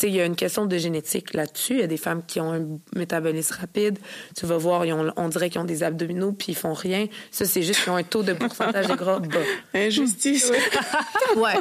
il 0.03 0.15
y 0.15 0.21
a 0.21 0.25
une 0.25 0.37
question 0.37 0.67
de 0.67 0.77
génétique 0.77 1.35
là-dessus. 1.35 1.75
Il 1.75 1.81
y 1.81 1.83
a 1.83 1.87
des 1.87 1.97
femmes 1.97 2.23
qui 2.27 2.41
ont 2.41 2.53
un 2.53 2.67
métabolisme 2.95 3.55
rapide. 3.59 3.99
Tu 4.37 4.47
vas 4.47 4.57
voir, 4.57 4.85
on 5.17 5.29
dirait 5.29 5.51
qu'ils 5.51 5.61
ont 5.61 5.65
des 5.65 5.83
abdominaux 5.83 6.33
puis 6.33 6.53
ils 6.53 6.57
font 6.57 6.75
rien. 6.75 7.07
Ça, 7.31 7.45
c'est 7.45 7.63
juste 7.63 7.83
qu'ils 7.83 7.93
ont 7.93 7.97
un 7.97 8.03
taux 8.03 8.23
de 8.23 8.33
pourcentage 8.33 8.87
de 8.87 8.95
gras 8.95 9.21
bas. 9.21 9.39
Injustice. 9.75 10.53
ouais. 11.37 11.55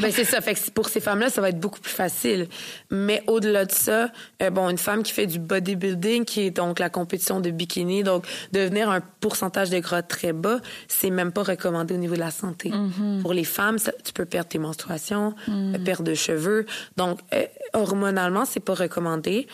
Ben, 0.00 0.10
c'est 0.10 0.24
ça. 0.24 0.40
Fait 0.40 0.54
que 0.54 0.70
pour 0.70 0.88
ces 0.88 1.00
femmes-là, 1.00 1.30
ça 1.30 1.40
va 1.40 1.50
être 1.50 1.60
beaucoup 1.60 1.80
plus 1.80 1.92
facile. 1.92 2.48
Mais 2.90 3.22
au-delà 3.26 3.64
de 3.64 3.72
ça, 3.72 4.10
euh, 4.42 4.50
bon, 4.50 4.68
une 4.68 4.78
femme 4.78 5.02
qui 5.02 5.12
fait 5.12 5.26
du 5.26 5.38
bodybuilding, 5.38 6.24
qui 6.24 6.42
est 6.42 6.50
donc 6.50 6.78
la 6.78 6.90
compétition 6.90 7.40
de 7.40 7.50
bikini, 7.50 8.02
donc 8.02 8.26
devenir 8.52 8.90
un 8.90 9.00
pourcentage 9.20 9.70
de 9.70 9.78
gras 9.78 10.02
très 10.02 10.32
bas, 10.32 10.60
c'est 10.88 11.10
même 11.10 11.32
pas 11.32 11.42
recommandé 11.42 11.94
au 11.94 11.98
niveau 11.98 12.14
de 12.14 12.20
la 12.20 12.30
santé. 12.30 12.70
Mm-hmm. 12.70 13.22
Pour 13.22 13.32
les 13.32 13.44
femmes, 13.44 13.78
tu 14.04 14.12
peux 14.12 14.24
perdre 14.24 14.48
tes 14.48 14.58
menstruations, 14.58 15.34
mm. 15.48 15.84
perdre 15.84 16.04
de 16.04 16.14
cheveux. 16.14 16.66
Donc, 16.96 17.20
euh, 17.34 17.44
hormonalement, 17.76 18.44
c'est 18.44 18.60
pas 18.60 18.74
recommandé. 18.74 19.46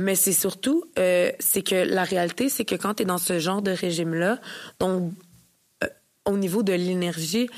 Mais 0.00 0.14
c'est 0.14 0.32
surtout, 0.32 0.84
euh, 0.98 1.30
c'est 1.38 1.62
que 1.62 1.74
la 1.74 2.04
réalité, 2.04 2.48
c'est 2.48 2.64
que 2.64 2.74
quand 2.74 2.94
tu 2.94 3.02
es 3.02 3.06
dans 3.06 3.18
ce 3.18 3.38
genre 3.38 3.60
de 3.60 3.70
régime-là, 3.70 4.38
donc 4.80 5.12
euh, 5.84 5.86
au 6.24 6.38
niveau 6.38 6.62
de 6.62 6.72
l'énergie, 6.72 7.50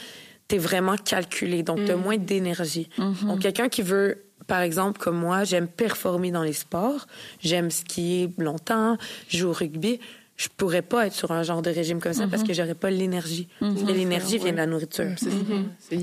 tu 0.49 0.57
es 0.57 0.59
vraiment 0.59 0.97
calculé. 0.97 1.62
Donc, 1.62 1.85
tu 1.85 1.93
as 1.93 1.97
mm. 1.97 2.03
moins 2.03 2.16
d'énergie. 2.16 2.89
Mm-hmm. 2.99 3.27
Donc, 3.27 3.39
quelqu'un 3.41 3.69
qui 3.69 3.83
veut 3.83 4.19
par 4.47 4.61
exemple, 4.61 5.01
comme 5.01 5.16
moi, 5.16 5.45
j'aime 5.45 5.69
performer 5.69 6.31
dans 6.31 6.43
les 6.43 6.53
sports, 6.53 7.07
j'aime 7.41 7.71
skier 7.71 8.29
longtemps, 8.37 8.99
jouer 9.29 9.49
au 9.49 9.53
rugby. 9.53 10.01
Je 10.37 10.49
pourrais 10.55 10.83
pas 10.83 11.07
être 11.07 11.14
sur 11.14 11.31
un 11.31 11.43
genre 11.45 11.62
de 11.62 11.71
régime 11.71 12.01
comme 12.01 12.12
ça 12.12 12.27
parce 12.27 12.43
mm-hmm. 12.43 12.47
que 12.47 12.53
j'aurais 12.53 12.75
pas 12.75 12.91
l'énergie. 12.91 13.49
Mm-hmm. 13.62 13.93
L'énergie 13.93 14.39
vient 14.39 14.53
de 14.53 14.57
la 14.57 14.66
nourriture. 14.66 15.12
C'est 15.16 15.97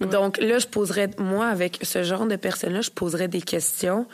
Donc 0.00 0.38
là, 0.38 0.58
je 0.58 0.66
poserais, 0.66 1.10
moi, 1.18 1.46
avec 1.46 1.78
ce 1.82 2.02
genre 2.02 2.26
de 2.26 2.34
personnes-là, 2.34 2.80
je 2.80 2.90
poserais 2.90 3.28
des 3.28 3.40
questions. 3.40 4.06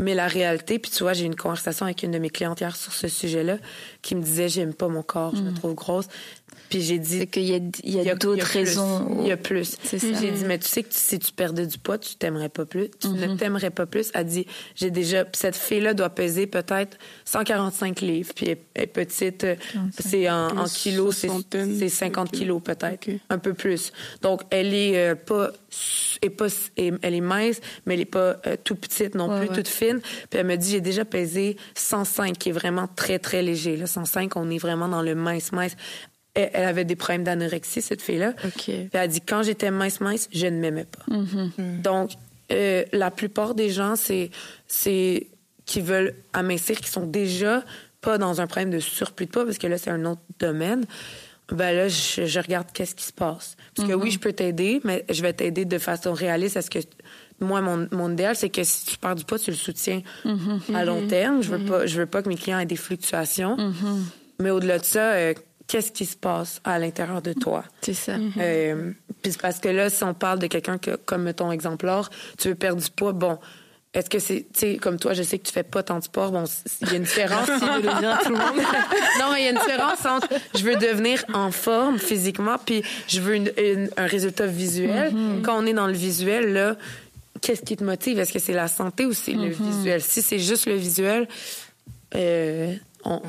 Mais 0.00 0.14
la 0.14 0.26
réalité, 0.26 0.78
puis 0.78 0.90
tu 0.90 1.02
vois, 1.02 1.12
j'ai 1.12 1.24
eu 1.24 1.26
une 1.26 1.36
conversation 1.36 1.84
avec 1.84 2.02
une 2.02 2.10
de 2.10 2.18
mes 2.18 2.30
clientes 2.30 2.60
hier 2.60 2.74
sur 2.74 2.92
ce 2.92 3.06
sujet-là 3.06 3.58
qui 4.02 4.14
me 4.14 4.22
disait, 4.22 4.48
j'aime 4.48 4.74
pas 4.74 4.88
mon 4.88 5.02
corps, 5.02 5.36
je 5.36 5.42
me 5.42 5.50
mm. 5.50 5.54
trouve 5.54 5.74
grosse. 5.74 6.06
Puis 6.68 6.82
j'ai 6.82 6.98
dit. 6.98 7.26
qu'il 7.26 7.44
y 7.44 7.54
a, 7.54 7.58
il 7.84 8.02
y 8.02 8.10
a, 8.10 8.14
d'autres 8.14 8.44
raisons. 8.44 9.18
Il 9.20 9.28
y 9.28 9.32
a 9.32 9.36
plus. 9.36 9.76
C'est 9.82 9.98
ça. 9.98 10.06
J'ai 10.20 10.30
dit, 10.30 10.44
mais 10.44 10.58
tu 10.58 10.68
sais 10.68 10.82
que 10.82 10.88
si 10.90 11.18
tu 11.18 11.32
perdais 11.32 11.66
du 11.66 11.78
poids, 11.78 11.98
tu 11.98 12.14
t'aimerais 12.16 12.48
pas 12.48 12.64
plus. 12.64 12.90
Tu 13.00 13.08
ne 13.08 13.26
mm-hmm. 13.26 13.36
t'aimerais 13.36 13.70
pas 13.70 13.86
plus. 13.86 14.10
Elle 14.14 14.26
dit, 14.26 14.46
j'ai 14.74 14.90
déjà. 14.90 15.24
cette 15.32 15.56
fille-là 15.56 15.94
doit 15.94 16.10
peser 16.10 16.46
peut-être 16.46 16.98
145 17.24 18.00
livres. 18.00 18.32
Puis 18.34 18.48
elle 18.48 18.58
est 18.82 18.86
petite. 18.86 19.46
C'est 19.98 20.28
en, 20.30 20.56
en, 20.58 20.64
kilos, 20.64 21.16
c'est 21.16 21.88
50 21.88 22.30
kilos 22.30 22.62
peut-être. 22.62 23.08
Un 23.28 23.38
peu 23.38 23.54
plus. 23.54 23.92
Donc, 24.22 24.42
elle 24.50 24.74
est 24.74 24.96
euh, 24.96 25.14
pas. 25.14 25.50
Et 26.22 26.30
pas 26.30 26.46
elle 26.76 27.14
est 27.14 27.20
mince, 27.20 27.60
mais 27.86 27.94
elle 27.94 28.00
est 28.00 28.04
pas 28.04 28.36
euh, 28.46 28.56
tout 28.62 28.74
petite 28.74 29.14
non 29.14 29.38
plus, 29.38 29.48
toute 29.48 29.68
fine. 29.68 30.00
Puis 30.00 30.40
elle 30.40 30.46
me 30.46 30.56
dit, 30.56 30.70
j'ai 30.70 30.80
déjà 30.80 31.04
pesé 31.04 31.56
105, 31.74 32.36
qui 32.36 32.48
est 32.48 32.52
vraiment 32.52 32.88
très, 32.88 33.18
très 33.18 33.42
léger. 33.42 33.76
Là, 33.76 33.86
105, 33.86 34.36
on 34.36 34.50
est 34.50 34.58
vraiment 34.58 34.88
dans 34.88 35.02
le 35.02 35.14
mince, 35.14 35.52
mince 35.52 35.76
elle, 36.34 36.64
avait 36.64 36.84
des 36.84 36.96
problèmes 36.96 37.24
d'anorexie, 37.24 37.82
cette 37.82 38.02
fille-là. 38.02 38.34
Elle 38.68 38.88
a 38.92 39.08
dit, 39.08 39.20
quand 39.20 39.42
j'étais 39.42 39.70
mince, 39.70 40.00
mince, 40.00 40.28
je 40.32 40.46
ne 40.46 40.58
m'aimais 40.58 40.86
pas. 40.86 41.14
Mm-hmm. 41.14 41.50
Mm. 41.58 41.82
Donc, 41.82 42.10
euh, 42.52 42.84
la 42.92 43.10
plupart 43.10 43.54
des 43.54 43.70
gens, 43.70 43.96
c'est, 43.96 44.30
c'est 44.66 45.28
qui 45.66 45.80
veulent 45.80 46.14
amincir, 46.32 46.80
qui 46.80 46.90
sont 46.90 47.06
déjà 47.06 47.64
pas 48.00 48.18
dans 48.18 48.40
un 48.40 48.46
problème 48.46 48.70
de 48.70 48.78
surplus 48.78 49.26
de 49.26 49.30
poids, 49.30 49.44
parce 49.44 49.58
que 49.58 49.66
là, 49.66 49.78
c'est 49.78 49.90
un 49.90 50.04
autre 50.04 50.22
domaine. 50.38 50.84
Ben 51.50 51.74
là, 51.74 51.88
je, 51.88 52.40
regarde 52.40 52.68
qu'est-ce 52.72 52.94
qui 52.94 53.04
se 53.04 53.12
passe. 53.12 53.56
Parce 53.74 53.88
que 53.88 53.94
oui, 53.94 54.08
mm-hmm. 54.08 54.12
je 54.12 54.18
peux 54.20 54.32
t'aider, 54.32 54.80
mais 54.84 55.04
je 55.10 55.20
vais 55.20 55.32
t'aider 55.32 55.64
de 55.64 55.78
façon 55.78 56.12
réaliste. 56.12 56.68
Que 56.70 56.78
moi, 57.40 57.60
mon, 57.60 57.88
mon 57.90 58.12
idéal, 58.12 58.36
c'est 58.36 58.50
que 58.50 58.62
si 58.62 58.86
tu 58.86 58.98
perds 58.98 59.16
du 59.16 59.24
poids, 59.24 59.38
tu 59.38 59.50
le 59.50 59.56
soutiens 59.56 60.02
mm-hmm. 60.24 60.74
à 60.74 60.84
long 60.84 61.08
terme. 61.08 61.42
Je 61.42 61.50
veux 61.50 61.64
pas, 61.64 61.86
je 61.86 61.98
veux 61.98 62.06
pas 62.06 62.22
que 62.22 62.28
mes 62.28 62.36
clients 62.36 62.60
aient 62.60 62.66
des 62.66 62.76
fluctuations. 62.76 63.56
Mais 64.38 64.50
au-delà 64.50 64.78
de 64.78 64.84
ça, 64.84 65.12
euh, 65.12 65.34
qu'est-ce 65.70 65.92
qui 65.92 66.04
se 66.04 66.16
passe 66.16 66.60
à 66.64 66.80
l'intérieur 66.80 67.22
de 67.22 67.32
toi? 67.32 67.64
C'est 67.80 67.94
ça. 67.94 68.16
Euh, 68.38 68.90
puis 69.22 69.32
parce 69.40 69.60
que 69.60 69.68
là, 69.68 69.88
si 69.88 70.02
on 70.02 70.14
parle 70.14 70.40
de 70.40 70.48
quelqu'un 70.48 70.78
que, 70.78 70.96
comme 70.96 71.32
ton 71.32 71.52
exemplaire, 71.52 72.10
tu 72.38 72.48
veux 72.48 72.56
perdre 72.56 72.82
du 72.82 72.90
poids, 72.90 73.12
bon, 73.12 73.38
est-ce 73.94 74.10
que 74.10 74.18
c'est, 74.18 74.46
tu 74.52 74.60
sais, 74.60 74.76
comme 74.78 74.98
toi, 74.98 75.14
je 75.14 75.22
sais 75.22 75.38
que 75.38 75.46
tu 75.46 75.52
fais 75.52 75.62
pas 75.62 75.84
tant 75.84 76.00
de 76.00 76.04
sport. 76.04 76.32
Bon, 76.32 76.44
il 76.82 76.88
y 76.88 76.92
a 76.92 76.96
une 76.96 77.04
différence. 77.04 77.46
tout 77.46 77.52
le 77.52 78.36
monde. 78.36 78.64
non, 79.20 79.32
mais 79.32 79.42
il 79.42 79.44
y 79.44 79.46
a 79.46 79.50
une 79.50 79.58
différence 79.58 80.04
entre 80.04 80.28
je 80.56 80.64
veux 80.64 80.76
devenir 80.76 81.24
en 81.34 81.52
forme 81.52 81.98
physiquement, 81.98 82.56
puis 82.64 82.82
je 83.06 83.20
veux 83.20 83.38
un 83.96 84.06
résultat 84.06 84.46
visuel. 84.46 85.12
Mm-hmm. 85.12 85.42
Quand 85.42 85.62
on 85.62 85.66
est 85.66 85.72
dans 85.72 85.86
le 85.86 85.92
visuel, 85.92 86.52
là, 86.52 86.76
qu'est-ce 87.40 87.62
qui 87.62 87.76
te 87.76 87.84
motive? 87.84 88.18
Est-ce 88.18 88.32
que 88.32 88.40
c'est 88.40 88.52
la 88.52 88.68
santé 88.68 89.06
ou 89.06 89.12
c'est 89.12 89.32
le 89.32 89.50
mm-hmm. 89.50 89.70
visuel? 89.70 90.02
Si 90.02 90.20
c'est 90.20 90.40
juste 90.40 90.66
le 90.66 90.74
visuel, 90.74 91.28
euh, 92.16 92.74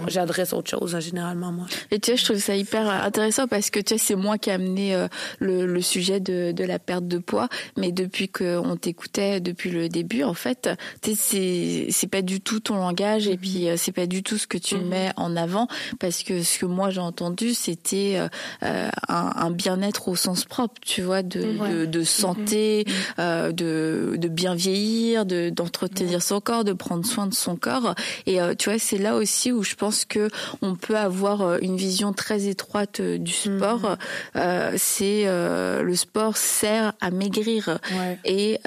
j'adresse 0.07 0.53
autre 0.53 0.69
chose 0.69 0.95
hein, 0.95 0.99
généralement 0.99 1.51
moi. 1.51 1.65
Et 1.91 1.99
tu 1.99 2.11
sais, 2.11 2.17
je 2.17 2.25
trouve 2.25 2.37
ça 2.37 2.55
hyper 2.55 2.89
intéressant 2.89 3.47
parce 3.47 3.69
que 3.69 3.79
tu 3.79 3.93
sais, 3.93 3.97
c'est 3.97 4.15
moi 4.15 4.37
qui 4.37 4.49
ai 4.49 4.53
amené 4.53 4.95
euh, 4.95 5.07
le, 5.39 5.65
le, 5.65 5.81
sujet 5.81 6.19
de, 6.19 6.51
de, 6.51 6.63
la 6.63 6.79
perte 6.79 7.07
de 7.07 7.17
poids, 7.17 7.47
mais 7.77 7.91
depuis 7.91 8.27
qu'on 8.29 8.75
t'écoutait 8.75 9.39
depuis 9.39 9.71
le 9.71 9.89
début, 9.89 10.23
en 10.23 10.33
fait, 10.33 10.69
tu 11.01 11.15
sais, 11.15 11.87
c'est 11.89 12.07
pas 12.07 12.21
du 12.21 12.41
tout 12.41 12.59
ton 12.59 12.75
langage 12.75 13.27
et 13.27 13.37
puis 13.37 13.69
euh, 13.69 13.75
c'est 13.77 13.91
pas 13.91 14.05
du 14.05 14.23
tout 14.23 14.37
ce 14.37 14.47
que 14.47 14.57
tu 14.57 14.75
mm-hmm. 14.75 14.87
mets 14.87 15.11
en 15.15 15.35
avant 15.35 15.67
parce 15.99 16.23
que 16.23 16.43
ce 16.43 16.59
que 16.59 16.65
moi 16.65 16.89
j'ai 16.89 17.01
entendu, 17.01 17.53
c'était 17.53 18.17
euh, 18.63 18.89
un, 19.07 19.31
un 19.35 19.51
bien-être 19.51 20.07
au 20.07 20.15
sens 20.15 20.45
propre, 20.45 20.75
tu 20.81 21.01
vois, 21.01 21.23
de, 21.23 21.41
de, 21.41 21.85
de, 21.85 22.03
santé, 22.03 22.85
mm-hmm. 23.17 23.53
de, 23.53 24.15
de 24.17 24.27
bien 24.27 24.55
vieillir, 24.55 25.25
de 25.25 25.49
d'entretenir 25.49 26.21
son 26.21 26.41
corps, 26.41 26.63
de 26.63 26.73
prendre 26.73 27.05
soin 27.05 27.27
de 27.27 27.33
son 27.33 27.55
corps. 27.55 27.95
Et 28.25 28.39
tu 28.57 28.69
vois, 28.69 28.79
c'est 28.79 28.97
là 28.97 29.15
aussi 29.15 29.51
où 29.51 29.60
je 29.63 29.75
pense 29.75 30.05
que 30.05 30.29
on 30.61 30.75
peut 30.75 30.97
avoir 30.97 31.41
euh, 31.41 31.57
une 31.61 31.77
vision 31.77 32.13
très 32.13 32.47
étroite 32.47 32.99
euh, 32.99 33.17
du 33.17 33.31
sport. 33.31 33.81
Mhm. 33.81 33.97
Euh, 34.35 34.73
c'est 34.77 35.25
le 35.25 35.95
sport 35.95 36.37
sert 36.37 36.93
à 37.01 37.11
maigrir 37.11 37.79
et 38.25 38.59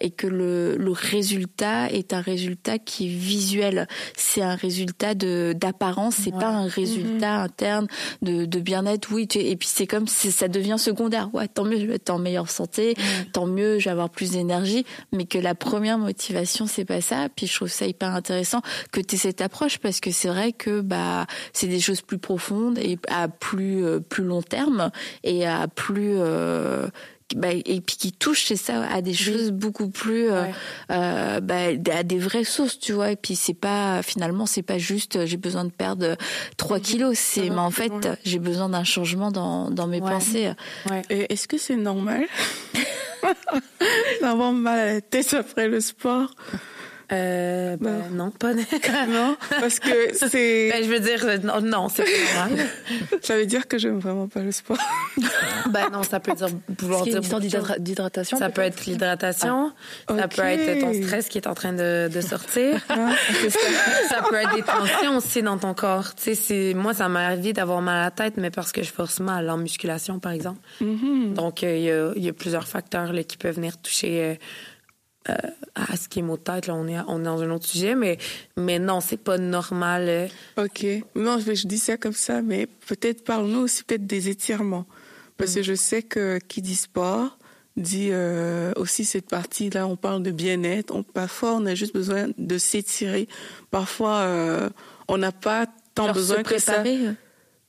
et 0.00 0.10
que 0.10 0.26
le, 0.26 0.76
le 0.76 0.92
résultat 0.92 1.90
est 1.90 2.12
un 2.12 2.20
résultat 2.20 2.78
qui 2.78 3.06
est 3.06 3.16
visuel. 3.16 3.86
C'est 4.16 4.42
un 4.42 4.54
résultat 4.54 5.14
de 5.14 5.54
d'apparence. 5.56 6.16
C'est 6.16 6.32
pas 6.32 6.48
un 6.48 6.66
résultat 6.66 7.38
mhm. 7.38 7.44
interne 7.44 7.86
de, 8.22 8.44
de 8.44 8.60
bien-être. 8.60 9.08
Oui, 9.12 9.28
tu, 9.28 9.38
et 9.38 9.56
puis 9.56 9.68
c'est 9.70 9.86
comme 9.86 10.06
ça 10.08 10.48
devient 10.48 10.76
secondaire. 10.78 11.30
Ouais, 11.34 11.48
tant 11.48 11.64
mieux, 11.64 11.78
je 11.78 11.86
vais 11.86 11.94
être 11.96 12.10
en 12.10 12.18
meilleure 12.18 12.50
santé. 12.50 12.94
Tant 13.32 13.46
mieux, 13.46 13.78
je 13.78 13.84
vais 13.84 13.90
avoir 13.90 14.10
plus 14.10 14.32
d'énergie. 14.32 14.84
Mais 15.12 15.26
que 15.26 15.38
la 15.38 15.54
première 15.54 15.98
motivation, 15.98 16.66
c'est 16.66 16.84
pas 16.84 17.00
ça. 17.00 17.28
Puis 17.34 17.46
je 17.46 17.54
trouve 17.54 17.68
ça 17.68 17.86
hyper 17.86 18.14
intéressant 18.14 18.60
que 18.92 19.00
tu 19.00 19.14
aies 19.14 19.18
cette 19.18 19.40
approche 19.40 19.78
parce 19.78 20.00
que 20.00 20.10
c'est 20.10 20.30
vrai 20.34 20.52
que 20.52 20.80
bah 20.80 21.26
c'est 21.52 21.68
des 21.68 21.80
choses 21.80 22.02
plus 22.02 22.18
profondes 22.18 22.78
et 22.78 22.98
à 23.08 23.28
plus 23.28 23.84
euh, 23.84 24.00
plus 24.00 24.24
long 24.24 24.42
terme 24.42 24.90
et 25.22 25.46
à 25.46 25.68
plus 25.68 26.16
euh, 26.18 26.88
bah, 27.34 27.48
et 27.52 27.80
puis 27.80 27.96
qui 27.96 28.12
touchent 28.12 28.46
c'est 28.46 28.56
ça 28.56 28.86
à 28.86 29.00
des 29.00 29.14
choses 29.14 29.50
beaucoup 29.50 29.88
plus 29.88 30.30
euh, 30.30 30.44
euh, 30.90 31.40
bah, 31.40 31.68
à 31.92 32.02
des 32.02 32.18
vraies 32.18 32.44
sources 32.44 32.78
tu 32.78 32.92
vois. 32.92 33.12
Et 33.12 33.16
puis 33.16 33.34
c'est 33.34 33.54
pas 33.54 34.02
finalement 34.02 34.46
c'est 34.46 34.62
pas 34.62 34.78
juste 34.78 35.24
j'ai 35.24 35.36
besoin 35.36 35.64
de 35.64 35.70
perdre 35.70 36.16
3 36.56 36.80
kilos. 36.80 37.18
C'est 37.18 37.50
mais 37.50 37.58
en 37.58 37.70
fait 37.70 37.92
j'ai 38.24 38.38
besoin 38.38 38.68
d'un 38.68 38.84
changement 38.84 39.30
dans 39.30 39.70
dans 39.70 39.86
mes 39.86 40.00
pensées. 40.00 40.52
Est-ce 41.08 41.48
que 41.48 41.58
c'est 41.58 41.76
normal? 41.76 42.26
D'avoir 44.20 44.52
mal 44.52 44.78
à 44.78 44.92
la 44.94 45.00
tête 45.00 45.32
après 45.34 45.66
le 45.66 45.80
sport? 45.80 46.30
Euh, 47.12 47.76
ben, 47.78 48.02
non. 48.12 48.30
pas 48.30 48.54
non, 48.54 49.36
parce 49.48 49.78
que 49.78 50.14
c'est. 50.14 50.54
Ben, 50.74 50.82
je 50.82 50.88
veux 50.88 51.00
dire, 51.00 51.40
non, 51.42 51.60
non 51.60 51.88
c'est 51.88 52.04
pas 52.04 52.46
normal. 52.48 52.66
ça 53.22 53.36
veut 53.36 53.46
dire 53.46 53.68
que 53.68 53.78
j'aime 53.78 53.98
vraiment 53.98 54.26
pas 54.26 54.40
le 54.40 54.52
sport. 54.52 54.78
ben 55.70 55.90
non, 55.92 56.02
ça 56.02 56.18
peut 56.20 56.32
dire 56.32 56.48
pouvoir 56.76 57.04
dire 57.04 57.20
d'hydratation. 57.78 58.38
Ça 58.38 58.48
peut 58.48 58.62
être 58.62 58.86
l'hydratation, 58.86 59.72
ah. 60.08 60.16
ça 60.16 60.28
peut 60.28 60.42
être 60.42 60.80
ton 60.80 60.94
stress 60.94 61.28
qui 61.28 61.38
est 61.38 61.46
en 61.46 61.54
train 61.54 61.72
de, 61.72 62.08
de 62.12 62.20
sortir. 62.20 62.80
Ah. 62.88 63.10
ça, 64.08 64.22
peut 64.28 64.36
être 64.36 64.54
des 64.54 64.62
tensions 64.62 65.16
aussi 65.18 65.42
dans 65.42 65.58
ton 65.58 65.74
corps. 65.74 66.14
Tu 66.14 66.34
sais, 66.34 66.72
moi, 66.74 66.94
ça 66.94 67.08
m'a 67.08 67.26
arrivé 67.26 67.52
d'avoir 67.52 67.82
mal 67.82 67.98
à 67.98 68.04
la 68.04 68.10
tête, 68.10 68.34
mais 68.36 68.50
parce 68.50 68.72
que 68.72 68.82
je 68.82 68.90
force 68.90 69.20
mal 69.20 69.50
en 69.50 69.58
musculation, 69.58 70.18
par 70.18 70.32
exemple. 70.32 70.60
Mm-hmm. 70.82 71.34
Donc, 71.34 71.62
euh, 71.62 71.76
il 71.76 71.82
y, 71.82 71.90
a, 71.90 72.12
y, 72.16 72.28
a, 72.28 72.32
plusieurs 72.32 72.66
facteurs 72.66 73.12
là, 73.12 73.22
qui 73.22 73.36
peuvent 73.36 73.56
venir 73.56 73.76
toucher. 73.78 74.22
Euh, 74.22 74.34
euh, 75.28 75.34
à 75.74 75.96
ce 75.96 76.08
qui 76.08 76.18
est 76.18 76.22
mot 76.22 76.36
de 76.36 76.42
tête, 76.42 76.66
là, 76.66 76.74
on 76.74 76.86
est, 76.86 76.98
on 77.08 77.20
est 77.20 77.24
dans 77.24 77.42
un 77.42 77.50
autre 77.50 77.66
sujet, 77.66 77.94
mais, 77.94 78.18
mais 78.56 78.78
non, 78.78 79.00
c'est 79.00 79.16
pas 79.16 79.38
normal. 79.38 80.06
Euh. 80.08 80.28
OK. 80.58 80.86
Non, 81.14 81.38
je, 81.38 81.54
je 81.54 81.66
dis 81.66 81.78
ça 81.78 81.96
comme 81.96 82.12
ça, 82.12 82.42
mais 82.42 82.66
peut-être 82.86 83.24
parle-nous 83.24 83.60
aussi 83.60 83.84
peut-être 83.84 84.06
des 84.06 84.28
étirements. 84.28 84.86
Parce 85.36 85.54
que 85.54 85.60
mm. 85.60 85.64
je 85.64 85.74
sais 85.74 86.02
que 86.02 86.38
qui 86.48 86.62
dit 86.62 86.76
sport 86.76 87.38
dit 87.76 88.10
euh, 88.12 88.72
aussi 88.76 89.04
cette 89.04 89.28
partie-là, 89.28 89.88
on 89.88 89.96
parle 89.96 90.22
de 90.22 90.30
bien-être. 90.30 90.94
parfois, 91.12 91.54
on 91.54 91.66
a 91.66 91.74
juste 91.74 91.92
besoin 91.92 92.28
de 92.38 92.56
s'étirer. 92.56 93.26
Parfois, 93.72 94.28
on 95.08 95.18
n'a 95.18 95.32
pas 95.32 95.66
tant 95.94 96.12
besoin 96.12 96.44
que 96.44 96.58
ça. 96.58 96.84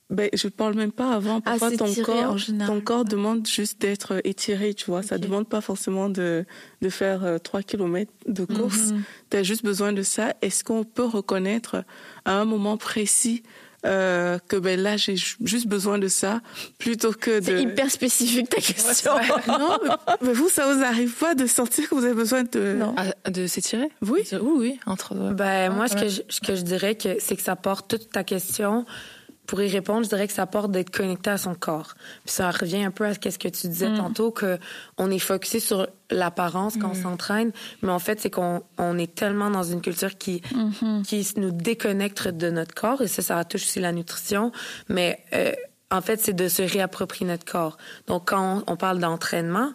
Ben, 0.08 0.30
je 0.32 0.46
parle 0.46 0.74
même 0.74 0.92
pas 0.92 1.12
avant. 1.12 1.38
Ah, 1.44 1.56
Parfois, 1.58 1.72
ton 1.72 1.92
corps, 2.04 2.36
ton 2.66 2.80
corps 2.80 3.04
demande 3.04 3.46
juste 3.46 3.80
d'être 3.80 4.20
étiré, 4.24 4.72
tu 4.72 4.86
vois. 4.86 5.02
Ça 5.02 5.18
demande 5.18 5.48
pas 5.48 5.60
forcément 5.60 6.08
de, 6.08 6.44
de 6.80 6.88
faire 6.88 7.40
3 7.42 7.60
euh, 7.60 7.62
km 7.62 8.12
de 8.26 8.44
course. 8.44 8.92
Mhm. 8.92 9.02
Tu 9.30 9.36
as 9.36 9.42
juste 9.42 9.64
besoin 9.64 9.92
de 9.92 10.02
ça. 10.02 10.34
Est-ce 10.42 10.62
qu'on 10.62 10.84
peut 10.84 11.04
reconnaître 11.04 11.84
à 12.24 12.34
un 12.34 12.44
moment 12.44 12.76
précis 12.76 13.42
euh, 13.84 14.38
que 14.48 14.56
ben 14.56 14.80
là 14.80 14.96
j'ai 14.96 15.16
juste 15.16 15.68
besoin 15.68 15.98
de 15.98 16.08
ça 16.08 16.40
plutôt 16.78 17.12
que 17.12 17.38
de. 17.38 17.44
C'est 17.44 17.62
hyper 17.62 17.90
spécifique 17.90 18.48
ta 18.48 18.60
question. 18.60 19.12
non, 19.48 19.78
mais, 20.22 20.32
vous 20.32 20.48
ça 20.48 20.72
vous 20.72 20.82
arrive 20.82 21.12
pas 21.12 21.34
de 21.34 21.46
sentir 21.46 21.88
que 21.88 21.94
vous 21.94 22.04
avez 22.04 22.14
besoin 22.14 22.42
de. 22.44 22.76
Non. 22.78 22.94
Ah, 22.96 23.30
de 23.30 23.46
s'étirer? 23.46 23.90
Oui. 24.02 24.22
Oui, 24.32 24.52
oui. 24.56 24.80
Entre. 24.86 25.14
Ben 25.14 25.70
moi 25.70 25.88
ce 25.88 25.94
que 25.94 26.08
je, 26.08 26.22
ce 26.28 26.40
que 26.40 26.56
je 26.56 26.62
dirais 26.62 26.94
que 26.94 27.16
c'est 27.20 27.36
que 27.36 27.42
ça 27.42 27.54
porte 27.54 27.88
toute 27.88 28.10
ta 28.10 28.24
question 28.24 28.86
pour 29.46 29.60
y 29.62 29.68
répondre, 29.68 30.04
je 30.04 30.08
dirais 30.08 30.26
que 30.26 30.32
ça 30.32 30.46
porte 30.46 30.70
d'être 30.70 30.90
connecté 30.90 31.30
à 31.30 31.38
son 31.38 31.54
corps. 31.54 31.94
Puis 32.24 32.34
ça 32.34 32.50
revient 32.50 32.84
un 32.84 32.90
peu 32.90 33.04
à 33.04 33.14
ce 33.14 33.18
que 33.18 33.48
tu 33.48 33.68
disais 33.68 33.88
mm. 33.88 33.96
tantôt, 33.96 34.30
que 34.30 34.58
on 34.98 35.10
est 35.10 35.18
focusé 35.18 35.60
sur 35.60 35.86
l'apparence 36.10 36.76
quand 36.76 36.90
on 36.90 36.98
mm. 36.98 37.02
s'entraîne, 37.02 37.52
mais 37.82 37.90
en 37.90 37.98
fait, 37.98 38.20
c'est 38.20 38.30
qu'on 38.30 38.62
on 38.78 38.98
est 38.98 39.14
tellement 39.14 39.50
dans 39.50 39.62
une 39.62 39.80
culture 39.80 40.16
qui, 40.16 40.40
mm-hmm. 40.40 41.02
qui 41.04 41.40
nous 41.40 41.50
déconnecte 41.50 42.28
de 42.28 42.50
notre 42.50 42.74
corps, 42.74 43.02
et 43.02 43.08
ça, 43.08 43.22
ça 43.22 43.44
touche 43.44 43.64
aussi 43.64 43.80
la 43.80 43.92
nutrition, 43.92 44.52
mais 44.88 45.20
euh, 45.32 45.52
en 45.90 46.00
fait, 46.00 46.20
c'est 46.20 46.34
de 46.34 46.48
se 46.48 46.62
réapproprier 46.62 47.26
notre 47.26 47.44
corps. 47.44 47.76
Donc, 48.06 48.28
quand 48.28 48.64
on, 48.66 48.72
on 48.72 48.76
parle 48.76 48.98
d'entraînement, 48.98 49.72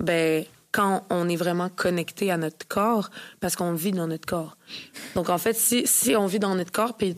ben 0.00 0.44
quand 0.72 1.04
on 1.10 1.28
est 1.28 1.36
vraiment 1.36 1.68
connecté 1.68 2.30
à 2.30 2.38
notre 2.38 2.66
corps 2.66 3.10
parce 3.40 3.56
qu'on 3.56 3.74
vit 3.74 3.92
dans 3.92 4.06
notre 4.06 4.26
corps. 4.26 4.56
Donc 5.14 5.28
en 5.28 5.36
fait, 5.36 5.52
si, 5.52 5.86
si 5.86 6.16
on 6.16 6.26
vit 6.26 6.38
dans 6.38 6.54
notre 6.54 6.72
corps, 6.72 6.96
puis 6.96 7.14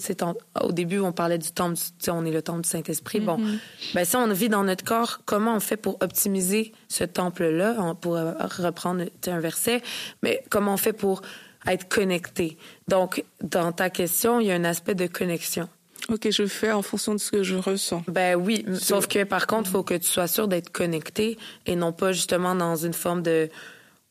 au 0.61 0.73
début 0.73 0.99
on 0.99 1.13
parlait 1.13 1.39
du 1.39 1.53
temple, 1.53 1.79
on 2.09 2.27
est 2.27 2.33
le 2.33 2.43
temple 2.43 2.63
du 2.63 2.69
Saint-Esprit. 2.69 3.21
Bon, 3.21 3.39
mm-hmm. 3.39 3.95
ben 3.95 4.05
si 4.05 4.17
on 4.17 4.27
vit 4.27 4.49
dans 4.49 4.65
notre 4.65 4.85
corps, 4.85 5.21
comment 5.25 5.55
on 5.55 5.61
fait 5.61 5.77
pour 5.77 5.97
optimiser 6.01 6.73
ce 6.89 7.05
temple-là? 7.05 7.95
Pour 8.01 8.15
reprendre 8.15 9.05
un 9.27 9.41
verset, 9.41 9.83
mais 10.23 10.43
comment 10.51 10.75
on 10.75 10.79
fait 10.79 10.93
pour 10.93 11.23
être 11.67 11.89
connecté? 11.89 12.59
Donc 12.89 13.25
dans 13.41 13.71
ta 13.71 13.89
question, 13.89 14.41
il 14.41 14.49
y 14.49 14.51
a 14.51 14.55
un 14.55 14.65
aspect 14.65 14.97
de 14.97 15.07
connexion. 15.07 15.69
Ok, 16.11 16.29
je 16.31 16.47
fais 16.47 16.71
en 16.71 16.83
fonction 16.83 17.15
de 17.15 17.19
ce 17.19 17.31
que 17.31 17.43
je 17.43 17.57
ressens. 17.57 18.03
Ben 18.09 18.37
oui, 18.37 18.65
sauf 18.79 19.07
que 19.07 19.25
par 19.25 19.47
contre, 19.47 19.71
il 19.71 19.73
faut 19.73 19.83
que 19.83 19.95
tu 19.95 20.07
sois 20.07 20.27
sûr 20.27 20.49
d'être 20.49 20.71
connecté 20.71 21.39
et 21.67 21.77
non 21.77 21.93
pas 21.93 22.13
justement 22.13 22.55
dans 22.55 22.77
une 22.77 22.93
forme 22.93 23.23
de 23.23 23.49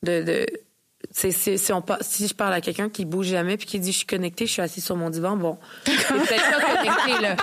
de, 0.01 0.21
de 0.21 0.45
si, 1.11 1.31
si, 1.31 1.73
on, 1.73 1.83
si 2.01 2.27
je 2.27 2.33
parle 2.33 2.53
à 2.53 2.61
quelqu'un 2.61 2.89
qui 2.89 3.05
bouge 3.05 3.27
jamais 3.27 3.57
puis 3.57 3.67
qui 3.67 3.79
dit 3.79 3.91
je 3.91 3.97
suis 3.97 4.07
connecté, 4.07 4.45
je 4.47 4.53
suis 4.53 4.61
assis 4.61 4.81
sur 4.81 4.95
mon 4.95 5.09
divan, 5.09 5.35
bon, 5.35 5.57
peut-être 5.85 6.59
pas 6.59 6.75
connecté 6.77 7.21
là. 7.21 7.35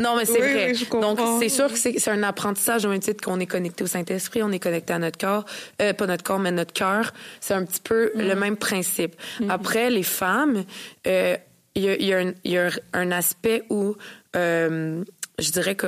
non 0.00 0.16
mais 0.16 0.24
c'est 0.24 0.38
vrai. 0.38 0.72
Donc 1.00 1.20
c'est 1.38 1.48
sûr 1.48 1.68
que 1.68 1.78
c'est 1.78 2.08
un 2.08 2.22
apprentissage 2.22 2.84
au 2.84 2.88
même 2.88 3.00
titre 3.00 3.22
qu'on 3.22 3.38
est 3.38 3.46
connecté 3.46 3.84
au 3.84 3.86
Saint-Esprit, 3.86 4.42
on 4.42 4.50
est 4.50 4.58
connecté 4.58 4.92
à 4.92 4.98
notre 4.98 5.18
corps, 5.18 5.44
euh, 5.80 5.92
pas 5.92 6.06
notre 6.06 6.24
corps 6.24 6.38
mais 6.38 6.50
notre 6.50 6.72
cœur. 6.72 7.12
C'est 7.40 7.54
un 7.54 7.64
petit 7.64 7.80
peu 7.80 8.10
le 8.14 8.34
mm. 8.34 8.38
même 8.38 8.56
principe. 8.56 9.14
Mm. 9.40 9.50
Après 9.50 9.90
les 9.90 10.02
femmes, 10.02 10.64
euh, 11.06 11.36
il 11.74 11.82
y 11.82 12.12
a, 12.12 12.22
y 12.44 12.56
a, 12.58 12.70
un 12.92 13.10
aspect 13.12 13.62
où 13.70 13.96
euh, 14.36 15.04
je 15.38 15.50
dirais 15.50 15.74
que 15.74 15.86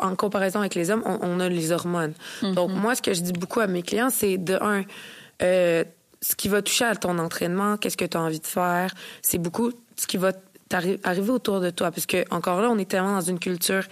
en 0.00 0.16
comparaison 0.16 0.60
avec 0.60 0.74
les 0.74 0.90
hommes, 0.90 1.02
on, 1.06 1.40
a 1.40 1.48
les 1.48 1.72
hormones. 1.72 2.12
Mm-hmm. 2.42 2.54
Donc 2.54 2.70
moi, 2.72 2.94
ce 2.94 3.00
que 3.00 3.14
je 3.14 3.22
dis 3.22 3.32
beaucoup 3.32 3.60
à 3.60 3.66
mes 3.66 3.82
clients, 3.82 4.10
c'est 4.10 4.36
de 4.36 4.58
un, 4.60 4.84
euh, 5.42 5.82
ce 6.20 6.34
qui 6.34 6.48
va 6.48 6.60
toucher 6.62 6.84
à 6.84 6.94
ton 6.94 7.18
entraînement, 7.18 7.76
qu'est-ce 7.76 7.96
que 7.96 8.04
tu 8.04 8.16
as 8.16 8.20
envie 8.20 8.40
de 8.40 8.46
faire, 8.46 8.92
c'est 9.22 9.38
beaucoup 9.38 9.72
ce 9.96 10.06
qui 10.06 10.16
va 10.16 10.32
arriver 10.72 11.30
autour 11.30 11.60
de 11.60 11.70
toi? 11.70 11.90
Parce 11.90 12.06
que, 12.06 12.24
encore 12.30 12.60
là, 12.60 12.68
on 12.70 12.78
est 12.78 12.88
tellement 12.88 13.14
dans 13.14 13.20
une 13.20 13.38
culture 13.38 13.84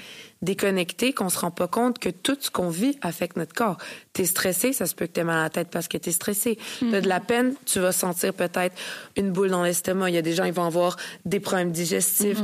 déconnectée 0.42 1.12
qu'on 1.12 1.28
se 1.28 1.38
rend 1.38 1.50
pas 1.50 1.66
compte 1.66 1.98
que 1.98 2.10
tout 2.10 2.36
ce 2.38 2.50
qu'on 2.50 2.68
vit 2.68 2.98
affecte 3.00 3.36
notre 3.36 3.54
corps. 3.54 3.78
T'es 4.12 4.26
stressé, 4.26 4.72
ça 4.72 4.86
se 4.86 4.94
peut 4.94 5.06
que 5.06 5.12
t'aies 5.12 5.24
mal 5.24 5.38
à 5.38 5.42
la 5.44 5.50
tête 5.50 5.68
parce 5.70 5.88
que 5.88 5.96
t'es 5.96 6.12
stressé. 6.12 6.58
Mm 6.82 6.90
T'as 6.90 7.00
de 7.00 7.08
la 7.08 7.20
peine, 7.20 7.54
tu 7.64 7.80
vas 7.80 7.92
sentir 7.92 8.34
peut-être 8.34 8.74
une 9.16 9.32
boule 9.32 9.50
dans 9.50 9.62
l'estomac. 9.62 10.10
Il 10.10 10.14
y 10.14 10.18
a 10.18 10.22
des 10.22 10.34
gens, 10.34 10.44
ils 10.44 10.52
vont 10.52 10.64
avoir 10.64 10.96
des 11.24 11.40
problèmes 11.40 11.72
digestifs. 11.72 12.38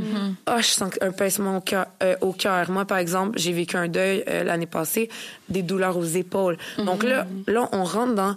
oh, 0.49 0.57
je 0.59 0.66
sens 0.66 0.91
un 1.01 1.12
pincement 1.12 1.59
au 1.59 1.61
cœur. 1.61 1.87
Euh. 2.03 2.16
Moi, 2.68 2.85
par 2.85 2.99
exemple, 2.99 3.39
j'ai 3.39 3.53
vécu 3.53 3.76
un 3.76 3.89
deuil 3.89 4.24
euh, 4.28 4.43
l'année 4.43 4.66
passée, 4.66 5.09
des 5.49 5.62
douleurs 5.62 5.97
aux 5.97 6.05
épaules. 6.05 6.57
Donc 6.78 7.03
là, 7.05 7.26
là, 7.47 7.68
on 7.72 7.85
rentre 7.85 8.14
dans 8.14 8.37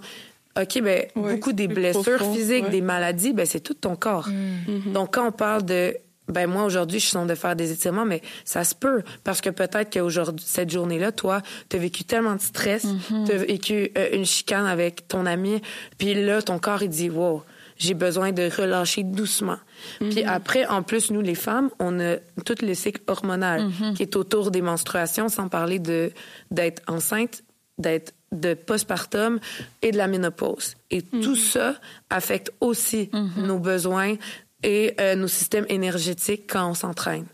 OK, 0.60 0.82
ben 0.82 1.06
beaucoup 1.14 1.52
des 1.52 1.68
blessures 1.68 2.32
physiques, 2.32 2.70
des 2.70 2.80
maladies, 2.80 3.32
ben 3.32 3.46
c'est 3.46 3.60
tout 3.60 3.74
ton 3.74 3.96
corps. 3.96 4.28
Mm. 4.28 4.92
Donc 4.92 5.14
quand 5.14 5.28
on 5.28 5.32
parle 5.32 5.64
de 5.64 5.96
ben 6.28 6.48
moi 6.48 6.64
aujourd'hui 6.64 6.98
je 6.98 7.06
sens 7.06 7.26
de 7.26 7.36
faire 7.36 7.54
des 7.54 7.70
étirements 7.70 8.04
mais 8.04 8.20
ça 8.44 8.64
se 8.64 8.74
peut 8.74 9.04
parce 9.22 9.40
que 9.40 9.48
peut-être 9.48 9.92
qu'aujourd'hui 9.92 10.44
cette 10.44 10.70
journée-là 10.70 11.12
toi 11.12 11.40
tu 11.68 11.76
as 11.76 11.78
vécu 11.78 12.02
tellement 12.02 12.34
de 12.34 12.40
stress, 12.40 12.84
mm-hmm. 12.84 13.26
tu 13.26 13.32
as 13.32 13.36
vécu 13.36 13.90
euh, 13.96 14.08
une 14.12 14.24
chicane 14.24 14.66
avec 14.66 15.06
ton 15.06 15.24
ami 15.24 15.62
puis 15.98 16.14
là 16.14 16.42
ton 16.42 16.58
corps 16.58 16.82
il 16.82 16.88
dit 16.88 17.10
wow, 17.10 17.44
j'ai 17.78 17.94
besoin 17.94 18.32
de 18.32 18.42
relâcher 18.44 19.02
doucement. 19.02 19.58
Puis 19.98 20.08
mm-hmm. 20.08 20.26
après, 20.28 20.66
en 20.66 20.82
plus, 20.82 21.10
nous, 21.10 21.20
les 21.20 21.34
femmes, 21.34 21.70
on 21.78 22.00
a 22.00 22.16
tout 22.44 22.54
le 22.62 22.74
cycle 22.74 23.02
hormonal 23.06 23.66
mm-hmm. 23.68 23.94
qui 23.94 24.02
est 24.02 24.16
autour 24.16 24.50
des 24.50 24.62
menstruations, 24.62 25.28
sans 25.28 25.48
parler 25.48 25.78
de 25.78 26.10
d'être 26.50 26.82
enceinte, 26.86 27.42
d'être 27.78 28.14
de 28.40 28.54
postpartum 28.54 29.38
et 29.82 29.92
de 29.92 29.96
la 29.96 30.06
ménopause. 30.06 30.74
Et 30.90 31.02
tout 31.02 31.30
mhm. 31.30 31.36
ça 31.36 31.74
affecte 32.10 32.52
aussi 32.60 33.10
mhm. 33.12 33.46
nos 33.46 33.58
besoins 33.58 34.14
et 34.62 34.94
euh, 35.00 35.14
nos 35.14 35.28
systèmes 35.28 35.66
énergétiques 35.68 36.44
quand 36.48 36.68
on 36.68 36.74
s'entraîne. 36.74 37.26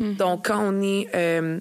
Mhm. 0.00 0.14
Donc, 0.14 0.46
quand 0.46 0.60
on 0.60 0.82
est... 0.82 1.08
Euh, 1.14 1.60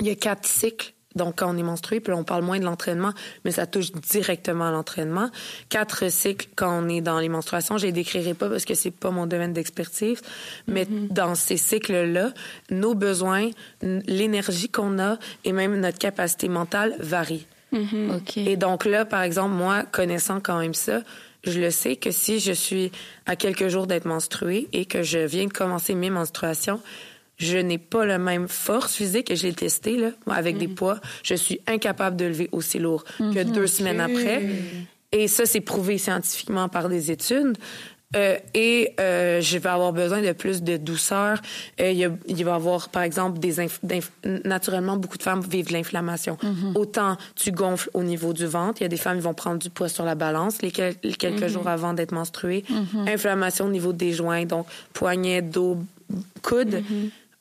il 0.00 0.06
y 0.06 0.10
a 0.10 0.14
quatre 0.14 0.46
cycles. 0.46 0.94
Donc, 1.16 1.38
quand 1.38 1.52
on 1.52 1.58
est 1.58 1.62
menstrué, 1.62 1.98
puis 2.00 2.12
on 2.12 2.22
parle 2.22 2.44
moins 2.44 2.60
de 2.60 2.64
l'entraînement, 2.64 3.12
mais 3.44 3.50
ça 3.50 3.66
touche 3.66 3.90
directement 3.90 4.68
à 4.68 4.70
l'entraînement. 4.70 5.28
Quatre 5.68 6.08
cycles 6.10 6.48
quand 6.54 6.84
on 6.84 6.88
est 6.88 7.00
dans 7.00 7.18
les 7.18 7.28
menstruations. 7.28 7.78
Je 7.78 7.86
les 7.86 7.92
décrirai 7.92 8.34
pas 8.34 8.48
parce 8.48 8.64
que 8.64 8.74
c'est 8.74 8.92
pas 8.92 9.10
mon 9.10 9.26
domaine 9.26 9.52
d'expertise. 9.52 10.22
Mais 10.68 10.86
dans 10.86 11.34
ces 11.34 11.56
cycles-là, 11.56 12.32
nos 12.70 12.94
besoins, 12.94 13.50
l'énergie 13.82 14.68
qu'on 14.68 15.00
a 15.00 15.18
et 15.44 15.52
même 15.52 15.80
notre 15.80 15.98
capacité 15.98 16.48
mentale 16.48 16.94
varient. 17.00 17.46
Mm-hmm. 17.72 18.48
Et 18.48 18.56
donc 18.56 18.84
là, 18.84 19.04
par 19.04 19.22
exemple, 19.22 19.54
moi, 19.54 19.82
connaissant 19.82 20.40
quand 20.40 20.58
même 20.58 20.74
ça, 20.74 21.02
je 21.44 21.60
le 21.60 21.70
sais 21.70 21.96
que 21.96 22.10
si 22.10 22.40
je 22.40 22.52
suis 22.52 22.92
à 23.26 23.36
quelques 23.36 23.68
jours 23.68 23.86
d'être 23.86 24.04
menstruée 24.04 24.68
et 24.72 24.84
que 24.84 25.02
je 25.02 25.18
viens 25.18 25.46
de 25.46 25.52
commencer 25.52 25.94
mes 25.94 26.10
menstruations, 26.10 26.80
je 27.38 27.56
n'ai 27.56 27.78
pas 27.78 28.04
la 28.04 28.18
même 28.18 28.48
force 28.48 28.94
physique 28.94 29.30
et 29.30 29.36
je 29.36 29.46
l'ai 29.46 29.54
testé 29.54 29.96
là, 29.96 30.10
avec 30.26 30.58
des 30.58 30.66
mm-hmm. 30.66 30.74
poids. 30.74 31.00
Je 31.22 31.34
suis 31.34 31.60
incapable 31.66 32.16
de 32.16 32.26
lever 32.26 32.48
aussi 32.52 32.78
lourd 32.78 33.04
que 33.04 33.22
mm-hmm. 33.22 33.52
deux 33.52 33.66
semaines 33.66 34.00
après. 34.00 34.42
Et 35.12 35.26
ça, 35.26 35.46
c'est 35.46 35.60
prouvé 35.60 35.98
scientifiquement 35.98 36.68
par 36.68 36.88
des 36.88 37.10
études. 37.10 37.56
Euh, 38.16 38.38
et 38.54 38.92
euh, 38.98 39.40
je 39.40 39.58
vais 39.58 39.68
avoir 39.68 39.92
besoin 39.92 40.20
de 40.20 40.32
plus 40.32 40.62
de 40.62 40.76
douceur. 40.76 41.40
Euh, 41.80 41.92
il, 41.92 41.98
y 41.98 42.04
a, 42.04 42.10
il, 42.26 42.44
va 42.44 42.52
y 42.52 42.54
avoir, 42.54 42.88
par 42.88 43.02
exemple, 43.02 43.38
des 43.38 43.54
naturellement, 44.44 44.96
beaucoup 44.96 45.16
de 45.16 45.22
femmes 45.22 45.42
vivent 45.42 45.68
de 45.68 45.72
l'inflammation. 45.72 46.36
Mm-hmm. 46.42 46.76
Autant 46.76 47.16
tu 47.36 47.52
gonfles 47.52 47.88
au 47.94 48.02
niveau 48.02 48.32
du 48.32 48.46
ventre, 48.46 48.80
il 48.80 48.84
y 48.84 48.86
a 48.86 48.88
des 48.88 48.96
femmes 48.96 49.18
qui 49.18 49.22
vont 49.22 49.34
prendre 49.34 49.58
du 49.58 49.70
poids 49.70 49.88
sur 49.88 50.04
la 50.04 50.16
balance 50.16 50.60
les, 50.60 50.72
quelques 50.72 51.00
mm-hmm. 51.02 51.48
jours 51.48 51.68
avant 51.68 51.92
d'être 51.92 52.12
menstruées. 52.12 52.64
Mm-hmm. 52.68 53.12
Inflammation 53.12 53.66
au 53.66 53.70
niveau 53.70 53.92
des 53.92 54.12
joints, 54.12 54.44
donc 54.44 54.66
poignet, 54.92 55.40
dos, 55.40 55.78
coude. 56.42 56.82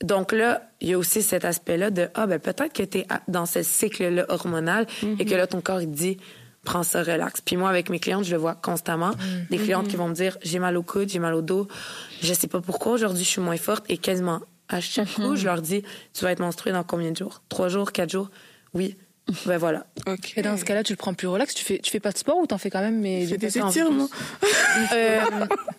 Donc 0.04 0.32
là, 0.32 0.62
il 0.82 0.90
y 0.90 0.94
a 0.94 0.98
aussi 0.98 1.22
cet 1.22 1.44
aspect-là 1.46 1.90
de 1.90 2.08
ah 2.14 2.26
ben 2.26 2.40
peut-être 2.40 2.72
que 2.72 2.84
tu 2.84 3.00
es 3.00 3.08
dans 3.28 3.46
ce 3.46 3.64
cycle-là 3.64 4.26
hormonal 4.30 4.88
et 5.20 5.26
que 5.26 5.36
là 5.36 5.46
ton 5.46 5.60
corps 5.60 5.82
il 5.82 5.92
dit 5.92 6.18
prends 6.70 6.84
ça 6.84 7.02
relax. 7.02 7.42
Puis 7.42 7.58
moi, 7.58 7.68
avec 7.68 7.90
mes 7.90 8.00
clientes, 8.00 8.26
je 8.26 8.32
le 8.32 8.38
vois 8.38 8.54
constamment. 8.54 9.12
Des 9.50 9.58
mm-hmm. 9.58 9.64
clientes 9.64 9.88
qui 9.88 9.96
vont 9.96 10.08
me 10.08 10.14
dire, 10.14 10.38
j'ai 10.44 10.60
mal 10.60 10.78
au 10.78 10.84
coude, 10.84 11.10
j'ai 11.10 11.18
mal 11.18 11.34
au 11.34 11.42
dos. 11.42 11.68
Je 12.22 12.32
sais 12.32 12.48
pas 12.48 12.62
pourquoi 12.62 12.92
aujourd'hui 12.92 13.24
je 13.24 13.30
suis 13.30 13.42
moins 13.42 13.58
forte 13.58 13.86
et 13.90 13.98
quasiment 13.98 14.40
à 14.68 14.80
chaque 14.80 15.08
mm-hmm. 15.08 15.30
coup, 15.30 15.36
je 15.36 15.46
leur 15.46 15.64
dis, 15.64 15.82
tu 16.14 16.24
vas 16.24 16.32
être 16.32 16.42
menstruée 16.42 16.72
dans 16.72 16.84
combien 16.84 17.10
de 17.10 17.18
jours? 17.18 17.42
Trois 17.50 17.70
jours, 17.70 17.92
quatre 17.92 18.12
jours? 18.12 18.30
Oui. 18.76 18.96
Ben 19.48 19.58
voilà. 19.58 19.88
Et 20.36 20.44
dans 20.44 20.58
ce 20.58 20.66
cas-là, 20.66 20.84
tu 20.84 20.94
le 20.94 20.98
prends 20.98 21.16
plus 21.16 21.28
relax. 21.28 21.56
Tu 21.56 21.66
fais, 21.66 21.80
tu 21.80 21.90
fais 21.90 22.00
pas 22.00 22.12
de 22.12 22.18
sport 22.20 22.38
ou 22.38 22.46
t'en 22.46 22.60
fais 22.60 22.70
quand 22.70 22.82
même 22.82 23.00
mais 23.00 23.26
des 23.26 23.58
étirements. 23.58 24.10
euh, 24.94 25.22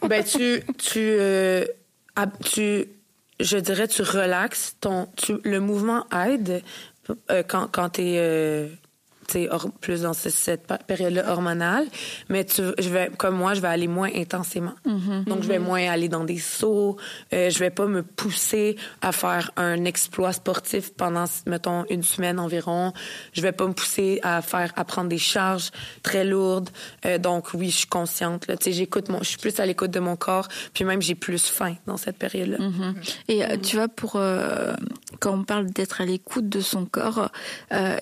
ben 0.09 0.25
tu, 0.25 0.63
tu, 0.77 0.99
euh, 0.99 1.65
tu, 2.45 2.87
je 3.39 3.59
dirais, 3.59 3.87
tu 3.87 4.03
relaxes 4.03 4.77
ton, 4.81 5.09
tu, 5.17 5.37
le 5.45 5.61
mouvement 5.61 6.07
aide 6.13 6.63
euh, 7.31 7.43
quand, 7.47 7.69
quand 7.69 7.91
t'es, 7.91 8.71
plus 9.81 10.03
dans 10.03 10.13
cette 10.13 10.67
période-là 10.87 11.31
hormonale, 11.31 11.87
mais 12.29 12.45
tu, 12.45 12.63
je 12.79 12.89
vais, 12.89 13.11
comme 13.17 13.37
moi, 13.37 13.55
je 13.55 13.61
vais 13.61 13.69
aller 13.69 13.89
moins 13.89 14.11
intensément. 14.15 14.75
Mm-hmm. 14.87 15.25
Donc, 15.25 15.43
je 15.43 15.49
vais 15.49 15.59
mm-hmm. 15.59 15.63
moins 15.63 15.91
aller 15.91 16.09
dans 16.09 16.25
des 16.25 16.39
sauts. 16.39 16.97
Euh, 17.33 17.51
je 17.51 17.59
vais 17.59 17.71
pas 17.71 17.87
me 17.87 18.03
pousser 18.03 18.77
à 19.01 19.13
faire 19.13 19.51
un 19.57 19.85
exploit 19.85 20.33
sportif 20.33 20.93
pendant, 20.95 21.25
mettons, 21.47 21.85
une 21.91 22.03
semaine 22.03 22.39
environ. 22.39 22.93
Je 23.33 23.43
vais 23.43 23.53
pas 23.53 23.67
me 23.67 23.73
pousser 23.73 24.21
à 24.23 24.43
faire, 24.43 24.73
à 24.77 24.85
prendre 24.85 25.09
des 25.09 25.19
charges 25.19 25.71
très 26.03 26.25
lourdes. 26.25 26.71
Euh, 27.07 27.19
donc, 27.19 27.49
oui, 27.55 27.71
je 27.71 27.79
suis 27.79 27.87
consciente. 27.87 28.47
Là, 28.47 28.57
tu 28.57 28.65
sais, 28.65 28.73
j'écoute 28.73 29.09
mon, 29.09 29.19
je 29.21 29.29
suis 29.29 29.39
plus 29.39 29.59
à 29.61 29.67
l'écoute 29.67 29.91
de 29.91 30.01
mon 30.01 30.17
corps. 30.17 30.49
Puis 30.75 30.85
même, 30.85 31.03
j'ai 31.03 31.15
plus 31.15 31.47
faim 31.47 31.77
dans 31.87 31.97
cette 31.97 32.17
période-là. 32.17 32.59
Mm-hmm. 32.59 32.95
Et 33.29 33.45
euh, 33.45 33.57
tu 33.57 33.77
vois, 33.77 33.89
pour 33.89 34.17
euh, 34.17 34.75
quand 35.21 35.35
on 35.35 35.45
parle 35.45 35.67
d'être 35.67 36.01
à 36.01 36.05
l'écoute 36.05 36.49
de 36.49 36.61
son 36.61 36.85
corps, 36.85 37.31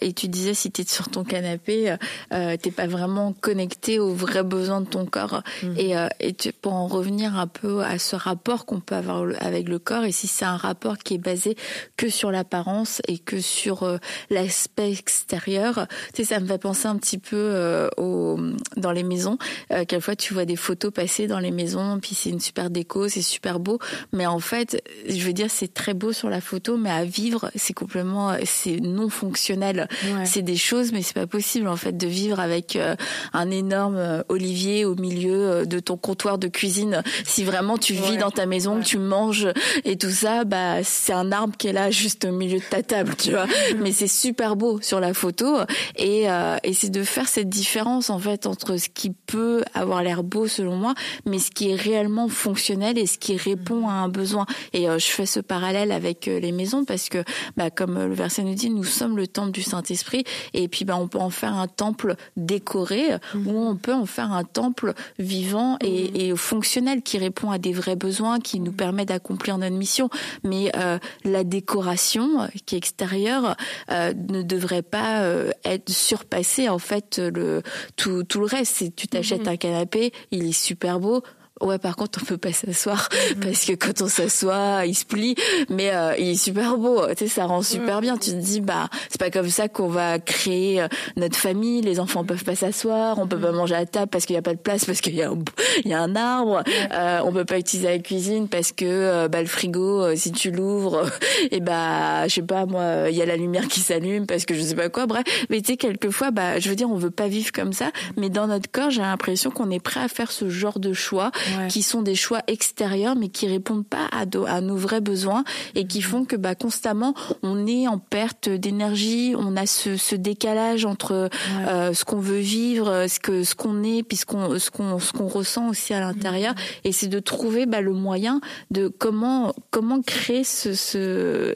et 0.01 0.13
tu 0.13 0.29
disais 0.29 0.55
si 0.55 0.71
tu 0.71 0.83
es 0.83 0.85
sur 0.85 1.09
ton 1.09 1.18
canapé, 1.25 1.97
euh, 2.33 2.57
t'es 2.57 2.71
pas 2.71 2.87
vraiment 2.87 3.33
connecté 3.33 3.99
aux 3.99 4.13
vrais 4.15 4.43
besoins 4.43 4.81
de 4.81 4.87
ton 4.87 5.07
corps. 5.07 5.43
Mm. 5.63 5.75
Et, 5.77 5.97
euh, 5.97 6.09
et 6.21 6.35
tu, 6.35 6.53
pour 6.53 6.75
en 6.75 6.87
revenir 6.87 7.37
un 7.37 7.47
peu 7.47 7.83
à 7.83 7.99
ce 7.99 8.17
rapport 8.17 8.67
qu'on 8.67 8.81
peut 8.81 8.95
avoir 8.95 9.27
avec 9.41 9.69
le 9.69 9.79
corps, 9.79 10.05
et 10.05 10.13
si 10.13 10.27
c'est 10.27 10.45
un 10.45 10.57
rapport 10.57 10.99
qui 10.99 11.15
est 11.15 11.19
basé 11.19 11.57
que 11.97 12.09
sur 12.09 12.31
l'apparence 12.31 13.01
et 13.09 13.19
que 13.19 13.41
sur 13.41 13.83
euh, 13.83 13.99
l'aspect 14.31 14.93
extérieur, 14.93 15.87
tu 16.15 16.23
sais, 16.23 16.35
ça 16.35 16.41
me 16.41 16.47
fait 16.47 16.59
penser 16.59 16.87
un 16.87 16.97
petit 16.97 17.19
peu 17.19 17.37
euh, 17.37 17.89
au, 17.97 18.39
dans 18.77 18.93
les 18.93 19.03
maisons. 19.03 19.39
Euh, 19.73 19.85
quelquefois, 19.85 20.17
tu 20.17 20.35
vois 20.35 20.45
des 20.45 20.57
photos 20.57 20.93
passer 20.93 21.27
dans 21.27 21.39
les 21.39 21.51
maisons, 21.51 21.99
puis 22.01 22.15
c'est 22.15 22.31
une 22.31 22.41
super 22.41 22.71
déco, 22.71 23.09
c'est 23.09 23.23
super 23.23 23.61
beau, 23.61 23.79
mais 24.13 24.27
en 24.27 24.39
fait, 24.39 24.83
je 25.09 25.25
veux 25.25 25.33
dire, 25.33 25.51
c'est 25.51 25.73
très 25.73 25.95
beau 25.95 26.13
sur 26.13 26.31
la 26.31 26.41
photo, 26.41 26.77
mais 26.77 26.91
à 26.91 27.05
vivre, 27.05 27.51
c'est 27.55 27.75
complètement, 27.75 28.37
c'est 28.45 28.81
non 28.81 29.09
fonctionnel. 29.09 29.89
C'est 30.25 30.43
des 30.43 30.57
choses, 30.57 30.93
mais 30.93 31.03
c'est 31.09 31.15
pas 31.15 31.27
possible 31.27 31.69
en 31.69 31.77
fait 31.77 31.97
de 31.97 32.07
vivre 32.07 32.39
avec 32.39 32.77
euh, 32.77 32.95
un 33.33 33.51
énorme 33.51 33.97
euh, 33.97 34.23
olivier 34.29 34.85
au 34.85 34.95
milieu 34.95 35.51
euh, 35.51 35.65
de 35.65 35.81
ton 35.81 35.97
comptoir 35.97 36.37
de 36.37 36.49
cuisine. 36.49 37.03
Si 37.25 37.45
vraiment 37.45 37.79
tu 37.79 37.95
vis 37.95 38.19
dans 38.19 38.31
ta 38.31 38.45
maison, 38.45 38.81
que 38.81 38.85
tu 38.85 38.99
manges 38.99 39.49
et 39.85 39.97
tout 39.97 40.11
ça, 40.11 40.45
bah 40.45 40.85
c'est 40.85 41.15
un 41.15 41.33
arbre 41.33 41.57
qui 41.57 41.69
est 41.69 41.73
là 41.73 41.91
juste 41.91 42.27
au 42.27 42.33
milieu 42.33 42.59
de 42.59 42.65
ta 42.65 42.83
table, 42.83 43.15
tu 43.17 43.31
vois. 43.31 43.47
Mais 43.79 43.93
c'est 43.93 44.09
super 44.09 44.55
beau 44.55 44.81
sur 44.83 45.01
la 45.01 45.15
photo 45.15 45.57
et, 45.97 46.27
et 46.63 46.73
c'est 46.73 46.91
de 46.91 47.03
faire 47.03 47.29
cette 47.29 47.49
différence 47.49 48.11
en 48.11 48.19
fait 48.19 48.47
entre 48.47 48.77
ce 48.77 48.89
qui 48.89 49.11
peut 49.11 49.63
avoir 49.73 50.03
l'air 50.03 50.23
beau 50.23 50.47
selon 50.47 50.77
moi, 50.77 50.95
mais 51.25 51.39
ce 51.39 51.51
qui 51.51 51.71
est 51.71 51.75
réellement 51.75 52.29
fonctionnel 52.29 52.99
et 52.99 53.07
ce 53.07 53.19
qui 53.19 53.37
répond 53.37 53.89
à 53.89 53.93
un 53.93 54.09
besoin. 54.09 54.47
Et 54.73 54.87
je 54.87 55.07
fais 55.07 55.27
ce 55.27 55.41
parallèle 55.41 55.93
avec 55.93 56.27
les 56.27 56.53
maisons 56.53 56.85
parce 56.85 57.09
que, 57.09 57.25
bah, 57.57 57.71
comme 57.71 57.99
le 57.99 58.15
verset 58.15 58.43
nous 58.43 58.55
dit, 58.55 58.71
nous 58.71 58.85
sommes 58.85 59.17
le 59.17 59.27
temple 59.27 59.53
du 59.53 59.63
Saint-Esprit 59.63 60.25
et 60.55 60.69
puis 60.69 60.85
bah, 60.89 60.97
on 60.97 61.07
peut 61.07 61.19
en 61.19 61.29
faire 61.29 61.53
un 61.53 61.69
temple 61.69 62.15
décoré 62.39 63.17
où 63.35 63.39
mhm. 63.39 63.57
on 63.57 63.77
peut 63.77 63.93
en 63.93 64.07
faire 64.07 64.33
un 64.33 64.43
temple 64.43 64.95
vivant 65.19 65.77
et, 65.83 66.31
mhm. 66.31 66.37
fonctionnel 66.39 67.03
qui 67.03 67.19
répond 67.19 67.51
à 67.51 67.59
des 67.59 67.75
vrais 67.75 67.95
besoins, 67.95 68.41
qui 68.41 68.59
nous 68.59 68.73
permet 68.73 69.05
d'accomplir 69.05 69.59
notre 69.59 69.77
mission. 69.77 70.09
Mais 70.45 70.73
euh, 70.77 70.99
la 71.25 71.45
décoration 71.45 72.49
qui 72.65 72.75
est 72.75 72.79
extérieure 72.79 73.55
euh, 73.91 74.15
ne 74.31 74.41
devrait 74.41 74.81
pas 74.81 75.21
euh, 75.25 75.51
être 75.67 75.91
surpassée 75.91 76.71
en 76.71 76.79
fait 76.79 77.19
le 77.19 77.63
tout, 77.97 78.25
tout 78.25 78.41
le 78.41 78.47
reste. 78.47 78.77
Si 78.77 78.91
tu 78.91 79.09
t'achètes 79.09 79.47
un 79.47 79.59
canapé, 79.59 80.15
il 80.31 80.47
est 80.47 80.53
super 80.53 81.01
beau. 81.01 81.23
Ouais, 81.61 81.79
par 81.79 81.97
contre, 81.97 82.21
on 82.23 82.25
peut 82.25 82.39
pas 82.39 82.53
s'asseoir 82.53 83.09
mhm. 83.35 83.41
parce 83.41 83.65
que 83.65 83.73
quand 83.73 84.03
on 84.03 84.09
s'assoit, 84.09 84.87
il 84.87 84.95
se 84.95 85.05
plie, 85.05 85.35
mais 85.69 85.91
euh, 85.93 86.15
il 86.19 86.29
est 86.29 86.43
super 86.43 86.77
beau. 86.77 87.07
Tu 87.09 87.17
sais, 87.17 87.29
ça 87.29 87.47
rend 87.47 87.63
super 87.63 87.97
mhm. 87.97 88.01
bien. 88.01 88.17
Tu 88.17 88.31
te 88.31 88.37
dis, 88.37 88.61
bah, 88.61 88.89
c'est 89.09 89.19
pas 89.19 89.31
comme 89.31 89.49
ça 89.49 89.69
qu'on 89.69 89.89
va 89.89 90.19
créer 90.19 90.81
euh, 90.81 90.89
notre 91.17 91.37
famille. 91.37 91.81
Les 91.81 92.01
enfants 92.01 92.25
peuvent 92.25 92.45
pas 92.45 92.55
s'asseoir, 92.55 93.19
on 93.19 93.27
peut 93.27 93.39
pas 93.39 93.51
mhm. 93.51 93.57
manger 93.57 93.75
à 93.75 93.87
table 93.87 94.09
parce 94.09 94.25
qu'il 94.25 94.35
y 94.35 94.39
a 94.39 94.43
pas 94.43 94.55
de 94.55 94.61
place, 94.61 94.85
parce 94.85 95.01
qu'il 95.01 95.15
y 95.15 95.23
a 95.23 95.31
un, 95.31 95.39
il 95.85 95.91
y 95.91 95.95
a 95.95 96.01
un 96.01 96.15
arbre. 96.15 96.63
Euh, 96.93 97.21
on 97.25 97.33
peut 97.33 97.45
pas 97.45 97.59
utiliser 97.59 97.89
la 97.89 97.99
cuisine 97.99 98.49
parce 98.49 98.73
que 98.73 98.85
euh, 98.85 99.29
bah 99.29 99.41
le 99.41 99.49
frigo, 99.49 100.15
si 100.17 100.33
tu 100.33 100.51
l'ouvres, 100.51 101.05
et 101.51 101.61
bah, 101.61 102.29
je 102.29 102.35
sais 102.35 102.43
pas 102.43 102.67
moi, 102.67 103.09
il 103.11 103.17
y 103.17 103.23
a 103.23 103.27
la 103.27 103.37
lumière 103.37 103.67
qui 103.69 103.81
s'allume 103.81 104.27
parce 104.27 104.45
que 104.45 104.55
je 104.55 104.63
sais 104.63 104.75
pas 104.75 104.89
quoi. 104.89 105.07
Bref, 105.07 105.25
mais 105.51 105.61
tu 105.61 105.73
sais, 105.73 105.77
quelquefois, 105.77 106.31
bah, 106.31 106.59
je 106.59 106.69
veux 106.69 106.77
dire, 106.77 106.91
on 106.91 106.97
veut 106.97 107.11
pas 107.11 107.29
vivre 107.29 107.53
comme 107.53 107.73
ça, 107.73 107.91
mais 108.17 108.31
dans 108.31 108.47
notre 108.47 108.71
corps, 108.71 108.91
j'ai 108.91 109.03
l'impression 109.03 109.51
qu'on 109.51 109.71
est 109.71 109.81
prêt 109.81 110.01
à 110.01 110.09
faire 110.09 110.31
ce 110.31 110.49
genre 110.49 110.79
de 110.79 110.93
choix 110.93 111.31
qui 111.69 111.83
sont 111.83 112.03
des 112.03 112.15
choix 112.15 112.43
extérieurs, 112.47 113.17
mais 113.17 113.29
qui 113.29 113.47
répondent 113.47 113.87
pas 113.87 114.09
à, 114.13 114.25
à 114.47 114.61
nos 114.61 114.77
vrais 114.77 115.01
besoins 115.01 115.45
et 115.75 115.87
qui 115.87 116.03
font 116.03 116.25
que 116.25 116.37
bah, 116.37 116.55
constamment 116.55 117.15
on 117.43 117.67
est 117.67 117.87
en 117.89 117.99
perte 117.99 118.49
d'énergie, 118.49 119.35
on 119.37 119.57
a 119.57 119.67
ce, 119.67 119.97
ce 119.97 120.15
décalage 120.15 120.85
entre 120.85 121.31
euh, 121.67 121.93
ce 121.93 122.05
qu'on 122.05 122.21
veut 122.21 122.39
vivre, 122.39 123.07
ce 123.09 123.21
que 123.21 123.45
ce 123.45 123.55
qu'on 123.55 123.83
est, 123.83 124.03
puis 124.03 124.17
ce 124.17 124.27
qu'on 124.27 124.59
ce 124.59 124.71
qu'on 124.71 124.99
ce 124.99 125.13
qu'on 125.13 125.29
ressent 125.29 125.69
aussi 125.69 125.95
à 125.95 126.01
l'intérieur. 126.01 126.55
Mm-hmm. 126.55 126.81
Et 126.85 126.93
c'est 126.93 127.09
de 127.09 127.21
trouver 127.21 127.67
bah, 127.67 127.81
le 127.81 127.93
moyen 127.93 128.41
de 128.71 128.89
comment 128.89 129.55
comment 129.71 130.03
créer 130.03 130.45
ce, 130.45 130.75
ce 130.75 131.55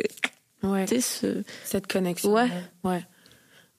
Ouais. 0.62 0.86
Ce... 0.86 1.43
Cette 1.64 1.86
connexion. 1.86 2.32
Ouais. 2.32 2.49
Ouais. 2.84 3.05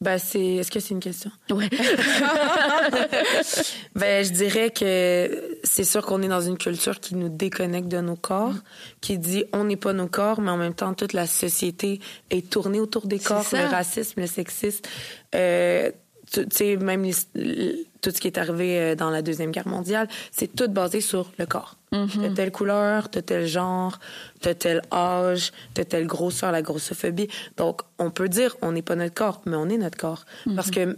Ben, 0.04 0.18
c'est. 0.18 0.56
Est-ce 0.56 0.70
que 0.70 0.82
c'est 0.82 0.94
une 0.94 1.00
question? 1.00 1.32
Ouais. 1.50 1.70
ben, 3.96 4.26
je 4.26 4.32
dirais 4.32 4.70
que 4.70 5.60
c'est 5.64 5.86
sûr 5.86 6.06
qu'on 6.06 6.22
est 6.22 6.28
dans 6.28 6.42
une 6.42 6.58
culture 6.58 7.00
qui 7.00 7.16
nous 7.16 7.30
déconnecte 7.30 7.88
de 7.88 8.02
nos 8.02 8.18
corps, 8.18 8.56
qui 9.00 9.18
dit 9.18 9.46
on 9.54 9.64
n'est 9.64 9.78
pas 9.78 9.94
nos 9.94 10.08
corps, 10.08 10.42
mais 10.42 10.52
en 10.52 10.58
même 10.58 10.74
temps, 10.74 10.94
toute 10.94 11.14
la 11.14 11.26
société 11.26 12.02
est 12.30 12.50
tournée 12.50 12.82
autour 12.82 13.08
des 13.08 13.20
corps, 13.20 13.46
le 13.54 13.66
racisme, 13.66 14.20
le 14.20 14.28
sexisme. 14.28 14.82
Euh, 15.36 15.90
tu 16.30 16.44
sais, 16.52 16.76
même 16.76 17.10
tout 18.02 18.12
ce 18.12 18.20
qui 18.20 18.28
est 18.28 18.38
arrivé 18.38 18.80
euh, 18.80 18.96
dans 18.96 19.10
la 19.10 19.22
Deuxième 19.22 19.52
Guerre 19.52 19.70
mondiale, 19.70 20.10
c'est 20.32 20.54
tout 20.54 20.68
basé 20.68 21.00
sur 21.00 21.32
le 21.38 21.46
corps. 21.46 21.78
Mm 21.94 22.08
T'as 22.22 22.30
telle 22.30 22.52
couleur, 22.52 23.10
t'as 23.10 23.22
tel 23.22 23.46
genre, 23.46 24.00
t'as 24.42 24.56
tel 24.56 24.82
âge, 24.92 25.52
t'as 25.74 25.86
telle 25.86 26.08
grosseur, 26.08 26.52
la 26.52 26.62
grossophobie. 26.62 27.28
Donc, 27.58 27.82
on 28.00 28.10
peut 28.10 28.30
dire 28.30 28.56
on 28.62 28.72
n'est 28.72 28.82
pas 28.82 28.96
notre 28.96 29.14
corps, 29.14 29.42
mais 29.46 29.56
on 29.56 29.70
est 29.70 29.78
notre 29.78 29.98
corps. 29.98 30.26
Mm-hmm. 30.48 30.56
Parce 30.56 30.72
que 30.72 30.98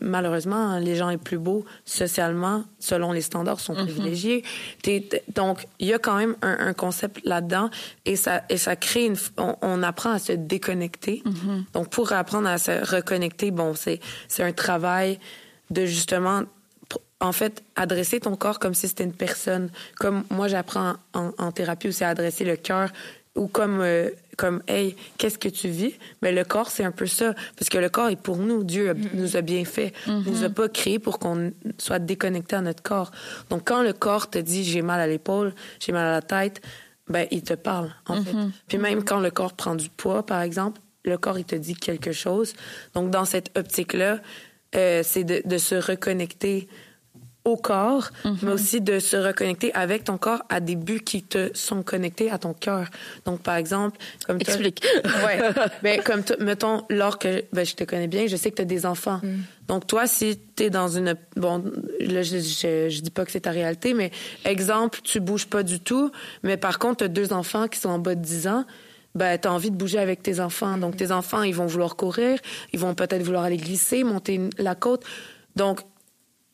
malheureusement, 0.00 0.78
les 0.78 0.96
gens 0.96 1.10
les 1.10 1.16
plus 1.16 1.38
beaux 1.38 1.64
socialement, 1.84 2.64
selon 2.78 3.12
les 3.12 3.20
standards, 3.20 3.60
sont 3.60 3.74
mm-hmm. 3.74 3.84
privilégiés. 3.84 4.44
donc, 5.34 5.66
il 5.78 5.86
y 5.86 5.92
a 5.92 5.98
quand 5.98 6.16
même 6.16 6.36
un, 6.42 6.72
concept 6.72 7.24
là-dedans 7.24 7.70
et 8.04 8.16
ça, 8.16 8.42
et 8.48 8.56
ça 8.56 8.76
crée 8.76 9.06
une. 9.06 9.16
On, 9.38 9.82
apprend 9.82 10.10
à 10.10 10.18
se 10.18 10.32
déconnecter. 10.32 11.22
Mm-hmm. 11.24 11.72
Donc, 11.74 11.90
pour 11.90 12.12
apprendre 12.12 12.48
à 12.48 12.58
se 12.58 12.72
reconnecter, 12.94 13.50
bon, 13.50 13.74
c'est 13.74 14.00
un 14.42 14.52
travail 14.52 15.18
de 15.70 15.86
justement 15.86 16.42
en 17.20 17.32
fait, 17.32 17.62
adresser 17.76 18.20
ton 18.20 18.34
corps 18.34 18.58
comme 18.58 18.74
si 18.74 18.88
c'était 18.88 19.04
une 19.04 19.12
personne. 19.12 19.70
Comme 19.98 20.24
moi, 20.30 20.48
j'apprends 20.48 20.94
en, 21.12 21.52
thérapie 21.52 21.88
aussi 21.88 22.02
à 22.02 22.08
adresser 22.08 22.44
le 22.44 22.56
cœur 22.56 22.90
ou 23.36 23.46
comme 23.46 23.80
euh, 23.80 24.10
comme 24.36 24.62
hey 24.66 24.96
qu'est-ce 25.18 25.38
que 25.38 25.48
tu 25.48 25.68
vis? 25.68 25.94
Mais 26.20 26.32
le 26.32 26.44
corps 26.44 26.70
c'est 26.70 26.82
un 26.82 26.90
peu 26.90 27.06
ça. 27.06 27.34
Parce 27.56 27.68
que 27.68 27.78
le 27.78 27.88
corps 27.88 28.08
est 28.08 28.20
pour 28.20 28.38
nous. 28.38 28.64
Dieu 28.64 28.92
mm-hmm. 28.92 29.08
nous 29.14 29.36
a 29.36 29.40
bien 29.40 29.64
fait. 29.64 29.92
Mm 30.06 30.22
nous 30.26 30.44
a 30.44 30.48
pas 30.48 30.68
créé 30.68 30.98
pour 30.98 31.18
qu'on 31.18 31.52
soit 31.78 31.98
déconnecté 31.98 32.56
à 32.56 32.60
notre 32.60 32.82
corps. 32.82 33.12
Donc 33.48 33.62
quand 33.66 33.82
le 33.82 33.92
corps 33.92 34.30
te 34.30 34.38
dit 34.38 34.64
j'ai 34.64 34.82
mal 34.82 35.00
à 35.00 35.06
l'épaule 35.06 35.54
j'ai 35.78 35.92
mal 35.92 36.06
à 36.06 36.12
la 36.12 36.22
tête 36.22 36.60
ben 37.08 37.26
il 37.30 37.42
te 37.42 37.54
parle 37.54 37.94
en 38.06 38.22
fait. 38.22 38.32
Mm-hmm. 38.32 38.50
puis 38.66 38.78
même 38.78 39.04
quand 39.04 39.20
le 39.20 39.30
corps 39.30 39.52
prend 39.52 39.74
du 39.74 39.90
poids 39.90 40.24
par 40.24 40.40
exemple 40.40 40.80
le 41.04 41.16
corps 41.16 41.38
il 41.38 41.44
te 41.44 41.54
dit 41.56 41.74
quelque 41.74 42.12
chose. 42.12 42.54
Donc 42.94 43.10
dans 43.10 43.24
cette 43.24 43.56
optique 43.56 43.92
là 43.92 44.18
euh, 44.74 45.02
c'est 45.04 45.24
de, 45.24 45.42
de 45.44 45.58
se 45.58 45.74
reconnecter 45.76 46.68
au 47.44 47.56
corps, 47.56 48.10
mhm. 48.24 48.36
mais 48.42 48.52
aussi 48.52 48.80
de 48.80 48.98
se 48.98 49.16
reconnecter 49.16 49.72
avec 49.74 50.04
ton 50.04 50.18
corps 50.18 50.42
à 50.48 50.60
des 50.60 50.76
buts 50.76 51.00
qui 51.00 51.22
te 51.22 51.50
sont 51.54 51.82
connectés 51.82 52.30
à 52.30 52.38
ton 52.38 52.52
cœur. 52.52 52.88
Donc, 53.24 53.40
par 53.40 53.56
exemple, 53.56 53.98
comme 54.26 54.38
Explique. 54.40 54.84
ouais. 55.04 55.40
ben, 55.82 56.02
comme 56.02 56.22
mettons, 56.38 56.84
lors 56.90 57.18
que 57.18 57.44
ben, 57.52 57.64
je 57.64 57.74
te 57.74 57.84
connais 57.84 58.08
bien, 58.08 58.26
je 58.26 58.36
sais 58.36 58.50
que 58.50 58.56
tu 58.56 58.62
as 58.62 58.66
des 58.66 58.84
enfants. 58.84 59.20
Mhm. 59.22 59.42
Donc, 59.68 59.86
toi, 59.86 60.06
si 60.06 60.38
tu 60.56 60.64
es 60.64 60.70
dans 60.70 60.88
une... 60.88 61.14
Bon, 61.36 61.64
là, 62.00 62.22
je, 62.22 62.38
je, 62.38 63.00
dis 63.00 63.10
pas 63.10 63.24
que 63.24 63.30
c'est 63.30 63.40
ta 63.40 63.52
réalité, 63.52 63.94
mais 63.94 64.10
exemple, 64.44 65.00
tu 65.02 65.20
bouges 65.20 65.46
pas 65.46 65.62
du 65.62 65.80
tout, 65.80 66.10
mais 66.42 66.56
par 66.56 66.78
contre, 66.78 66.98
tu 66.98 67.04
as 67.04 67.08
deux 67.08 67.32
enfants 67.32 67.68
qui 67.68 67.78
sont 67.78 67.88
en 67.88 67.98
bas 67.98 68.14
de 68.14 68.20
10 68.20 68.48
ans, 68.48 68.64
ben, 69.14 69.38
tu 69.38 69.48
as 69.48 69.52
envie 69.52 69.70
de 69.70 69.76
bouger 69.76 69.98
avec 69.98 70.22
tes 70.22 70.40
enfants. 70.40 70.76
Donc, 70.76 70.96
tes 70.96 71.10
enfants, 71.10 71.42
ils 71.42 71.54
vont 71.54 71.66
vouloir 71.66 71.96
courir, 71.96 72.38
ils 72.72 72.78
vont 72.78 72.94
peut-être 72.94 73.22
vouloir 73.22 73.44
aller 73.44 73.56
glisser, 73.56 74.04
monter 74.04 74.40
la 74.58 74.74
côte. 74.74 75.04
Donc, 75.56 75.80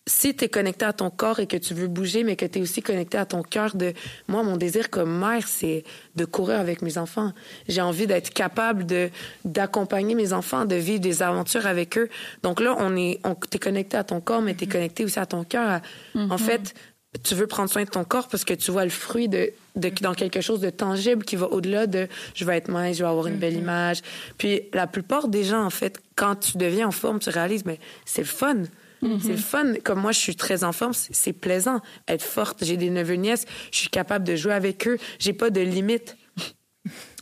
si 0.08 0.36
tu 0.36 0.44
es 0.44 0.48
connecté 0.48 0.84
à 0.84 0.92
ton 0.92 1.10
corps 1.10 1.40
et 1.40 1.46
que 1.46 1.56
tu 1.56 1.74
veux 1.74 1.88
bouger, 1.88 2.22
mais 2.22 2.36
que 2.36 2.46
tu 2.46 2.60
es 2.60 2.62
aussi 2.62 2.80
connecté 2.80 3.18
à 3.18 3.26
ton 3.26 3.42
cœur 3.42 3.74
de 3.74 3.92
moi, 4.28 4.44
mon 4.44 4.56
désir 4.56 4.88
comme 4.88 5.18
mère, 5.18 5.48
c'est 5.48 5.82
de 6.14 6.24
courir 6.24 6.60
avec 6.60 6.80
mes 6.80 6.96
enfants. 6.96 7.32
J'ai 7.68 7.80
envie 7.80 8.06
d'être 8.06 8.30
capable 8.30 8.86
de 8.86 9.10
d'accompagner 9.44 10.14
mes 10.14 10.32
enfants, 10.32 10.64
de 10.64 10.76
vivre 10.76 11.00
des 11.00 11.22
aventures 11.22 11.66
avec 11.66 11.98
eux. 11.98 12.08
Donc 12.44 12.60
là, 12.60 12.76
on 12.78 12.96
est 12.96 13.18
on 13.24 13.34
t'es 13.34 13.58
connecté 13.58 13.96
à 13.96 14.04
ton 14.04 14.20
corps, 14.20 14.42
mais 14.42 14.54
tu 14.54 14.64
es 14.64 14.66
connecté 14.68 15.04
aussi 15.04 15.18
à 15.18 15.26
ton 15.26 15.42
cœur. 15.42 15.80
En 16.14 16.20
mm-hmm. 16.20 16.38
fait, 16.38 16.74
tu 17.24 17.34
veux 17.34 17.48
prendre 17.48 17.68
soin 17.68 17.82
de 17.82 17.90
ton 17.90 18.04
corps 18.04 18.28
parce 18.28 18.44
que 18.44 18.54
tu 18.54 18.70
vois 18.70 18.84
le 18.84 18.90
fruit 18.90 19.28
de, 19.28 19.50
de 19.74 19.90
dans 20.02 20.14
quelque 20.14 20.40
chose 20.40 20.60
de 20.60 20.70
tangible 20.70 21.24
qui 21.24 21.34
va 21.34 21.46
au-delà 21.46 21.88
de 21.88 22.06
je 22.34 22.44
vais 22.44 22.56
être 22.56 22.68
mince, 22.68 22.96
je 22.96 23.02
vais 23.02 23.08
avoir 23.08 23.26
une 23.26 23.38
belle 23.38 23.54
mm-hmm. 23.54 23.58
image. 23.58 24.02
Puis 24.38 24.62
la 24.72 24.86
plupart 24.86 25.26
des 25.26 25.42
gens, 25.42 25.64
en 25.64 25.70
fait, 25.70 26.00
quand 26.14 26.36
tu 26.36 26.58
deviens 26.58 26.86
en 26.86 26.92
forme, 26.92 27.18
tu 27.18 27.30
réalises, 27.30 27.64
mais 27.64 27.80
c'est 28.04 28.22
le 28.22 28.28
fun. 28.28 28.62
C'est 29.20 29.32
le 29.32 29.36
fun. 29.36 29.74
Comme 29.84 30.00
moi, 30.00 30.12
je 30.12 30.18
suis 30.18 30.36
très 30.36 30.64
en 30.64 30.72
forme, 30.72 30.92
c'est 30.94 31.32
plaisant. 31.32 31.80
Être 32.08 32.22
forte, 32.22 32.64
j'ai 32.64 32.76
des 32.76 32.90
neveux 32.90 33.14
nièces, 33.14 33.44
je 33.72 33.78
suis 33.78 33.88
capable 33.88 34.24
de 34.24 34.36
jouer 34.36 34.52
avec 34.52 34.86
eux. 34.88 34.98
J'ai 35.18 35.32
pas 35.32 35.50
de 35.50 35.60
limite 35.60 36.16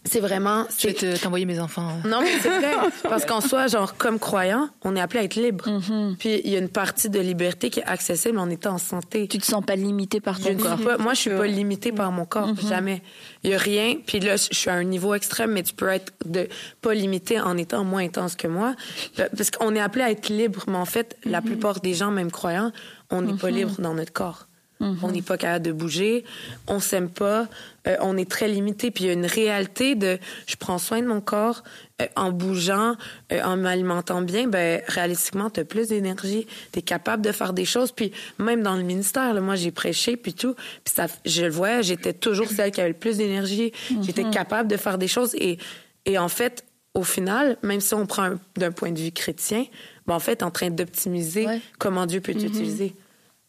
c'est 0.06 0.20
vraiment. 0.20 0.66
Je 0.78 0.88
vais 0.88 1.18
t'envoyer 1.18 1.46
mes 1.46 1.58
enfants. 1.58 1.88
Non, 2.04 2.20
mais 2.20 2.38
c'est 2.40 2.50
vrai. 2.50 2.74
parce 3.04 3.24
qu'en 3.24 3.40
soi, 3.40 3.68
genre, 3.68 3.96
comme 3.96 4.18
croyant, 4.18 4.68
on 4.82 4.94
est 4.96 5.00
appelé 5.00 5.20
à 5.20 5.22
être 5.24 5.36
libre. 5.36 5.66
Mm-hmm. 5.66 6.16
Puis 6.16 6.40
il 6.44 6.50
y 6.50 6.56
a 6.56 6.58
une 6.58 6.68
partie 6.68 7.08
de 7.08 7.18
liberté 7.20 7.70
qui 7.70 7.80
est 7.80 7.84
accessible 7.84 8.38
en 8.38 8.50
étant 8.50 8.74
en 8.74 8.78
santé. 8.78 9.26
Tu 9.28 9.38
te 9.38 9.46
sens 9.46 9.64
pas 9.64 9.76
limité 9.76 10.20
par 10.20 10.38
ton 10.38 10.54
corps. 10.56 10.78
moi, 10.98 11.14
je 11.14 11.20
suis 11.20 11.30
pas 11.30 11.46
limitée 11.46 11.90
par 11.90 12.12
mon 12.12 12.26
corps. 12.26 12.52
Mm-hmm. 12.52 12.68
Jamais. 12.68 13.02
Il 13.44 13.50
y 13.50 13.54
a 13.54 13.58
rien. 13.58 13.96
Puis 14.06 14.20
là, 14.20 14.36
je 14.36 14.54
suis 14.54 14.68
à 14.68 14.74
un 14.74 14.84
niveau 14.84 15.14
extrême, 15.14 15.52
mais 15.52 15.62
tu 15.62 15.72
peux 15.72 15.88
être 15.88 16.12
de 16.26 16.48
pas 16.82 16.92
limité 16.92 17.40
en 17.40 17.56
étant 17.56 17.82
moins 17.82 18.04
intense 18.04 18.36
que 18.36 18.46
moi. 18.46 18.74
Parce 19.16 19.50
qu'on 19.50 19.74
est 19.74 19.80
appelé 19.80 20.04
à 20.04 20.10
être 20.10 20.28
libre. 20.28 20.64
Mais 20.66 20.76
en 20.76 20.84
fait, 20.84 21.16
la 21.24 21.40
mm-hmm. 21.40 21.44
plupart 21.44 21.80
des 21.80 21.94
gens, 21.94 22.10
même 22.10 22.30
croyants, 22.30 22.72
on 23.10 23.22
n'est 23.22 23.34
pas 23.34 23.50
libre 23.50 23.72
dans 23.78 23.94
notre 23.94 24.12
corps. 24.12 24.46
On 24.80 25.10
n'est 25.10 25.22
pas 25.22 25.38
capable 25.38 25.64
de 25.64 25.72
bouger, 25.72 26.24
on 26.66 26.78
s'aime 26.78 27.08
pas, 27.08 27.48
euh, 27.86 27.96
on 28.00 28.16
est 28.16 28.28
très 28.28 28.48
limité. 28.48 28.90
Puis 28.90 29.04
il 29.04 29.06
y 29.06 29.10
a 29.10 29.12
une 29.12 29.24
réalité 29.24 29.94
de 29.94 30.18
je 30.46 30.56
prends 30.56 30.78
soin 30.78 31.00
de 31.00 31.06
mon 31.06 31.20
corps 31.20 31.62
euh, 32.02 32.06
en 32.16 32.32
bougeant, 32.32 32.96
euh, 33.32 33.42
en 33.42 33.56
m'alimentant 33.56 34.20
bien. 34.20 34.46
Ben 34.46 34.82
réalistiquement, 34.86 35.48
tu 35.48 35.60
as 35.60 35.64
plus 35.64 35.88
d'énergie, 35.88 36.46
tu 36.72 36.80
es 36.80 36.82
capable 36.82 37.24
de 37.24 37.32
faire 37.32 37.52
des 37.52 37.64
choses. 37.64 37.92
Puis 37.92 38.12
même 38.38 38.62
dans 38.62 38.76
le 38.76 38.82
ministère, 38.82 39.40
moi 39.40 39.54
j'ai 39.54 39.70
prêché 39.70 40.16
puis 40.16 40.34
tout, 40.34 40.54
puis 40.84 40.94
ça, 40.94 41.06
je 41.24 41.42
le 41.42 41.50
voyais, 41.50 41.82
j'étais 41.82 42.12
toujours 42.12 42.48
celle 42.48 42.70
qui 42.70 42.80
avait 42.80 42.90
le 42.90 42.96
plus 42.96 43.18
d'énergie. 43.18 43.72
J'étais 44.02 44.24
mhm. 44.24 44.32
capable 44.32 44.68
de 44.68 44.76
faire 44.76 44.98
des 44.98 45.08
choses 45.08 45.34
et 45.36 45.58
et 46.06 46.18
en 46.18 46.28
fait, 46.28 46.64
au 46.92 47.02
final, 47.02 47.56
même 47.62 47.80
si 47.80 47.94
on 47.94 48.04
prend 48.04 48.34
d'un 48.56 48.72
point 48.72 48.92
de 48.92 48.98
vue 48.98 49.10
chrétien, 49.12 49.64
ben 50.06 50.14
en 50.14 50.20
fait, 50.20 50.42
en 50.42 50.50
train 50.50 50.68
d'optimiser 50.68 51.46
comment 51.78 52.04
Dieu 52.04 52.20
peut 52.20 52.34
mhm. 52.34 52.40
t'utiliser. 52.40 52.94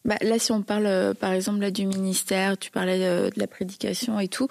Bah, 0.06 0.18
là, 0.22 0.38
si 0.38 0.52
on 0.52 0.62
parle, 0.62 0.86
euh, 0.86 1.14
par 1.16 1.34
exemple, 1.34 1.60
là, 1.62 1.72
du 1.72 1.88
ministère, 1.88 2.58
tu 2.58 2.70
parlais 2.70 3.04
euh, 3.04 3.30
de, 3.32 3.40
la 3.40 3.48
prédication 3.48 4.20
et 4.20 4.28
tout, 4.28 4.48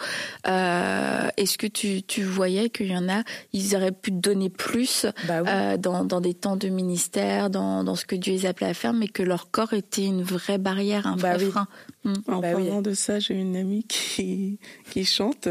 euh, 0.49 1.29
est-ce 1.37 1.57
que 1.57 1.69
tu, 1.69 2.03
tu 2.03 2.25
voyais 2.25 2.71
qu'il 2.71 2.89
y 2.89 2.97
en 2.97 3.09
a, 3.09 3.23
ils 3.53 3.77
auraient 3.77 3.93
pu 3.93 4.11
donner 4.11 4.51
plus 4.51 5.07
bah 5.29 5.43
euh, 5.47 5.77
dans, 5.77 6.05
dans 6.05 6.21
des 6.21 6.35
temps 6.35 6.57
de 6.57 6.69
ministère, 6.69 7.51
dans, 7.51 7.85
dans 7.85 7.95
ce 7.95 8.05
que 8.05 8.17
Dieu 8.17 8.33
les 8.33 8.47
appelait 8.47 8.67
à 8.67 8.75
faire, 8.75 8.93
mais 8.93 9.07
que 9.07 9.23
leur 9.23 9.53
corps 9.53 9.75
était 9.75 10.05
une 10.05 10.23
vraie 10.23 10.59
barrière, 10.59 11.07
un 11.07 11.17
bah 11.17 11.37
vrai 11.37 11.47
frein. 11.47 11.69
Hmm. 12.03 12.15
En 12.27 12.41
bah 12.41 12.51
parlant 12.53 12.83
de 12.83 12.93
ça, 12.93 13.21
j'ai 13.21 13.35
une 13.35 13.55
amie 13.55 13.85
qui, 13.89 14.59
qui 14.91 15.05
chante 15.05 15.49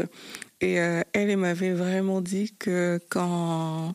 et 0.60 0.74
elle, 0.74 1.04
elle 1.14 1.36
m'avait 1.36 1.72
vraiment 1.72 2.20
dit 2.20 2.54
que 2.58 3.00
quand 3.08 3.94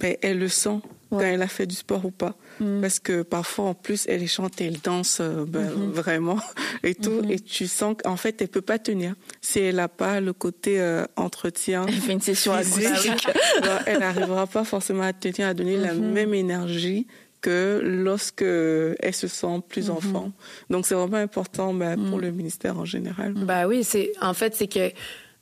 ben, 0.00 0.16
elle 0.22 0.38
le 0.38 0.48
sent 0.48 0.80
quand 1.10 1.20
elle 1.20 1.42
a 1.42 1.48
fait 1.48 1.66
du 1.66 1.74
sport 1.74 2.04
ou 2.04 2.10
pas. 2.10 2.36
Mm. 2.60 2.80
Parce 2.80 2.98
que 2.98 3.22
parfois, 3.22 3.66
en 3.66 3.74
plus, 3.74 4.04
elle 4.08 4.26
chante, 4.26 4.60
elle 4.60 4.80
danse 4.80 5.18
euh, 5.20 5.44
ben, 5.46 5.68
mm-hmm. 5.68 5.90
vraiment 5.90 6.38
et 6.82 6.94
tout. 6.94 7.22
Mm-hmm. 7.22 7.32
Et 7.32 7.40
tu 7.40 7.66
sens 7.66 7.96
qu'en 8.02 8.16
fait, 8.16 8.40
elle 8.40 8.48
peut 8.48 8.62
pas 8.62 8.78
tenir. 8.78 9.14
Si 9.40 9.60
elle 9.60 9.76
n'a 9.76 9.88
pas 9.88 10.20
le 10.20 10.32
côté 10.32 10.80
euh, 10.80 11.04
entretien. 11.16 11.86
Elle 11.86 11.94
fait 11.94 12.12
une 12.12 12.20
session 12.20 12.52
acoustique. 12.52 13.28
elle 13.86 14.00
n'arrivera 14.00 14.46
pas 14.46 14.64
forcément 14.64 15.02
à 15.02 15.12
tenir, 15.12 15.48
à 15.48 15.54
donner 15.54 15.76
la 15.76 15.94
mm-hmm. 15.94 16.00
même 16.00 16.34
énergie 16.34 17.06
que 17.40 17.80
lorsque 17.84 18.42
elle 18.42 19.14
se 19.14 19.28
sent 19.28 19.62
plus 19.68 19.90
enfant. 19.90 20.32
Donc, 20.70 20.86
c'est 20.86 20.94
vraiment 20.94 21.18
important 21.18 21.72
ben, 21.72 21.96
pour 21.96 22.18
mm. 22.18 22.22
le 22.22 22.30
ministère 22.32 22.78
en 22.78 22.84
général. 22.84 23.34
Bah 23.34 23.66
oui, 23.66 23.84
c'est 23.84 24.12
en 24.20 24.34
fait, 24.34 24.56
c'est 24.56 24.66
que 24.66 24.90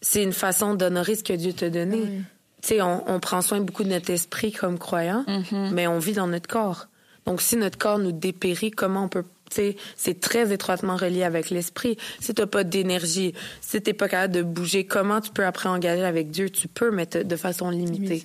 c'est 0.02 0.22
une 0.22 0.34
façon 0.34 0.74
d'honorer 0.74 1.14
ce 1.14 1.24
que 1.24 1.32
Dieu 1.32 1.52
t'a 1.52 1.70
donné. 1.70 2.02
Tu 2.62 2.68
sais, 2.68 2.82
on, 2.82 3.02
on, 3.08 3.18
prend 3.18 3.40
soin 3.40 3.60
beaucoup 3.60 3.84
de 3.84 3.88
notre 3.88 4.10
esprit 4.10 4.52
comme 4.52 4.78
croyant, 4.78 5.24
mais 5.72 5.86
on 5.86 5.98
vit 5.98 6.12
dans 6.12 6.26
notre 6.26 6.48
corps. 6.48 6.88
Donc, 7.27 7.43
si 7.43 7.57
notre 7.57 7.79
corps 7.79 7.99
nous 7.99 8.12
dépérit, 8.12 8.70
comment 8.70 9.05
on 9.05 9.09
peut 9.09 9.24
c'est 9.97 10.20
très 10.20 10.53
étroitement 10.53 10.97
relié 10.97 11.22
avec 11.22 11.51
l'esprit. 11.51 11.97
Si 12.20 12.35
tu 12.35 12.43
n'as 12.43 12.47
pas 12.47 12.64
d'énergie, 12.64 13.35
si 13.61 13.81
tu 13.81 13.91
n'es 13.91 13.95
pas 13.95 14.09
capable 14.09 14.35
de 14.35 14.43
bouger, 14.43 14.85
comment 14.87 15.20
tu 15.20 15.31
peux 15.31 15.45
après 15.45 15.68
engager 15.68 16.05
avec 16.05 16.31
Dieu? 16.31 16.51
Tu 16.51 16.68
peux, 16.68 16.91
mais 16.91 17.07
de 17.07 17.37
façon 17.37 17.70
limitée. 17.70 18.24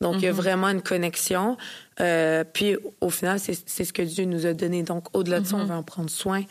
Donc, 0.00 0.16
il 0.16 0.22
y 0.22 0.26
a 0.26 0.30
mm-hmm. 0.30 0.34
vraiment 0.34 0.68
une 0.68 0.82
connexion. 0.82 1.56
Euh, 2.00 2.44
puis, 2.44 2.76
au 3.00 3.10
final, 3.10 3.38
c'est 3.40 3.84
ce 3.84 3.92
que 3.92 4.02
Dieu 4.02 4.24
nous 4.24 4.46
a 4.46 4.52
donné. 4.52 4.82
Donc, 4.82 5.06
au-delà 5.16 5.40
de 5.40 5.46
ça, 5.46 5.56
on 5.56 5.64
mm-hmm. 5.64 5.66
va 5.66 5.76
en 5.76 5.82
prendre 5.82 6.10
soin. 6.10 6.42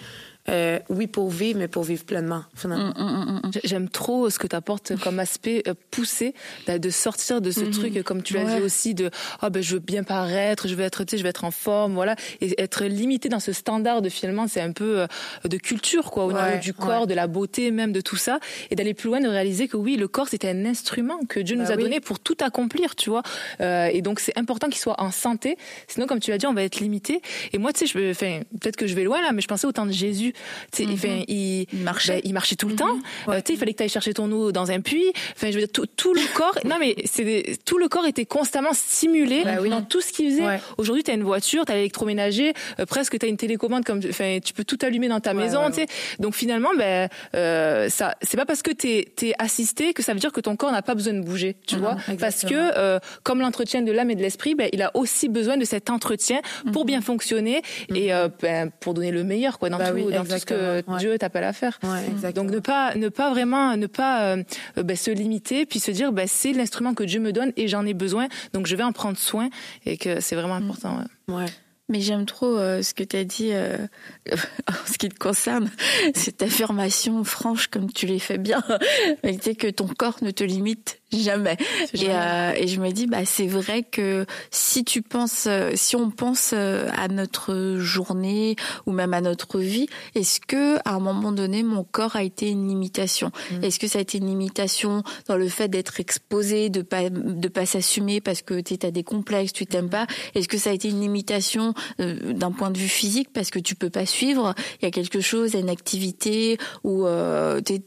Euh, 0.49 0.79
oui, 0.89 1.07
pour 1.07 1.29
vivre, 1.29 1.59
mais 1.59 1.67
pour 1.67 1.83
vivre 1.83 2.05
pleinement, 2.05 2.43
finalement. 2.55 2.93
Mm, 2.97 3.03
mm, 3.03 3.41
mm, 3.47 3.51
J'aime 3.65 3.89
trop 3.89 4.29
ce 4.29 4.39
que 4.39 4.47
tu 4.47 4.55
apportes 4.55 4.97
comme 5.01 5.19
aspect 5.19 5.61
euh, 5.67 5.73
poussé, 5.91 6.33
bah, 6.65 6.79
de 6.79 6.89
sortir 6.89 7.41
de 7.41 7.51
ce 7.51 7.61
mm-hmm. 7.61 7.71
truc, 7.71 8.03
comme 8.03 8.23
tu 8.23 8.35
l'as 8.35 8.55
dit 8.55 8.61
aussi, 8.61 8.93
de 8.93 9.09
oh, 9.43 9.49
ben, 9.49 9.61
je 9.61 9.73
veux 9.73 9.79
bien 9.79 10.03
paraître, 10.03 10.69
je 10.69 10.75
veux 10.75 10.85
être, 10.85 11.03
tu 11.03 11.11
sais, 11.11 11.17
je 11.17 11.23
veux 11.23 11.29
être 11.29 11.43
en 11.43 11.51
forme, 11.51 11.95
voilà. 11.95 12.15
Et 12.39 12.61
être 12.61 12.85
limité 12.85 13.27
dans 13.27 13.41
ce 13.41 13.51
standard 13.51 14.01
de 14.01 14.07
finalement, 14.07 14.47
c'est 14.47 14.61
un 14.61 14.71
peu 14.71 15.01
euh, 15.01 15.07
de 15.43 15.57
culture, 15.57 16.11
quoi, 16.11 16.25
au 16.25 16.31
niveau 16.31 16.59
du 16.61 16.73
corps, 16.73 17.07
de 17.07 17.13
la 17.13 17.27
beauté, 17.27 17.71
même 17.71 17.91
de 17.91 18.01
tout 18.01 18.15
ça. 18.15 18.39
Et 18.71 18.75
d'aller 18.75 18.93
plus 18.93 19.09
loin, 19.09 19.19
de 19.19 19.27
réaliser 19.27 19.67
que 19.67 19.75
oui, 19.75 19.97
le 19.97 20.07
corps, 20.07 20.27
c'est 20.29 20.45
un 20.45 20.65
instrument 20.65 21.19
que 21.27 21.41
Dieu 21.41 21.57
nous 21.57 21.65
bah 21.65 21.73
a 21.73 21.77
donné 21.77 21.99
pour 21.99 22.19
tout 22.19 22.37
accomplir, 22.39 22.95
tu 22.95 23.09
vois. 23.09 23.23
Euh, 23.59 23.89
et 23.91 24.01
donc, 24.01 24.21
c'est 24.21 24.37
important 24.37 24.67
qu'il 24.67 24.79
soit 24.79 25.01
en 25.01 25.11
santé. 25.11 25.57
Sinon, 25.87 26.07
comme 26.07 26.21
tu 26.21 26.31
l'as 26.31 26.37
dit, 26.37 26.47
on 26.47 26.53
va 26.53 26.63
être 26.63 26.79
limité. 26.79 27.21
Et 27.51 27.57
moi, 27.57 27.73
tu 27.73 27.85
sais, 27.85 27.85
je 27.87 28.11
enfin, 28.11 28.39
peut-être 28.61 28.77
que 28.77 28.87
je 28.87 28.95
vais 28.95 29.03
loin 29.03 29.21
là, 29.21 29.33
mais 29.33 29.41
je 29.41 29.47
pensais 29.47 29.67
au 29.67 29.73
temps 29.73 29.85
de 29.85 29.91
Jésus. 29.91 30.33
Mhm. 30.79 31.23
il, 31.27 31.67
marchait, 31.73 32.13
ben, 32.13 32.21
il 32.23 32.33
marchait 32.33 32.55
tout 32.55 32.67
le 32.67 32.73
mhm. 32.73 32.79
temps. 32.79 32.97
Euh, 33.29 33.41
il 33.47 33.57
fallait 33.57 33.73
que 33.73 33.77
tu 33.77 33.83
ailles 33.83 33.89
chercher 33.89 34.13
ton 34.13 34.31
eau 34.31 34.51
dans 34.51 34.71
un 34.71 34.81
puits. 34.81 35.11
Enfin, 35.35 35.47
je 35.51 35.53
veux 35.53 35.65
dire, 35.65 35.71
tout, 35.71 35.85
tout 35.85 36.13
le 36.13 36.21
corps. 36.35 36.57
non, 36.65 36.77
mais 36.79 36.95
c'est 37.05 37.57
tout 37.65 37.77
le 37.77 37.87
corps 37.87 38.05
était 38.05 38.25
constamment 38.25 38.73
stimulé 38.73 39.43
bah 39.43 39.57
dans 39.69 39.81
tout 39.81 40.01
ce 40.01 40.11
qu'il 40.11 40.31
faisait. 40.31 40.59
Aujourd'hui, 40.77 41.03
tu 41.03 41.11
as 41.11 41.13
une 41.13 41.23
voiture, 41.23 41.65
tu 41.65 41.71
as 41.71 41.75
l'électroménager, 41.75 42.53
euh, 42.79 42.85
presque 42.85 43.17
tu 43.17 43.25
as 43.25 43.29
une 43.29 43.37
télécommande 43.37 43.83
comme, 43.83 43.99
enfin, 44.09 44.39
tu 44.43 44.53
peux 44.53 44.63
tout 44.63 44.77
allumer 44.81 45.07
dans 45.07 45.19
ta 45.19 45.33
maison. 45.33 45.67
tu 45.69 45.81
sais. 45.81 45.87
Donc 46.19 46.35
finalement, 46.35 46.69
ben, 46.77 47.09
euh, 47.35 47.89
ça, 47.89 48.15
c'est 48.21 48.37
pas 48.37 48.45
parce 48.45 48.61
que 48.61 48.71
tu 48.71 48.87
es, 48.87 49.33
assisté 49.39 49.93
que 49.93 50.01
ça 50.01 50.13
veut 50.13 50.19
dire 50.19 50.31
que 50.31 50.41
ton 50.41 50.55
corps 50.55 50.71
n'a 50.71 50.81
pas 50.81 50.95
besoin 50.95 51.13
de 51.13 51.21
bouger, 51.21 51.57
tu 51.67 51.75
vois. 51.75 51.97
Parce 52.19 52.43
que 52.43 52.53
euh, 52.53 52.99
comme 53.23 53.41
l'entretien 53.41 53.81
de 53.81 53.91
l'âme 53.91 54.09
et 54.09 54.15
de 54.15 54.21
l'esprit, 54.21 54.55
ben, 54.55 54.69
il 54.73 54.81
a 54.81 54.91
aussi 54.95 55.29
besoin 55.29 55.57
de 55.57 55.65
cet 55.65 55.89
entretien 55.89 56.39
pour 56.73 56.83
mhm. 56.83 56.87
bien 56.87 57.01
fonctionner 57.01 57.61
et 57.93 58.09
ben, 58.41 58.71
pour 58.79 58.93
donner 58.93 59.11
le 59.11 59.23
meilleur, 59.23 59.59
quoi, 59.59 59.69
dans 59.69 59.77
bah 59.77 59.91
tout, 59.91 60.11
dans 60.11 60.23
tout 60.27 60.37
ce 60.37 60.45
que 60.45 60.97
Dieu 60.97 61.17
t'appelle 61.17 61.43
à 61.43 61.53
faire. 61.53 61.79
Donc 62.35 62.51
ne 62.51 62.59
pas 62.59 62.95
ne 62.95 63.09
pas 63.09 63.29
vraiment 63.29 63.75
ne 63.77 63.87
pas 63.87 64.35
euh, 64.35 64.43
bah, 64.75 64.95
se 64.95 65.11
limiter, 65.11 65.65
puis 65.65 65.79
se 65.79 65.91
dire 65.91 66.11
bah, 66.11 66.27
c'est 66.27 66.53
l'instrument 66.53 66.93
que 66.93 67.03
Dieu 67.03 67.19
me 67.19 67.31
donne 67.31 67.51
et 67.57 67.67
j'en 67.67 67.85
ai 67.85 67.93
besoin, 67.93 68.27
donc 68.53 68.67
je 68.67 68.75
vais 68.75 68.83
en 68.83 68.91
prendre 68.91 69.17
soin 69.17 69.49
et 69.85 69.97
que 69.97 70.19
c'est 70.19 70.35
vraiment 70.35 70.59
mm. 70.59 70.63
important. 70.63 71.03
Ouais. 71.27 71.45
Mais 71.89 72.01
j'aime 72.01 72.25
trop 72.25 72.57
euh, 72.57 72.81
ce 72.81 72.93
que 72.93 73.03
tu 73.03 73.15
as 73.15 73.23
dit 73.23 73.51
euh, 73.53 73.77
en 74.67 74.91
ce 74.91 74.97
qui 74.97 75.07
te 75.07 75.17
concerne, 75.17 75.71
cette 76.13 76.41
affirmation 76.41 77.23
franche 77.23 77.67
comme 77.67 77.91
tu 77.91 78.07
l'as 78.07 78.19
fait 78.19 78.37
bien, 78.37 78.61
mais 79.23 79.37
que 79.37 79.69
ton 79.69 79.87
corps 79.87 80.17
ne 80.21 80.31
te 80.31 80.43
limite 80.43 80.99
jamais. 81.13 81.55
Et, 81.93 82.09
euh, 82.09 82.51
et, 82.55 82.67
je 82.67 82.81
me 82.81 82.91
dis, 82.91 83.07
bah 83.07 83.23
c'est 83.25 83.47
vrai 83.47 83.83
que 83.83 84.25
si 84.51 84.83
tu 84.83 85.01
penses, 85.01 85.45
euh, 85.47 85.71
si 85.75 85.95
on 85.95 86.11
pense 86.11 86.51
euh, 86.53 86.89
à 86.97 87.07
notre 87.07 87.77
journée 87.77 88.57
ou 88.85 88.91
même 88.91 89.13
à 89.13 89.21
notre 89.21 89.59
vie, 89.59 89.87
est-ce 90.15 90.41
que 90.41 90.77
à 90.83 90.95
un 90.95 90.99
moment 90.99 91.31
donné 91.31 91.63
mon 91.63 91.85
corps 91.85 92.17
a 92.17 92.23
été 92.23 92.49
une 92.49 92.67
limitation? 92.67 93.31
Mm. 93.51 93.63
Est-ce 93.63 93.79
que 93.79 93.87
ça 93.87 93.99
a 93.99 94.01
été 94.01 94.17
une 94.17 94.27
limitation 94.27 95.03
dans 95.27 95.37
le 95.37 95.47
fait 95.47 95.69
d'être 95.69 96.01
exposé, 96.01 96.69
de 96.69 96.81
pas 96.81 97.09
de 97.09 97.47
pas 97.47 97.65
s'assumer 97.65 98.19
parce 98.19 98.41
que 98.41 98.59
tu 98.59 98.85
as 98.85 98.91
des 98.91 99.03
complexes, 99.03 99.53
tu 99.53 99.65
t'aimes 99.65 99.89
pas? 99.89 100.07
Est-ce 100.35 100.49
que 100.49 100.57
ça 100.57 100.71
a 100.71 100.73
été 100.73 100.89
une 100.89 100.99
limitation 100.99 101.73
d'un 101.99 102.51
point 102.51 102.69
de 102.69 102.77
vue 102.77 102.89
physique 102.89 103.29
parce 103.33 103.49
que 103.49 103.59
tu 103.59 103.75
peux 103.75 103.89
pas 103.89 104.05
suivre? 104.05 104.55
Il 104.81 104.85
y 104.85 104.87
a 104.87 104.91
quelque 104.91 105.21
chose, 105.21 105.53
une 105.53 105.69
activité 105.69 106.57
où 106.83 107.05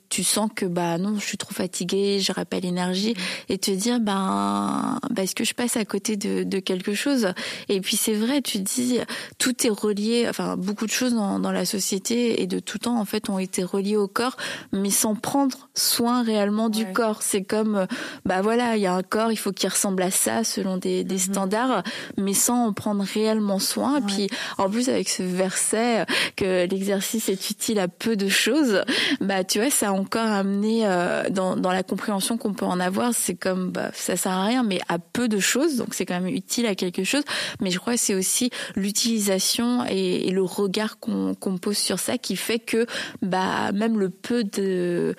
tu 0.08 0.24
sens 0.24 0.48
que 0.54 0.64
bah 0.64 0.96
non, 0.96 1.16
je 1.18 1.26
suis 1.26 1.38
trop 1.38 1.52
fatiguée, 1.52 2.18
j'aurais 2.20 2.46
pas 2.46 2.60
l'énergie 2.60 3.09
et 3.48 3.58
te 3.58 3.70
dire 3.70 4.00
ben, 4.00 4.98
ben 5.10 5.22
est-ce 5.22 5.34
que 5.34 5.44
je 5.44 5.54
passe 5.54 5.76
à 5.76 5.84
côté 5.84 6.16
de, 6.16 6.42
de 6.42 6.58
quelque 6.58 6.94
chose? 6.94 7.32
Et 7.68 7.80
puis 7.80 7.96
c'est 7.96 8.14
vrai, 8.14 8.42
tu 8.42 8.58
dis 8.58 8.98
tout 9.38 9.66
est 9.66 9.70
relié, 9.70 10.26
enfin 10.28 10.56
beaucoup 10.56 10.86
de 10.86 10.90
choses 10.90 11.14
dans, 11.14 11.38
dans, 11.38 11.52
la 11.52 11.64
société 11.64 12.42
et 12.42 12.46
de 12.46 12.58
tout 12.58 12.78
temps 12.78 12.98
en 12.98 13.04
fait 13.04 13.28
ont 13.28 13.38
été 13.38 13.62
reliées 13.62 13.96
au 13.96 14.08
corps, 14.08 14.36
mais 14.72 14.90
sans 14.90 15.14
prendre 15.14 15.68
soin 15.74 16.22
réellement 16.22 16.68
du 16.68 16.86
corps. 16.92 17.22
C'est 17.22 17.42
comme 17.42 17.86
bah 18.24 18.42
voilà, 18.42 18.76
il 18.76 18.82
y 18.82 18.86
a 18.86 18.94
un 18.94 19.02
corps, 19.02 19.32
il 19.32 19.36
faut 19.36 19.52
qu'il 19.52 19.68
ressemble 19.68 20.02
à 20.02 20.10
ça 20.10 20.44
selon 20.44 20.76
des, 20.76 21.04
des 21.04 21.14
mhm. 21.14 21.20
standards, 21.20 21.82
mais 22.16 22.34
sans 22.34 22.66
en 22.66 22.72
prendre 22.72 23.04
réellement 23.04 23.58
soin. 23.58 23.98
Et 23.98 24.02
puis 24.02 24.30
en 24.58 24.68
plus 24.68 24.88
avec 24.88 25.08
ce 25.08 25.22
verset 25.22 26.06
que 26.36 26.66
l'exercice 26.66 27.28
est 27.28 27.50
utile 27.50 27.78
à 27.78 27.88
peu 27.88 28.16
de 28.16 28.28
choses, 28.28 28.82
bah 29.20 29.44
tu 29.44 29.58
vois 29.58 29.70
ça 29.70 29.88
a 29.88 29.92
encore 29.92 30.26
amené 30.26 30.82
euh, 30.84 31.28
dans, 31.30 31.56
dans 31.56 31.72
la 31.72 31.82
compréhension 31.82 32.36
qu'on 32.36 32.52
peut 32.52 32.66
en 32.66 32.80
avoir 32.80 32.99
c'est 33.12 33.34
comme 33.34 33.70
bah, 33.70 33.90
ça 33.94 34.16
sert 34.16 34.32
à 34.32 34.44
rien, 34.44 34.62
mais 34.62 34.80
à 34.88 34.98
peu 34.98 35.28
de 35.28 35.38
choses, 35.38 35.76
donc 35.76 35.94
c'est 35.94 36.06
quand 36.06 36.20
même 36.20 36.32
utile 36.32 36.66
à 36.66 36.74
quelque 36.74 37.04
chose. 37.04 37.22
Mais 37.60 37.70
je 37.70 37.78
crois 37.78 37.94
que 37.94 38.00
c'est 38.00 38.14
aussi 38.14 38.50
l'utilisation 38.76 39.84
et, 39.88 40.30
le 40.30 40.42
regard 40.42 40.98
qu'on 40.98 41.34
pose 41.60 41.76
sur 41.76 41.98
ça 41.98 42.16
qui 42.16 42.36
fait 42.36 42.60
que 42.60 42.86
bah 43.20 43.72
même 43.72 43.98
le 43.98 44.10
peu 44.10 44.44
de 44.44 45.16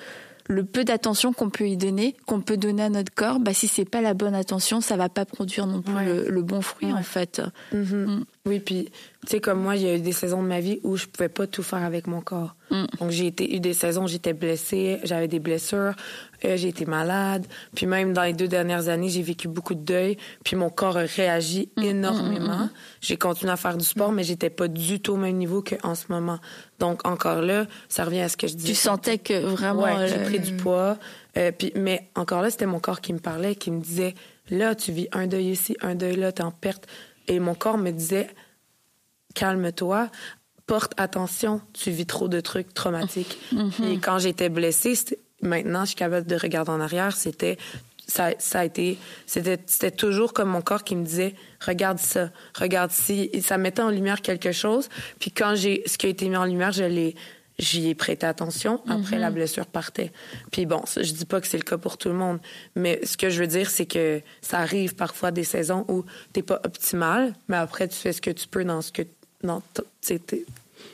le 0.47 0.63
peu 0.63 0.83
d'attention 0.83 1.33
qu'on 1.33 1.49
peut 1.49 1.67
y 1.67 1.77
donner, 1.77 2.15
qu'on 2.25 2.41
peut 2.41 2.57
donner 2.57 2.83
à 2.83 2.89
notre 2.89 3.13
corps, 3.13 3.39
bah 3.39 3.53
si 3.53 3.67
c'est 3.67 3.85
pas 3.85 4.01
la 4.01 4.13
bonne 4.13 4.35
attention, 4.35 4.81
ça 4.81 4.97
va 4.97 5.09
pas 5.09 5.25
produire 5.25 5.67
non 5.67 5.81
plus 5.81 5.93
le, 6.27 6.41
bon 6.41 6.61
fruit 6.61 6.91
en 6.91 7.03
fait. 7.03 7.41
Mm-hmm. 7.73 8.05
Mm. 8.05 8.25
Oui, 8.47 8.59
puis 8.59 8.89
tu 9.21 9.27
sais 9.27 9.39
comme 9.39 9.61
moi, 9.61 9.75
il 9.75 9.83
y 9.83 9.87
a 9.87 9.95
eu 9.95 10.01
des 10.01 10.13
saisons 10.13 10.41
de 10.41 10.47
ma 10.47 10.59
vie 10.59 10.79
où 10.83 10.97
je 10.97 11.05
pouvais 11.05 11.29
pas 11.29 11.45
tout 11.45 11.61
faire 11.61 11.83
avec 11.83 12.07
mon 12.07 12.21
corps. 12.21 12.55
Mm. 12.71 12.85
Donc 12.99 13.11
j'ai 13.11 13.27
eu 13.27 13.59
des 13.59 13.73
saisons 13.73 14.05
où 14.05 14.07
j'étais 14.07 14.33
blessée, 14.33 14.99
j'avais 15.03 15.27
des 15.27 15.39
blessures, 15.39 15.93
euh, 16.43 16.57
j'ai 16.57 16.69
été 16.69 16.85
malade, 16.85 17.45
puis 17.75 17.85
même 17.85 18.13
dans 18.13 18.23
les 18.23 18.33
deux 18.33 18.47
dernières 18.47 18.89
années, 18.89 19.09
j'ai 19.09 19.21
vécu 19.21 19.47
beaucoup 19.47 19.75
de 19.75 19.83
deuil, 19.83 20.17
puis 20.43 20.55
mon 20.55 20.69
corps 20.69 20.97
a 20.97 21.01
réagi 21.01 21.69
mm. 21.77 21.83
énormément. 21.83 22.69
J'ai 22.99 23.17
continué 23.17 23.51
à 23.51 23.57
faire 23.57 23.77
du 23.77 23.85
sport, 23.85 24.11
mais 24.11 24.23
j'étais 24.23 24.49
pas 24.49 24.67
du 24.67 24.99
tout 24.99 25.13
au 25.13 25.17
même 25.17 25.37
niveau 25.37 25.63
qu'en 25.63 25.93
ce 25.93 26.05
moment. 26.09 26.39
Donc 26.81 27.07
encore 27.07 27.43
là, 27.43 27.67
ça 27.89 28.05
revient 28.05 28.21
à 28.21 28.27
ce 28.27 28.35
que 28.35 28.47
je 28.47 28.55
disais. 28.55 28.69
Tu 28.69 28.75
sentais 28.75 29.19
que 29.19 29.39
vraiment 29.39 29.83
ouais, 29.83 30.07
j'ai 30.07 30.17
pris 30.23 30.39
du 30.39 30.53
poids, 30.53 30.97
euh, 31.37 31.51
puis 31.51 31.71
mais 31.75 32.09
encore 32.15 32.41
là, 32.41 32.49
c'était 32.49 32.65
mon 32.65 32.79
corps 32.79 33.01
qui 33.01 33.13
me 33.13 33.19
parlait, 33.19 33.53
qui 33.53 33.69
me 33.69 33.79
disait 33.79 34.15
là, 34.49 34.73
tu 34.73 34.91
vis 34.91 35.07
un 35.11 35.27
deuil 35.27 35.51
ici, 35.51 35.77
un 35.81 35.93
deuil 35.93 36.15
là, 36.15 36.31
t'es 36.31 36.41
en 36.41 36.49
perte 36.49 36.87
et 37.27 37.39
mon 37.39 37.53
corps 37.53 37.77
me 37.77 37.91
disait 37.91 38.31
calme-toi, 39.35 40.09
porte 40.65 40.93
attention, 40.97 41.61
tu 41.73 41.91
vis 41.91 42.07
trop 42.07 42.27
de 42.27 42.39
trucs 42.39 42.73
traumatiques. 42.73 43.37
Mm-hmm. 43.53 43.83
Et 43.91 43.97
quand 43.99 44.17
j'étais 44.17 44.49
blessée, 44.49 44.95
maintenant 45.43 45.81
je 45.81 45.89
suis 45.89 45.95
capable 45.95 46.25
de 46.25 46.35
regarder 46.35 46.71
en 46.71 46.81
arrière, 46.81 47.15
c'était 47.15 47.59
ça, 48.11 48.31
ça, 48.39 48.59
a 48.59 48.65
été 48.65 48.97
c'était 49.25 49.57
c'était 49.65 49.91
toujours 49.91 50.33
comme 50.33 50.49
mon 50.49 50.61
corps 50.61 50.83
qui 50.83 50.95
me 50.97 51.05
disait 51.05 51.33
regarde 51.65 51.97
ça 51.97 52.29
regarde 52.57 52.91
si 52.91 53.31
ça 53.41 53.57
mettait 53.57 53.81
en 53.81 53.89
lumière 53.89 54.21
quelque 54.21 54.51
chose. 54.51 54.89
Puis 55.19 55.31
quand 55.31 55.55
j'ai 55.55 55.83
ce 55.85 55.97
qui 55.97 56.07
a 56.07 56.09
été 56.09 56.27
mis 56.27 56.35
en 56.35 56.45
lumière 56.45 56.73
je 56.73 56.83
l'ai 56.83 57.15
j'y 57.57 57.89
ai 57.89 57.95
prêté 57.95 58.25
attention. 58.25 58.81
Après 58.87 59.17
la 59.17 59.29
mm-hmm. 59.29 59.33
blessure 59.33 59.65
partait. 59.65 60.11
Puis 60.51 60.65
bon 60.65 60.83
je 60.85 61.11
dis 61.13 61.25
pas 61.25 61.39
que 61.39 61.47
c'est 61.47 61.57
le 61.57 61.63
cas 61.63 61.77
pour 61.77 61.97
tout 61.97 62.09
le 62.09 62.15
monde. 62.15 62.39
Mais 62.75 62.99
ce 63.05 63.15
que 63.15 63.29
je 63.29 63.39
veux 63.39 63.47
dire 63.47 63.69
c'est 63.69 63.85
que 63.85 64.21
ça 64.41 64.59
arrive 64.59 64.95
parfois 64.95 65.31
des 65.31 65.45
saisons 65.45 65.85
où 65.87 66.03
t'es 66.33 66.43
pas 66.43 66.59
optimal 66.65 67.33
mais 67.47 67.57
après 67.57 67.87
tu 67.87 67.95
fais 67.95 68.11
ce 68.11 68.21
que 68.21 68.31
tu 68.31 68.47
peux 68.47 68.65
dans 68.65 68.81
ce 68.81 68.91
que 68.91 69.03
dans 69.41 69.61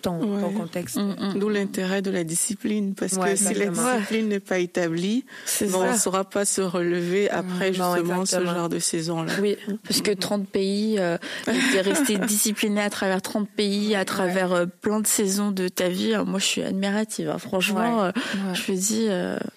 ton, 0.02 0.20
contexte. 0.52 0.98
Mm, 0.98 1.16
mm. 1.20 1.40
D'où 1.40 1.50
l'intérêt 1.50 2.02
de 2.02 2.12
la 2.12 2.24
discipline, 2.24 2.94
parce 2.96 3.18
que 3.18 3.36
si 3.36 3.54
la 3.54 3.68
discipline 3.68 4.30
n'est 4.30 4.40
pas 4.40 4.60
établie, 4.60 5.26
on 5.62 5.92
ne 5.92 5.98
saura 5.98 6.24
pas 6.24 6.46
se 6.46 6.62
relever 6.62 7.30
après 7.30 7.74
justement 7.74 8.26
ce 8.26 8.44
genre 8.44 8.70
de 8.70 8.80
saison-là. 8.80 9.34
Oui, 9.42 9.58
parce 9.84 10.02
que 10.02 10.12
30 10.12 10.48
pays, 10.48 10.98
euh, 11.00 11.18
rester 11.82 12.18
discipliné 12.18 12.82
à 12.82 12.90
travers 12.90 13.22
30 13.22 13.50
pays, 13.50 13.96
à 13.96 14.06
travers 14.06 14.54
euh, 14.54 14.66
plein 14.66 15.00
de 15.00 15.08
saisons 15.08 15.52
de 15.52 15.68
ta 15.68 15.90
vie, 15.90 16.14
euh, 16.14 16.26
moi 16.26 16.40
je 16.40 16.46
suis 16.46 16.64
admirative. 16.64 17.30
Hein. 17.30 17.38
Franchement, 17.38 18.04
euh, 18.04 18.12
je 18.54 18.72
me 18.72 18.78
dis, 18.78 19.08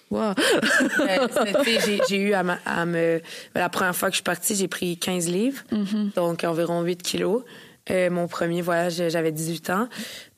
waouh. 0.09 0.33
j'ai 2.09 2.17
eu 2.17 2.33
à, 2.33 2.85
me... 2.85 3.21
La 3.55 3.69
première 3.69 3.95
fois 3.95 4.09
que 4.09 4.13
je 4.13 4.17
suis 4.17 4.23
partie, 4.23 4.55
j'ai 4.55 4.67
pris 4.67 4.97
15 4.97 5.29
livres, 5.29 5.63
mm-hmm. 5.71 6.13
donc 6.15 6.43
environ 6.43 6.81
8 6.81 7.01
kilos. 7.01 7.43
Mon 7.89 8.27
premier 8.27 8.61
voyage, 8.61 9.01
j'avais 9.09 9.31
18 9.31 9.69
ans. 9.71 9.87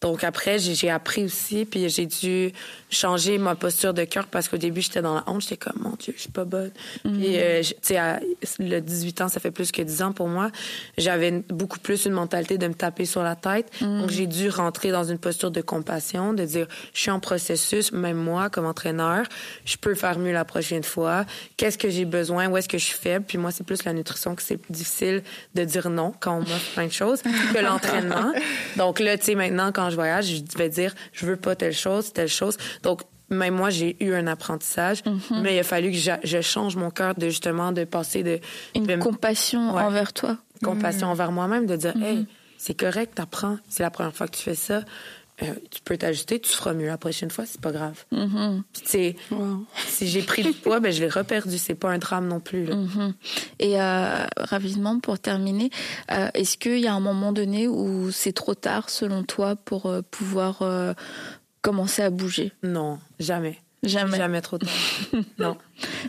Donc 0.04 0.26
après, 0.26 0.60
j'ai 0.60 0.90
appris 0.90 1.24
aussi, 1.24 1.64
puis 1.64 1.88
j'ai 1.88 2.06
dû 2.06 2.52
changer 2.90 3.38
ma 3.38 3.56
posture 3.56 3.94
de 3.94 4.04
cœur 4.04 4.28
parce 4.28 4.50
qu'au 4.50 4.58
début, 4.58 4.82
j'étais 4.82 5.02
dans 5.02 5.16
la 5.16 5.24
honte. 5.28 5.44
J'étais 5.44 5.56
comme, 5.56 5.82
mon 5.82 5.96
Dieu, 5.98 6.14
je 6.18 6.24
suis 6.24 6.30
pas 6.30 6.44
bonne. 6.44 6.72
Mhm. 7.06 7.18
Puis, 7.18 7.40
euh, 7.40 7.62
tu 7.64 7.74
sais, 7.82 8.20
le 8.60 8.82
18 8.82 9.22
ans, 9.22 9.30
ça 9.30 9.40
fait 9.40 9.50
plus 9.50 9.72
que 9.72 9.82
10 9.82 10.02
ans 10.02 10.12
pour 10.12 10.28
moi. 10.28 10.52
J'avais 10.98 11.32
beaucoup 11.48 11.80
plus 11.80 12.06
une 12.06 12.12
mentalité 12.12 12.58
de 12.58 12.68
me 12.68 12.74
taper 12.74 13.06
sur 13.06 13.24
la 13.24 13.38
tête. 13.38 13.72
Mhm. 13.80 14.02
Donc, 14.02 14.10
j'ai 14.10 14.28
dû 14.28 14.50
rentrer 14.50 14.92
dans 14.92 15.06
une 15.06 15.20
posture 15.20 15.52
de 15.52 15.62
compassion, 15.62 16.34
de 16.34 16.44
dire, 16.44 16.68
je 16.94 17.00
suis 17.00 17.12
en 17.12 17.22
processus, 17.22 17.94
même 17.94 18.18
moi, 18.18 18.50
comme 18.50 18.66
entraîneur, 18.66 19.26
je 19.64 19.78
peux 19.78 19.96
faire 19.96 20.20
mieux 20.20 20.34
la 20.34 20.44
prochaine 20.44 20.84
fois. 20.84 21.26
Qu'est-ce 21.56 21.78
que 21.78 21.90
j'ai 21.90 22.04
besoin? 22.04 22.50
Où 22.50 22.58
est-ce 22.58 22.68
que 22.68 22.78
je 22.78 22.84
suis 22.84 23.00
faible? 23.00 23.24
Puis 23.26 23.38
moi, 23.38 23.52
c'est 23.52 23.64
plus 23.64 23.86
la 23.86 23.94
nutrition 23.94 24.36
que 24.36 24.42
c'est 24.42 24.60
difficile 24.70 25.24
de 25.56 25.64
dire 25.64 25.90
non 25.90 26.12
quand 26.20 26.36
on 26.36 26.40
m'offre 26.40 26.74
plein 26.74 26.88
de 26.88 26.92
choses 26.92 27.22
que 27.22 27.60
l'entraînement. 27.60 28.34
Donc 28.76 29.00
là, 29.00 29.18
tu 29.18 29.28
sais, 29.28 29.36
maintenant, 29.36 29.72
quand 29.72 29.93
je 29.94 29.96
voyage, 29.96 30.26
je 30.26 30.58
vais 30.58 30.70
dire, 30.70 30.94
je 31.14 31.26
veux 31.26 31.38
pas 31.38 31.56
telle 31.56 31.74
chose, 31.74 32.12
telle 32.12 32.28
chose. 32.28 32.58
Donc, 32.82 33.02
même 33.30 33.56
moi, 33.56 33.70
j'ai 33.70 33.96
eu 34.04 34.14
un 34.14 34.28
apprentissage, 34.28 35.04
mhm. 35.06 35.42
mais 35.42 35.56
il 35.56 35.60
a 35.60 35.64
fallu 35.64 35.92
que 35.92 35.98
je, 35.98 36.42
change 36.42 36.76
mon 36.76 36.90
cœur 36.90 37.16
de 37.16 37.30
justement 37.30 37.72
de 37.72 37.84
passer 37.84 38.24
de 38.24 38.40
une 38.76 39.00
compassion 39.00 39.70
envers 39.70 40.14
toi, 40.14 40.38
compassion 40.64 41.08
envers 41.08 41.32
moi-même, 41.32 41.66
de 41.66 41.76
dire, 41.76 41.96
hey, 41.98 42.18
mhm. 42.18 42.26
c'est 42.58 42.78
correct, 42.78 43.16
t'apprends, 43.16 43.58
c'est 43.70 43.84
la 43.84 43.92
première 43.92 44.16
fois 44.16 44.28
que 44.28 44.36
tu 44.36 44.44
fais 44.44 44.56
ça. 44.56 44.82
Euh, 45.42 45.56
tu 45.72 45.82
peux 45.82 45.98
t'ajuster, 45.98 46.40
tu 46.40 46.52
feras 46.52 46.74
mieux 46.74 46.86
la 46.86 46.98
prochaine 46.98 47.32
fois, 47.32 47.46
c'est 47.46 47.60
pas 47.60 47.72
grave. 47.72 48.06
Mm 48.12 48.62
si 49.88 50.08
j'ai 50.08 50.22
pris 50.22 50.44
du 50.44 50.54
poids, 50.54 50.80
ben, 50.80 50.92
je 50.92 51.02
l'ai 51.02 51.10
reperdu, 51.10 51.58
c'est 51.58 51.76
pas 51.76 51.90
un 51.90 51.98
drame 51.98 52.28
non 52.28 52.40
plus. 52.40 52.68
Mhm. 52.68 53.14
Et 53.60 53.82
euh, 53.82 54.26
rapidement, 54.38 55.00
pour 55.00 55.20
terminer, 55.20 55.72
euh, 56.12 56.30
est-ce 56.34 56.58
qu'il 56.58 56.80
y 56.80 56.88
a 56.88 56.94
un 56.94 57.00
moment 57.00 57.32
donné 57.32 57.68
où 57.68 58.12
c'est 58.12 58.34
trop 58.34 58.54
tard, 58.54 58.90
selon 58.90 59.24
toi, 59.24 59.56
pour 59.56 59.92
pouvoir 60.12 60.64
commencer 61.62 62.04
à 62.04 62.10
bouger? 62.10 62.52
Non, 62.62 63.00
jamais. 63.20 63.63
Jamais. 63.84 64.18
Jamais 64.18 64.42
trop 64.42 64.58
tard. 64.58 64.70
non. 65.40 65.58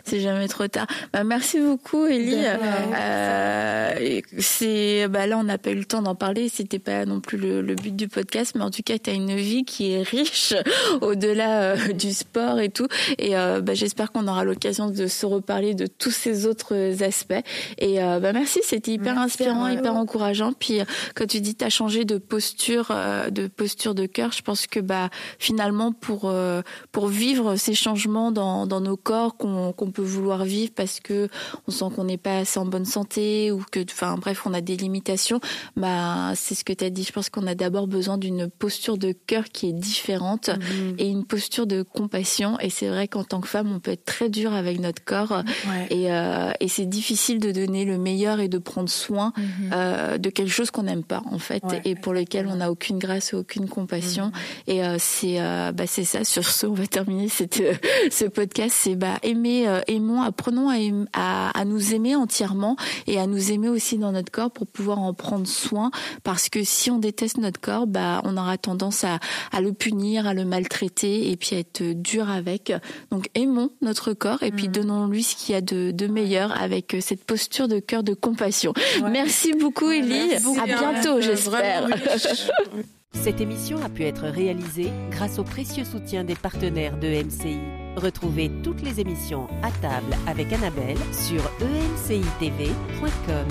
C'est 0.05 0.21
jamais 0.21 0.49
trop 0.49 0.69
tard. 0.69 0.87
Bah, 1.13 1.25
merci 1.25 1.59
beaucoup, 1.59 2.07
Ellie. 2.07 2.45
Euh, 2.45 4.21
c'est, 4.39 5.09
bah, 5.09 5.27
là, 5.27 5.39
on 5.39 5.45
n'a 5.45 5.59
pas 5.59 5.71
eu 5.71 5.77
le 5.77 5.85
temps 5.85 6.03
d'en 6.03 6.15
parler. 6.15 6.49
C'était 6.49 6.79
pas 6.79 7.05
non 7.07 7.21
plus 7.21 7.39
le, 7.39 7.75
but 7.75 7.95
du 7.95 8.09
podcast, 8.09 8.53
mais 8.55 8.63
en 8.63 8.71
tout 8.71 8.83
cas, 8.83 8.99
tu 8.99 9.11
as 9.11 9.15
une 9.15 9.35
vie 9.35 9.65
qui 9.65 9.93
est 9.93 10.03
riche 10.03 10.55
au-delà 11.01 11.63
euh, 11.63 11.93
du 11.93 12.13
sport 12.13 12.61
et 12.61 12.69
tout. 12.69 12.87
Et 13.19 13.37
euh, 13.37 13.61
bah, 13.61 13.75
j'espère 13.75 14.13
qu'on 14.13 14.29
aura 14.29 14.45
l'occasion 14.45 14.91
de 14.91 15.07
se 15.07 15.27
reparler 15.27 15.75
de 15.75 15.87
tous 15.87 16.11
ces 16.11 16.47
autres 16.47 17.03
aspects. 17.03 17.35
Et 17.79 17.97
bah, 17.97 18.33
merci, 18.33 18.61
c'était 18.63 18.93
hyper 18.93 19.19
inspirant, 19.19 19.69
hyper 19.69 19.97
encourageant. 19.97 20.53
Puis, 20.53 20.81
quand 21.15 21.27
tu 21.27 21.41
dis, 21.41 21.55
tu 21.55 21.65
as 21.65 21.71
changé 21.71 22.05
de 22.05 22.19
posture, 22.19 22.95
de 23.31 23.47
posture 23.47 23.95
de 23.95 24.07
cœur, 24.07 24.33
je 24.33 24.43
pense 24.43 24.67
que 24.67 24.81
bah, 24.81 25.11
finalement, 25.39 25.93
pour, 25.93 26.33
pour 26.93 27.07
vivre 27.09 27.57
ces 27.65 27.75
changements 27.75 28.31
dans, 28.31 28.67
dans 28.67 28.81
nos 28.81 28.97
corps, 28.97 29.37
qu'on 29.37 29.91
peut 29.93 30.03
vouloir 30.03 30.45
vivre 30.45 30.73
parce 30.75 31.01
que 31.01 31.29
on 31.67 31.71
sent 31.71 31.87
qu'on 31.97 32.05
n'est 32.05 32.19
pas 32.19 32.39
assez 32.39 32.59
en 32.59 32.67
bonne 32.67 32.85
santé 32.85 33.51
ou 33.53 33.63
que, 33.71 33.81
enfin 33.91 34.17
bref, 34.17 34.43
on 34.47 34.53
a 34.53 34.61
des 34.61 34.77
limitations. 34.77 35.41
Bah 35.77 36.33
c'est 36.35 36.55
ce 36.55 36.65
que 36.65 36.73
tu 36.73 36.85
as 36.85 36.91
dit. 36.91 37.05
Je 37.05 37.13
pense 37.13 37.31
qu'on 37.31 37.47
a 37.47 37.55
d'abord 37.55 37.87
besoin 37.87 38.19
d'une 38.19 38.49
posture 38.51 38.99
de 38.99 39.13
cœur 39.13 39.45
qui 39.45 39.69
est 39.69 39.73
différente 39.73 40.49
mhm. 40.49 40.97
et 40.99 41.09
une 41.09 41.25
posture 41.25 41.67
de 41.67 41.83
compassion. 41.83 42.59
Et 42.61 42.69
c'est 42.69 42.89
vrai 42.89 43.09
qu'en 43.09 43.25
tant 43.25 43.41
que 43.41 43.49
femme, 43.49 43.73
on 43.73 43.81
peut 43.81 43.93
être 43.93 44.05
très 44.05 44.29
dur 44.29 44.53
avec 44.53 44.79
notre 44.81 45.03
corps 45.03 45.43
et, 45.91 46.13
euh, 46.13 46.51
et 46.61 46.69
c'est 46.69 46.87
difficile 46.87 47.39
de 47.39 47.51
donner 47.51 47.85
le 47.85 47.97
meilleur 47.97 48.41
et 48.41 48.49
de 48.49 48.59
prendre 48.59 48.91
soin 48.91 49.33
mhm. 49.37 49.71
euh, 49.73 50.19
de 50.19 50.29
quelque 50.29 50.53
chose 50.53 50.71
qu'on 50.71 50.83
n'aime 50.83 51.05
pas 51.05 51.23
en 51.31 51.39
fait 51.39 51.63
et 51.85 51.95
pour 51.95 52.13
lequel 52.13 52.47
on 52.47 52.57
n'a 52.57 52.71
aucune 52.71 52.99
grâce 52.99 53.33
et 53.33 53.37
aucune 53.37 53.69
compassion. 53.69 54.27
Mhm. 54.27 54.33
Et 54.67 54.85
euh, 54.85 54.97
c'est 54.99 55.39
bah 55.75 55.87
c'est 55.87 56.05
ça. 56.05 56.25
Sur 56.25 56.45
ce, 56.45 56.67
on 56.67 56.75
va 56.75 56.87
terminer 56.87 57.29
cette, 57.29 57.54
ce 58.11 58.25
podcast. 58.27 58.75
C'est 58.79 58.97
bah 58.97 59.19
aimer 59.23 59.69
euh, 59.69 59.81
aimons, 59.87 60.23
apprenons 60.23 60.71
à, 61.13 61.51
à, 61.59 61.65
nous 61.65 61.95
aimer 61.95 62.17
entièrement 62.17 62.77
et 63.07 63.19
à 63.19 63.27
nous 63.27 63.53
aimer 63.53 63.69
aussi 63.69 63.99
dans 63.99 64.13
notre 64.13 64.31
corps 64.31 64.51
pour 64.51 64.67
pouvoir 64.67 64.99
en 64.99 65.15
prendre 65.15 65.47
soin. 65.47 65.91
Parce 66.23 66.49
que 66.49 66.65
si 66.65 66.91
on 66.91 66.99
déteste 66.99 67.39
notre 67.39 67.61
corps, 67.61 67.87
bah, 67.87 68.21
on 68.25 68.37
aura 68.37 68.59
tendance 68.59 69.05
à, 69.05 69.19
à 69.53 69.61
le 69.61 69.73
punir, 69.73 70.27
à 70.27 70.35
le 70.35 70.45
maltraiter 70.45 71.31
et 71.31 71.37
puis 71.37 71.57
à 71.57 71.59
être 71.59 71.83
dur 71.83 72.31
avec. 72.31 72.73
Donc 73.11 73.29
aimons 73.35 73.71
notre 73.83 74.13
corps 74.13 74.43
et 74.43 74.51
puis 74.51 74.69
mm. 74.69 74.73
donnons-lui 74.73 75.23
ce 75.23 75.37
qu'il 75.37 75.55
y 75.55 75.59
a 75.59 75.61
de, 75.61 75.91
de, 75.91 76.07
meilleur 76.07 76.61
avec 76.61 76.97
cette 77.01 77.25
posture 77.25 77.69
de 77.69 77.81
cœur 77.81 78.03
de 78.03 78.15
compassion. 78.15 78.73
Merci 79.11 79.53
beaucoup, 79.53 79.91
Elie. 79.91 80.35
À 80.35 80.67
bientôt, 80.67 81.21
j'espère. 81.21 81.89
Cette 83.15 83.41
émission 83.41 83.83
a 83.83 83.89
pu 83.89 84.03
être 84.05 84.27
réalisée 84.27 84.91
grâce 85.11 85.39
au 85.39 85.45
précieux 85.45 85.85
soutien 85.85 86.25
des 86.25 86.35
partenaires 86.35 86.99
de 86.99 87.09
MCI. 87.09 87.59
Retrouvez 87.97 88.51
toutes 88.63 88.83
les 88.83 89.01
émissions 89.01 89.49
à 89.63 89.71
table 89.71 90.17
avec 90.27 90.53
Annabelle 90.53 90.99
sur 91.13 91.41
emcitv.com. 91.63 93.47